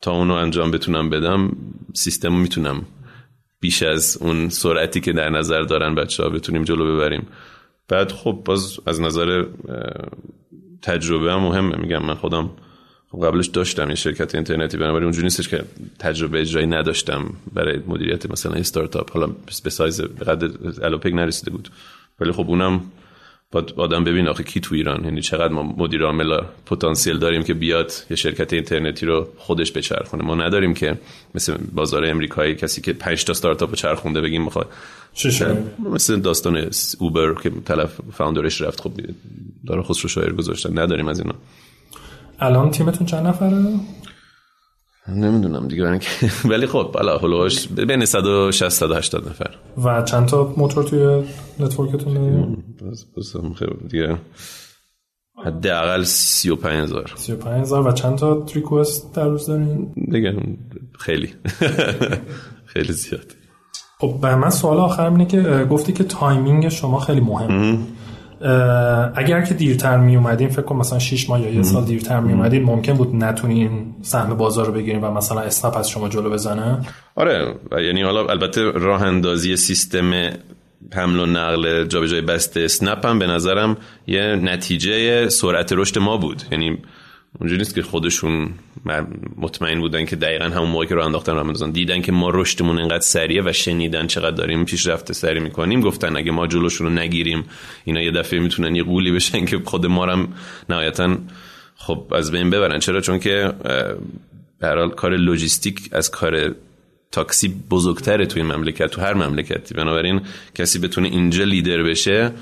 تا 0.00 0.12
اونو 0.12 0.34
انجام 0.34 0.70
بتونم 0.70 1.10
بدم 1.10 1.56
سیستم 1.94 2.32
می‌تونم 2.32 2.82
بیش 3.60 3.82
از 3.82 4.18
اون 4.20 4.48
سرعتی 4.48 5.00
که 5.00 5.12
در 5.12 5.30
نظر 5.30 5.60
دارن 5.60 5.94
بچه 5.94 6.22
ها 6.22 6.28
بتونیم 6.28 6.64
جلو 6.64 6.96
ببریم. 6.96 7.26
بعد 7.88 8.12
خب 8.12 8.42
باز 8.44 8.80
از 8.86 9.00
نظر 9.00 9.44
تجربه 10.82 11.32
هم 11.32 11.40
مهمه. 11.40 11.76
میگم 11.76 12.06
من 12.06 12.14
خودم 12.14 12.50
خب 13.12 13.26
قبلش 13.26 13.46
داشتم 13.46 13.86
این 13.86 13.94
شرکت 13.94 14.34
اینترنتی 14.34 14.76
بنابراین 14.76 15.04
اونجوری 15.04 15.24
نیستش 15.24 15.48
که 15.48 15.64
تجربه 15.98 16.40
اجرایی 16.40 16.66
نداشتم 16.66 17.32
برای 17.52 17.80
مدیریت 17.86 18.30
مثلا 18.30 18.52
استارتاپ 18.52 19.12
حالا 19.12 19.26
به 19.64 19.70
سایز 19.70 20.00
به 20.00 20.24
قد 20.24 20.42
الوپک 20.84 21.12
نرسیده 21.12 21.50
بود. 21.50 21.68
ولی 22.20 22.32
خب 22.32 22.48
اونم 22.48 22.80
باید 23.52 23.72
آدم 23.76 24.04
ببین 24.04 24.28
آخه 24.28 24.42
کی 24.42 24.60
تو 24.60 24.74
ایران. 24.74 25.04
یعنی 25.04 25.20
چقدر 25.20 25.52
ما 25.52 25.62
مدیر 25.62 26.02
عامل 26.02 26.40
پتانسیل 26.66 27.18
داریم 27.18 27.42
که 27.42 27.54
بیاد 27.54 27.92
یه 28.10 28.16
شرکت 28.16 28.52
اینترنتی 28.52 29.06
رو 29.06 29.28
خودش 29.36 29.72
بچرخونه. 29.72 30.24
ما 30.24 30.34
نداریم 30.34 30.74
که 30.74 30.98
مثل 31.34 31.56
بازار 31.72 32.04
امریکایی 32.04 32.54
کسی 32.54 32.80
که 32.80 32.92
5 32.92 33.24
تا 33.24 33.30
استارتاپ 33.30 33.74
چرخونده 33.74 34.20
بگیم 34.20 34.44
می‌خواد. 34.44 34.68
مثل 35.78 36.20
داستان 36.20 36.70
اوبر 36.98 37.34
که 37.34 37.50
طرف 37.64 38.00
فاوندرش 38.12 38.60
رفت. 38.60 38.80
خب 38.80 38.92
داره 39.66 39.82
خسرو 39.82 40.08
شاعر 40.08 40.32
گذاشتن. 40.32 40.78
نداریم 40.78 41.08
از 41.08 41.20
اینا. 41.20 41.34
الان 42.40 42.70
تیمتون 42.70 43.06
چند 43.06 43.26
نفره؟ 43.26 43.64
نمی‌دونم 45.08 45.68
دیگه 45.68 46.00
ولی 46.50 46.66
خب 46.66 46.90
بالا 46.94 47.18
هلوش 47.18 47.68
بین 47.68 48.04
160 48.04 48.68
180 48.68 49.28
نفر. 49.28 49.50
و 49.84 50.02
چند 50.02 50.26
تا 50.26 50.54
موتور 50.56 50.84
توی 50.84 51.24
نتورکتون 51.60 52.14
داریم؟ 52.14 52.64
بس 53.16 53.36
دیگه 53.88 54.16
حداقل 55.44 56.04
35000 56.04 57.12
35000 57.16 57.88
و 57.88 57.92
چند 57.92 58.18
تا 58.18 58.46
ریکوست 58.54 59.14
در 59.14 59.28
روز 59.28 59.46
دارین؟ 59.46 59.92
دیگه 60.12 60.36
خیلی. 60.98 61.34
خیلی 62.72 62.92
زیاد. 62.92 63.34
خب 63.98 64.18
به 64.22 64.34
من 64.34 64.50
سوال 64.50 64.78
آخر 64.78 65.10
اینه 65.10 65.26
که 65.26 65.66
گفتی 65.70 65.92
که 65.92 66.04
timing 66.04 66.68
شما 66.68 67.00
خیلی 67.00 67.20
مهمه. 67.20 67.78
اگر 69.14 69.40
که 69.40 69.54
دیرتر 69.54 69.96
می 69.96 70.16
اومدین 70.16 70.48
فکر 70.48 70.62
کنم 70.62 70.78
مثلا 70.78 70.98
6 70.98 71.30
ماه 71.30 71.40
یا 71.40 71.54
یه 71.54 71.62
سال 71.62 71.84
دیرتر 71.84 72.20
می 72.20 72.32
اومدین 72.32 72.62
ممکن 72.62 72.92
بود 72.92 73.16
نتونین 73.16 73.94
سهم 74.02 74.34
بازار 74.34 74.66
رو 74.66 74.72
بگیرین 74.72 75.00
و 75.00 75.10
مثلا 75.10 75.40
اسنپ 75.40 75.76
از 75.76 75.90
شما 75.90 76.08
جلو 76.08 76.30
بزنه؟ 76.30 76.78
آره 77.14 77.54
یعنی 77.86 78.02
حالا 78.02 78.26
البته 78.26 78.70
راه 78.70 79.02
اندازی 79.02 79.56
سیستم 79.56 80.30
حمل 80.94 81.20
و 81.20 81.26
نقل 81.26 81.84
جابجایی 81.84 82.22
بسته 82.22 82.60
اسنپ 82.60 83.06
هم 83.06 83.18
به 83.18 83.26
نظرم 83.26 83.76
یه 84.06 84.22
نتیجه 84.22 85.28
سرعت 85.28 85.72
رشد 85.72 85.98
ما 85.98 86.16
بود. 86.16 86.42
یعنی 86.52 86.78
اونجوری 87.38 87.58
نیست 87.58 87.74
که 87.74 87.82
خودشون 87.82 88.50
مطمئن 89.36 89.80
بودن 89.80 90.04
که 90.04 90.16
دقیقا 90.16 90.44
همون 90.44 90.70
موقع 90.70 90.84
که 90.84 90.94
رو 90.94 91.04
انداختن 91.04 91.36
رو 91.36 91.70
دیدن 91.70 92.02
که 92.02 92.12
ما 92.12 92.30
رشدمون 92.30 92.78
اینقدر 92.78 93.00
سریعه 93.00 93.42
و 93.42 93.52
شنیدن 93.52 94.06
چقدر 94.06 94.36
داریم 94.36 94.64
پیشرفت 94.64 95.12
سری 95.12 95.40
می‌کنیم 95.40 95.80
گفتن 95.80 96.16
اگه 96.16 96.30
ما 96.30 96.46
جلوشون 96.46 96.86
رو 96.86 96.92
نگیریم 96.92 97.44
اینا 97.84 98.00
یه 98.00 98.10
دفعه 98.10 98.40
می‌تونن 98.40 98.76
یه 98.76 98.82
قولی 98.82 99.12
بشن 99.12 99.44
که 99.44 99.58
خود 99.64 99.86
ما 99.86 100.06
هم 100.06 100.28
نهایتا 100.68 101.16
خب 101.76 102.12
از 102.16 102.32
بین 102.32 102.50
ببرن. 102.50 102.78
چرا؟ 102.78 103.00
چون 103.00 103.18
که 103.18 103.52
به 104.60 104.90
کار 104.96 105.16
لوجیستیک 105.16 105.88
از 105.92 106.10
کار 106.10 106.54
تاکسی 107.12 107.54
بزرگتره 107.70 108.26
توی 108.26 108.42
مملکت 108.42 108.86
تو 108.86 109.00
هر 109.00 109.14
مملکتی. 109.14 109.74
بنابراین 109.74 110.20
کسی 110.54 110.78
بتونه 110.78 111.08
اینجا 111.08 111.44
لیدر 111.44 111.82
بشه 111.82 112.32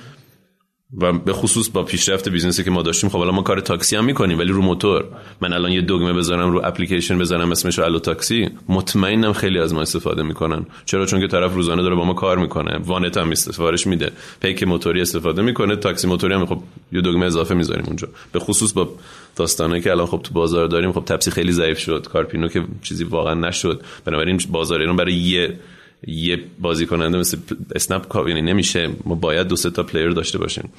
و 0.97 1.13
به 1.13 1.33
خصوص 1.33 1.71
با 1.71 1.83
پیشرفت 1.83 2.29
business 2.29 2.61
ی 2.61 2.65
که 2.65 2.71
ما 2.71 2.83
داشتیم 2.83 3.11
خب 3.11 3.17
الان 3.17 3.35
ما 3.35 3.43
کار 3.43 3.61
تاکسی 3.61 3.97
هم 3.97 4.05
می‌کنیم 4.05 4.39
ولی 4.39 4.53
رو 4.53 4.63
موتور. 4.63 5.05
من 5.41 5.53
الان 5.53 5.73
یه 5.73 5.81
دگمه 5.81 6.13
بذارم 6.13 6.51
رو 6.51 6.61
اپلیکیشن 6.65 7.19
بذارم 7.19 7.51
اسمش 7.51 7.79
الو 7.79 7.99
تاکسی. 7.99 8.51
مطمئنم 8.69 9.33
خیلی 9.33 9.59
از 9.59 9.75
ما 9.75 9.81
استفاده 9.83 10.23
می‌کنن. 10.23 10.67
چرا؟ 10.85 11.07
چون 11.07 11.21
که 11.21 11.27
طرف 11.27 11.55
روزانه 11.55 11.83
داره 11.83 11.95
با 11.95 12.05
ما 12.05 12.15
کار 12.15 12.39
می‌کنه. 12.39 12.79
وانت 12.79 13.17
هم 13.17 13.31
استفادهش 13.31 13.87
میده. 13.87 14.11
پیک 14.41 14.63
موتوری 14.63 15.01
استفاده 15.01 15.43
می‌کنه 15.43 15.77
تاکسی 15.77 16.07
موتوری 16.07 16.35
هم. 16.35 16.47
خب 16.47 16.63
یه 16.93 17.01
دگمه 17.01 17.27
اضافه 17.27 17.55
می‌ذاریم 17.55 17.85
اونجا. 17.87 18.09
به 18.33 18.39
خصوص 18.39 18.73
با 18.73 18.89
داستانه 19.37 19.81
که 19.81 19.91
الان 19.91 20.07
خب 20.07 20.21
تو 20.25 20.35
بازار 20.35 20.67
داریم 20.67 20.93
خب 20.93 21.05
تپسی 21.05 21.31
خیلی 21.31 21.53
ضعیف 21.53 21.79
شد. 21.79 22.07
کارپینو 22.13 22.49
که 22.49 22.65
چیزی 22.83 23.05
واقعا 23.05 23.35
نشد. 23.35 23.83
بنابراین 24.05 24.41
بازار 24.51 24.81
ایران 24.81 24.97
برای 24.97 25.15
یه 25.15 25.59
یه 26.07 26.45
بازی 26.59 26.87
کننده 26.87 27.19
مثل 27.19 27.39
اسنپ 27.75 28.17
یعنی 28.29 28.43
نمیشه. 28.43 28.91
ما 29.05 29.15
باید 29.15 29.49
دو 29.49 29.57
تا 29.57 29.83
پلیر 29.83 30.11
داشته 30.11 30.39
باشیم. 30.39 30.73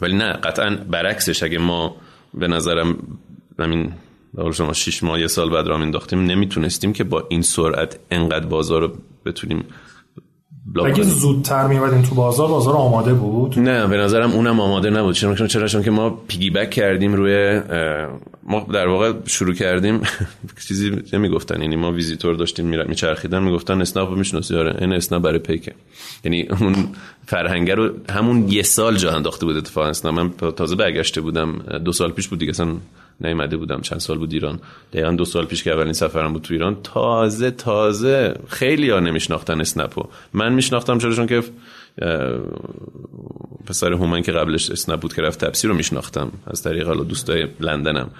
ولی 0.00 0.16
نه 0.16 0.32
قطعا 0.32 0.76
برعکسش. 0.90 1.42
اگه 1.42 1.58
ما 1.58 1.96
به 2.34 2.48
نظرم 2.48 3.18
همین 3.58 3.92
شما 4.54 4.72
شیش 4.72 5.02
ماه 5.02 5.20
یه 5.20 5.26
سال 5.26 5.50
بعد 5.50 5.66
را 5.66 5.78
انداختیم 5.78 6.24
نمی‌تونستیم 6.24 6.92
که 6.92 7.04
با 7.04 7.26
این 7.30 7.42
سرعت 7.42 7.98
انقدر 8.10 8.46
بازار 8.46 8.80
رو 8.80 8.96
بتونیم 9.24 9.64
اگه 10.84 11.02
زودتر 11.02 11.66
میومدین 11.66 12.02
تو 12.02 12.14
بازار 12.14 12.48
بازار 12.48 12.76
آماده 12.76 13.14
بود؟ 13.14 13.58
نه 13.58 13.86
به 13.86 13.96
نظرم 13.96 14.30
اونم 14.30 14.60
آماده 14.60 14.90
نبود. 14.90 15.14
چرا؟ 15.14 15.46
چرا؟ 15.46 15.68
چون 15.68 15.82
که 15.82 15.90
ما 15.90 16.10
پیگی 16.10 16.50
بک 16.50 16.70
کردیم 16.70 17.14
روی 17.14 17.60
ما 18.42 18.66
در 18.72 18.88
واقع 18.88 19.12
شروع 19.26 19.54
کردیم. 19.54 20.00
چیزی 20.68 21.02
نمی‌گفتن. 21.12 21.62
یعنی 21.62 21.76
ما 21.76 21.92
ویزیتور 21.92 22.34
داشتیم 22.34 22.66
میچرخیدن 22.88 23.42
می‌گفتن 23.42 23.80
اسنپ 23.80 24.08
رو 24.08 24.16
می‌شناسی. 24.16 24.56
آره 24.56 24.76
این 24.80 24.92
اسنپ 24.92 25.22
برای 25.22 25.38
پیکه. 25.38 25.72
یعنی 26.24 26.42
اون 26.42 26.74
فرهنگه 27.26 27.74
رو 27.74 27.90
همون 28.10 28.48
یه 28.48 28.62
سال 28.62 28.96
جا 28.96 29.10
انداخته 29.10 29.46
بود 29.46 29.56
اتفاقا 29.56 29.88
اسنپ 29.88 30.14
من 30.14 30.30
تازه 30.56 30.76
برگشته 30.76 31.20
بودم 31.20 31.52
دو 31.84 31.92
سال 31.92 32.10
پیش 32.12 32.28
بود 32.28 32.38
دیگه. 32.38 32.50
اصلا 32.50 32.76
نیومده 33.20 33.56
بودم. 33.56 33.80
چند 33.80 33.98
سال 33.98 34.18
بود 34.18 34.32
ایران. 34.32 34.60
دقیقا 34.92 35.10
دو 35.10 35.24
سال 35.24 35.44
پیش 35.44 35.64
که 35.64 35.72
اولین 35.72 35.92
سفرم 35.92 36.32
بود 36.32 36.42
تو 36.42 36.54
ایران. 36.54 36.76
تازه 36.82 37.50
تازه 37.50 38.34
خیلی 38.48 38.90
ها 38.90 39.00
نمیشناختن 39.00 39.60
اسنپو 39.60 40.08
من 40.32 40.52
میشناختم 40.52 40.98
چرا؟ 40.98 41.26
که 41.26 41.42
پسر 43.66 43.92
هومن 43.92 44.22
که 44.22 44.32
قبلش 44.32 44.70
اسنپ 44.70 45.00
بود 45.00 45.14
که 45.14 45.22
رفت 45.22 45.44
تپسی 45.44 45.68
رو 45.68 45.74
میشناختم. 45.74 46.32
از 46.46 46.62
طریق 46.62 46.86
حالا 46.86 47.04
دوستای 47.04 47.48
لندنم. 47.60 48.10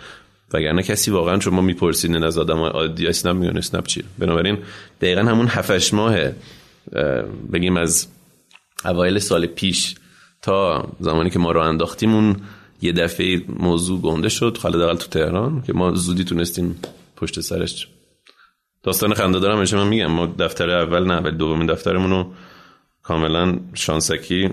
وگرنه 0.55 0.83
کسی 0.83 1.11
واقعا 1.11 1.41
شما 1.41 1.61
می‌پرسید 1.61 2.25
از 2.25 2.39
آدم 2.39 2.59
عادی 2.59 3.07
اسنپ 3.07 3.37
میگن 3.37 3.57
اسنپ 3.57 3.87
چیه. 3.87 4.05
بنابراین 4.19 4.59
دقیقا 5.01 5.21
همون 5.21 5.47
7 5.47 5.95
ماه 5.95 6.17
بگیم 7.53 7.77
از 7.77 8.07
اوایل 8.85 9.19
سال 9.19 9.47
پیش 9.47 9.95
تا 10.43 10.89
زمانی 11.01 11.31
که 11.31 11.39
ما 11.39 11.53
رو 11.53 11.61
انداختیم 11.61 12.15
اون 12.15 12.37
یه 12.83 12.93
دفعه 12.93 13.43
موضوع 13.49 14.01
گنده 14.01 14.29
شد 14.29 14.59
خاله 14.59 14.95
تو 14.95 15.09
تهران 15.09 15.63
که 15.63 15.73
ما 15.73 15.95
زودی 15.95 16.25
تونستیم 16.25 16.81
پشت 17.17 17.41
سرش 17.41 17.89
داستان 18.83 19.15
خنده 19.15 19.39
دارم. 19.39 19.65
من 19.73 19.89
میگم 19.89 20.07
ما 20.07 20.27
دفتر 20.27 20.71
اول 20.71 21.05
نه 21.05 21.17
ولی 21.19 21.37
دومین 21.37 21.67
دفترمون 21.67 22.11
رو 22.11 22.33
کاملا 23.03 23.59
شانسکی 23.75 24.51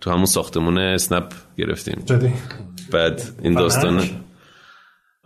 تو 0.00 0.10
همون 0.10 0.26
ساختمون 0.26 0.78
اسنپ 0.78 1.32
گرفتیم. 1.58 2.02
جدی؟ 2.06 2.32
بعد 2.90 3.22
این 3.42 3.54
داستان 3.54 4.02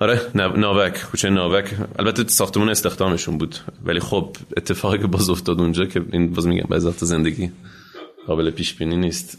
آره 0.00 0.20
ناوک 0.34 1.02
کوچه 1.10 1.30
ناوک. 1.30 1.74
البته 1.98 2.28
ساختمون 2.28 2.68
استخدامشون 2.68 3.38
بود 3.38 3.56
ولی 3.84 4.00
خب 4.00 4.36
اتفاقی 4.56 4.98
که 4.98 5.06
باز 5.06 5.30
افتاد 5.30 5.60
اونجا 5.60 5.84
که 5.84 6.04
این 6.12 6.32
باز 6.32 6.46
میگم 6.46 6.66
بعضی 6.70 7.06
زندگی. 7.06 7.50
قابل 8.28 8.50
پیش 8.50 8.74
بینی 8.74 8.96
نیست 8.96 9.38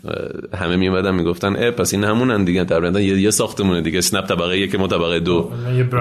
همه 0.53 0.75
می 0.75 0.87
اومدن 0.87 1.15
می‌گفتن 1.15 1.55
اه 1.55 1.71
پس 1.71 1.93
این 1.93 2.03
همونن 2.03 2.43
دیگه. 2.43 2.63
در 2.63 3.01
یه, 3.01 3.21
یه 3.21 3.31
ساختمونه 3.31 3.81
دیگه. 3.81 3.97
اسنپ 3.97 4.25
طبقه 4.25 4.59
یک 4.59 4.75
ما 4.75 4.87
طبقه 4.87 5.19
دو. 5.19 5.51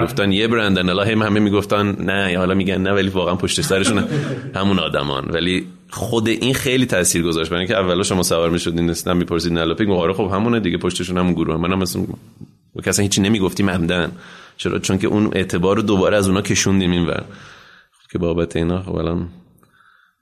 گفتن 0.01 0.31
یه 0.31 0.47
برندن 0.47 0.89
الله 0.89 1.11
هم 1.11 1.21
همه 1.21 1.39
می‌گفتن 1.39 1.95
نه 1.99 2.37
حالا 2.37 2.53
میگن 2.53 2.81
نه 2.81 2.91
ولی 2.91 3.09
واقعا 3.09 3.35
پشت 3.35 3.61
سرشون 3.61 4.03
همون 4.55 4.79
آدمان. 4.79 5.25
ولی 5.33 5.65
خود 5.89 6.27
این 6.27 6.53
خیلی 6.53 6.85
تاثیر 6.85 7.23
گذاشت. 7.23 7.49
برای 7.49 7.59
اینکه 7.61 7.77
اولا 7.77 8.03
شما 8.03 8.23
سوار 8.23 8.49
می‌شدین 8.49 8.89
اسنپ 8.89 9.17
می‌پرسید 9.17 9.53
نلاپیک 9.53 9.89
آره 9.89 10.13
خب 10.13 10.29
همونه 10.33 10.59
دیگه 10.59 10.77
پشتشون 10.77 11.17
همون 11.17 11.33
گروه. 11.33 11.57
منم 11.57 11.79
مثلا 11.79 12.03
کسا 12.85 13.01
هیچی 13.03 13.21
نمی‌گفتیم 13.21 13.69
عمدن 13.69 14.11
چرا؟ 14.57 14.79
چون 14.79 14.97
که 14.97 15.07
اون 15.07 15.29
اعتبار 15.33 15.75
رو 15.75 15.81
دوباره 15.81 16.17
از 16.17 16.27
اونا 16.27 16.41
کشوندیم 16.41 16.91
اینور. 16.91 17.23
که 18.11 18.17
بابت 18.17 18.55
اینا 18.55 18.81
خب 18.83 18.95
الان 18.95 19.27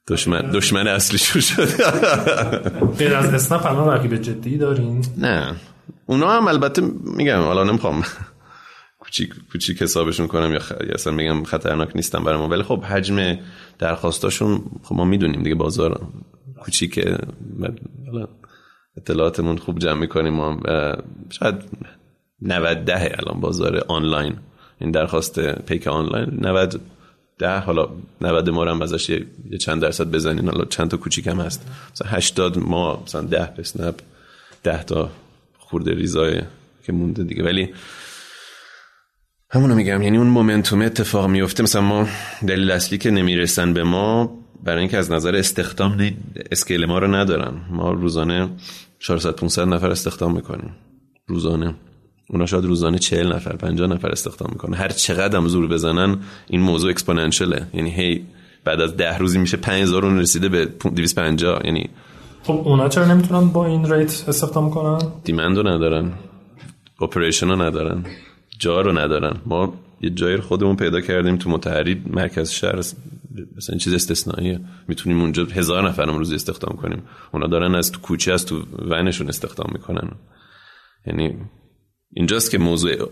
دشمن 0.08 0.52
دشمن 0.52 0.88
اصلی 0.88 1.18
شو 1.18 1.40
شد 1.40 1.66
غیر 2.98 3.16
از 3.16 3.34
اسنپ 3.34 3.66
الان 3.66 4.08
به 4.08 4.20
جدی 4.20 4.58
دارین. 4.58 5.06
نه. 5.18 5.56
اونا 6.06 6.32
هم 6.32 6.48
البته 6.48 6.82
میگم 7.04 7.42
حالا 7.42 7.64
نمی‌خوام 7.64 8.04
کوچیک 9.00 9.34
کوچیک 9.52 9.82
حسابشون 9.82 10.28
کنم 10.28 10.54
یا, 10.54 10.60
خ... 10.60 10.72
یا 10.72 10.94
اصلا 10.94 11.14
میگم 11.14 11.44
خطرناک 11.44 11.96
نیستم 11.96 12.24
برای 12.24 12.38
ما 12.38 12.48
ولی 12.48 12.64
خب 12.64 12.84
حجم 12.84 13.38
درخواستاشون 13.80 14.62
خب 14.84 14.96
ما 14.96 15.06
می‌دونیم 15.06 15.44
دیگه 15.44 15.56
بازار 15.56 16.08
کوچیک 16.64 17.00
اطلاعاتمون 18.98 19.58
خوب 19.58 19.80
جمع 19.80 20.00
می‌کنیم 20.00 20.34
ما. 20.34 20.60
شاید 21.30 21.56
90 22.42 22.86
ده 22.86 23.16
الان 23.20 23.42
بازار 23.42 23.86
آنلاین. 23.88 24.36
این 24.80 24.92
درخواست 24.92 25.40
پیک 25.40 25.88
آنلاین 25.88 26.30
90 26.42 26.82
ده 27.40 27.60
حالا 27.60 27.90
90 28.22 28.50
ما 28.50 28.66
هم 28.66 28.82
ازش 28.82 29.10
یه 29.10 29.58
چند 29.60 29.82
درصد 29.82 30.12
بزنین 30.12 30.50
حالا 30.50 30.66
چند 30.66 30.90
تا 30.90 30.98
کوچیک 30.98 31.28
هم 31.28 31.40
هست. 31.40 31.68
مثلا 31.94 32.08
80 32.08 32.58
ما 32.58 33.04
مثلا 33.06 33.22
10 33.22 33.54
اسنپ 33.58 33.96
10 34.64 34.84
تا 34.84 35.10
خورده 35.58 35.94
ریزای 35.94 36.42
که 36.86 36.94
مونده 36.94 37.24
دیگه. 37.24 37.44
ولی 37.44 37.74
همونو 39.50 39.76
میگم 39.76 40.02
یعنی 40.02 40.18
اون 40.18 40.28
مومنتوم 40.28 40.82
اتفاق 40.82 41.30
میفته. 41.30 41.64
مثلا 41.64 41.82
ما 41.82 42.08
دلیل 42.48 42.72
اصلی 42.72 42.98
که 42.98 43.12
نمی‌رسن 43.12 43.74
به 43.74 43.84
ما 43.84 44.38
برای 44.64 44.80
اینکه 44.80 44.98
از 44.98 45.12
نظر 45.12 45.36
استخدام 45.36 46.12
scale 46.52 46.86
ما 46.86 47.00
رو 47.00 47.16
ندارن. 47.16 47.62
ما 47.70 47.92
روزانه 47.92 48.50
400 49.00 49.32
500 49.32 49.68
نفر 49.68 49.92
استخدام 49.92 50.36
می‌کنیم. 50.36 50.76
روزانه. 51.28 51.76
اونا 52.30 52.46
شاید 52.46 52.66
روزانه 52.66 53.00
40 53.00 53.34
نفر 53.34 53.56
50 53.56 53.88
نفر 53.88 54.10
استخدام 54.10 54.50
می‌کنه 54.52 54.78
هر 54.78 54.90
چقدر 54.90 55.38
هم 55.38 55.48
زور 55.48 55.68
بزنن 55.68 56.18
این 56.48 56.62
موضوع 56.62 56.90
exponential 56.90 57.61
ه 57.61 57.68
یعنی 57.74 57.90
هی 57.90 58.26
بعد 58.64 58.82
از 58.82 58.98
10 58.98 59.18
روزی 59.18 59.40
میشه 59.40 59.58
5000 59.58 60.06
اون 60.06 60.20
رسیده 60.20 60.50
به 60.50 60.66
250 60.66 61.62
یعنی 61.66 61.90
خب 62.44 62.62
اونا 62.66 62.90
چرا 62.90 63.06
نمی‌تونن 63.06 63.50
با 63.50 63.66
این 63.66 63.94
rate 63.94 64.24
استخدام 64.28 64.70
کنن؟ 64.70 65.00
demand 65.24 65.58
رو 65.58 65.68
ندارن. 65.68 66.14
operation 67.02 67.48
رو 67.48 67.62
ندارن. 67.62 68.06
جا 68.60 68.82
رو 68.82 68.98
ندارن. 68.98 69.38
ما 69.46 69.74
یه 70.02 70.10
جای 70.10 70.38
خودمون 70.38 70.76
پیدا 70.76 71.02
کردیم 71.02 71.38
تو 71.38 71.50
متحری 71.50 72.02
مرکز 72.10 72.52
شهر 72.52 72.78
مثلا 72.78 72.94
این 73.70 73.78
چیز 73.80 73.94
استثنائیه. 73.94 74.60
می‌تونیم 74.88 75.22
اونجا 75.22 75.46
هزار 75.46 75.90
نفر 75.90 76.06
روزی 76.06 76.36
استخدام 76.36 76.76
کنیم. 76.78 77.04
اونا 77.34 77.48
دارن 77.48 77.76
از 77.76 77.92
تو 77.92 78.02
کوچه 78.02 78.34
از 78.34 78.46
تو 78.46 78.62
ونشون 78.90 79.28
استخدام 79.28 79.70
می‌کنن. 79.74 80.12
یعنی 81.06 81.38
اینجاست 82.14 82.52
که 82.52 82.58
موضوع 82.58 83.10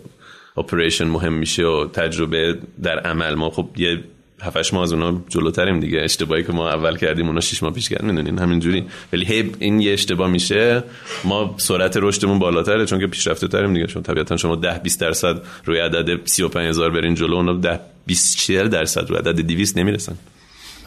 اپریشن 0.57 1.07
مهم 1.07 1.33
میشه 1.33 1.65
و 1.65 1.87
تجربه 1.87 2.57
در 2.83 2.99
عمل. 2.99 3.35
ما 3.35 3.49
خب 3.49 3.69
یه 3.77 4.03
هفتش 4.41 4.73
ماه 4.73 4.83
از 4.83 4.93
اونا 4.93 5.21
جلوتریم 5.29 5.79
دیگه. 5.79 6.01
اشتباهی 6.01 6.43
که 6.43 6.51
ما 6.51 6.69
اول 6.69 6.97
کردیم 6.97 7.27
اونا 7.27 7.41
شش 7.41 7.63
ماه 7.63 7.73
پیش 7.73 7.89
کردیم 7.89 8.09
می‌دونین؟ 8.09 8.39
همینجوری. 8.39 8.85
ولی 9.13 9.25
هی 9.25 9.51
این 9.59 9.79
یه 9.79 9.93
اشتباه 9.93 10.29
میشه. 10.29 10.83
ما 11.23 11.55
سرعت 11.57 11.97
رشدمون 11.97 12.39
بالاتره 12.39 12.85
چون 12.85 12.99
که 12.99 13.07
پیشرفته 13.07 13.47
تریم 13.47 13.73
دیگه. 13.73 13.87
چون 13.87 14.03
طبیعتا 14.03 14.37
شما 14.37 14.55
10 14.55 14.79
20 14.79 15.01
درصد 15.01 15.41
روی 15.65 15.79
عدد 15.79 16.27
35 16.27 16.67
هزار 16.69 16.89
برین 16.89 17.15
جلو 17.15 17.35
اونا 17.35 17.53
10 17.53 17.79
20 18.05 18.37
40 18.37 18.67
درصد 18.67 19.09
روی 19.09 19.17
عدد 19.17 19.39
200 19.41 19.77
نمی‌رسن. 19.77 20.17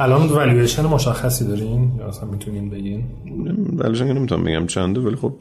الان 0.01 0.29
والویشن 0.29 0.87
مشخصی 0.87 1.45
دارین؟ 1.49 1.93
یا 1.99 2.07
اصلا 2.07 2.29
می‌تونین 2.31 2.71
بگین؟ 2.71 3.05
والویشن 3.77 4.13
نمی‌تونم 4.13 4.45
بگم 4.45 4.67
چنده 4.67 5.01
ولی 5.01 5.17
خب 5.17 5.35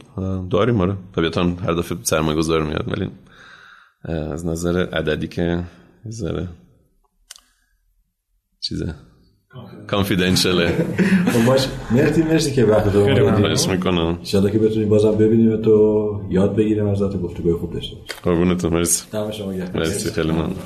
داریم 0.50 0.82
آره. 0.82 0.96
طبیعتا 1.16 1.44
هر 1.44 1.74
دفعه 1.74 1.98
سرمایه 2.04 2.38
گذار 2.38 2.64
میاد 2.64 2.86
ولی 2.98 3.10
از 4.34 4.46
نظر 4.46 4.86
عددی 4.94 5.28
که 5.28 5.64
ذره 6.10 6.48
چیزه. 8.60 8.94
کانفیدنشله 9.88 10.68
خب 11.34 11.46
باش. 11.46 11.68
مرسی 11.92 12.24
مرسی 12.24 12.52
که 12.52 12.66
وقت 12.66 12.96
رو 12.96 13.30
مرسی 13.40 13.70
می‌کنم. 13.70 13.98
انشالله 13.98 14.52
که 14.52 14.60
بتونیم 14.60 14.90
بازم 14.90 15.12
ببینیم 15.12 15.62
تو 15.62 16.22
یاد 16.30 16.56
بگیریم 16.56 16.88
از 16.88 16.98
ذات 16.98 17.22
گفتگوی 17.22 17.54
خوب 17.54 17.74
داشته 17.74 17.98
قربونتون 18.24 18.74
مرسی. 18.74 19.06
دم 19.12 19.32
شما 19.32 19.54
گرم. 19.54 19.72
مرسی. 19.76 20.12
خیلی 20.12 20.32
ممنون. 20.32 20.56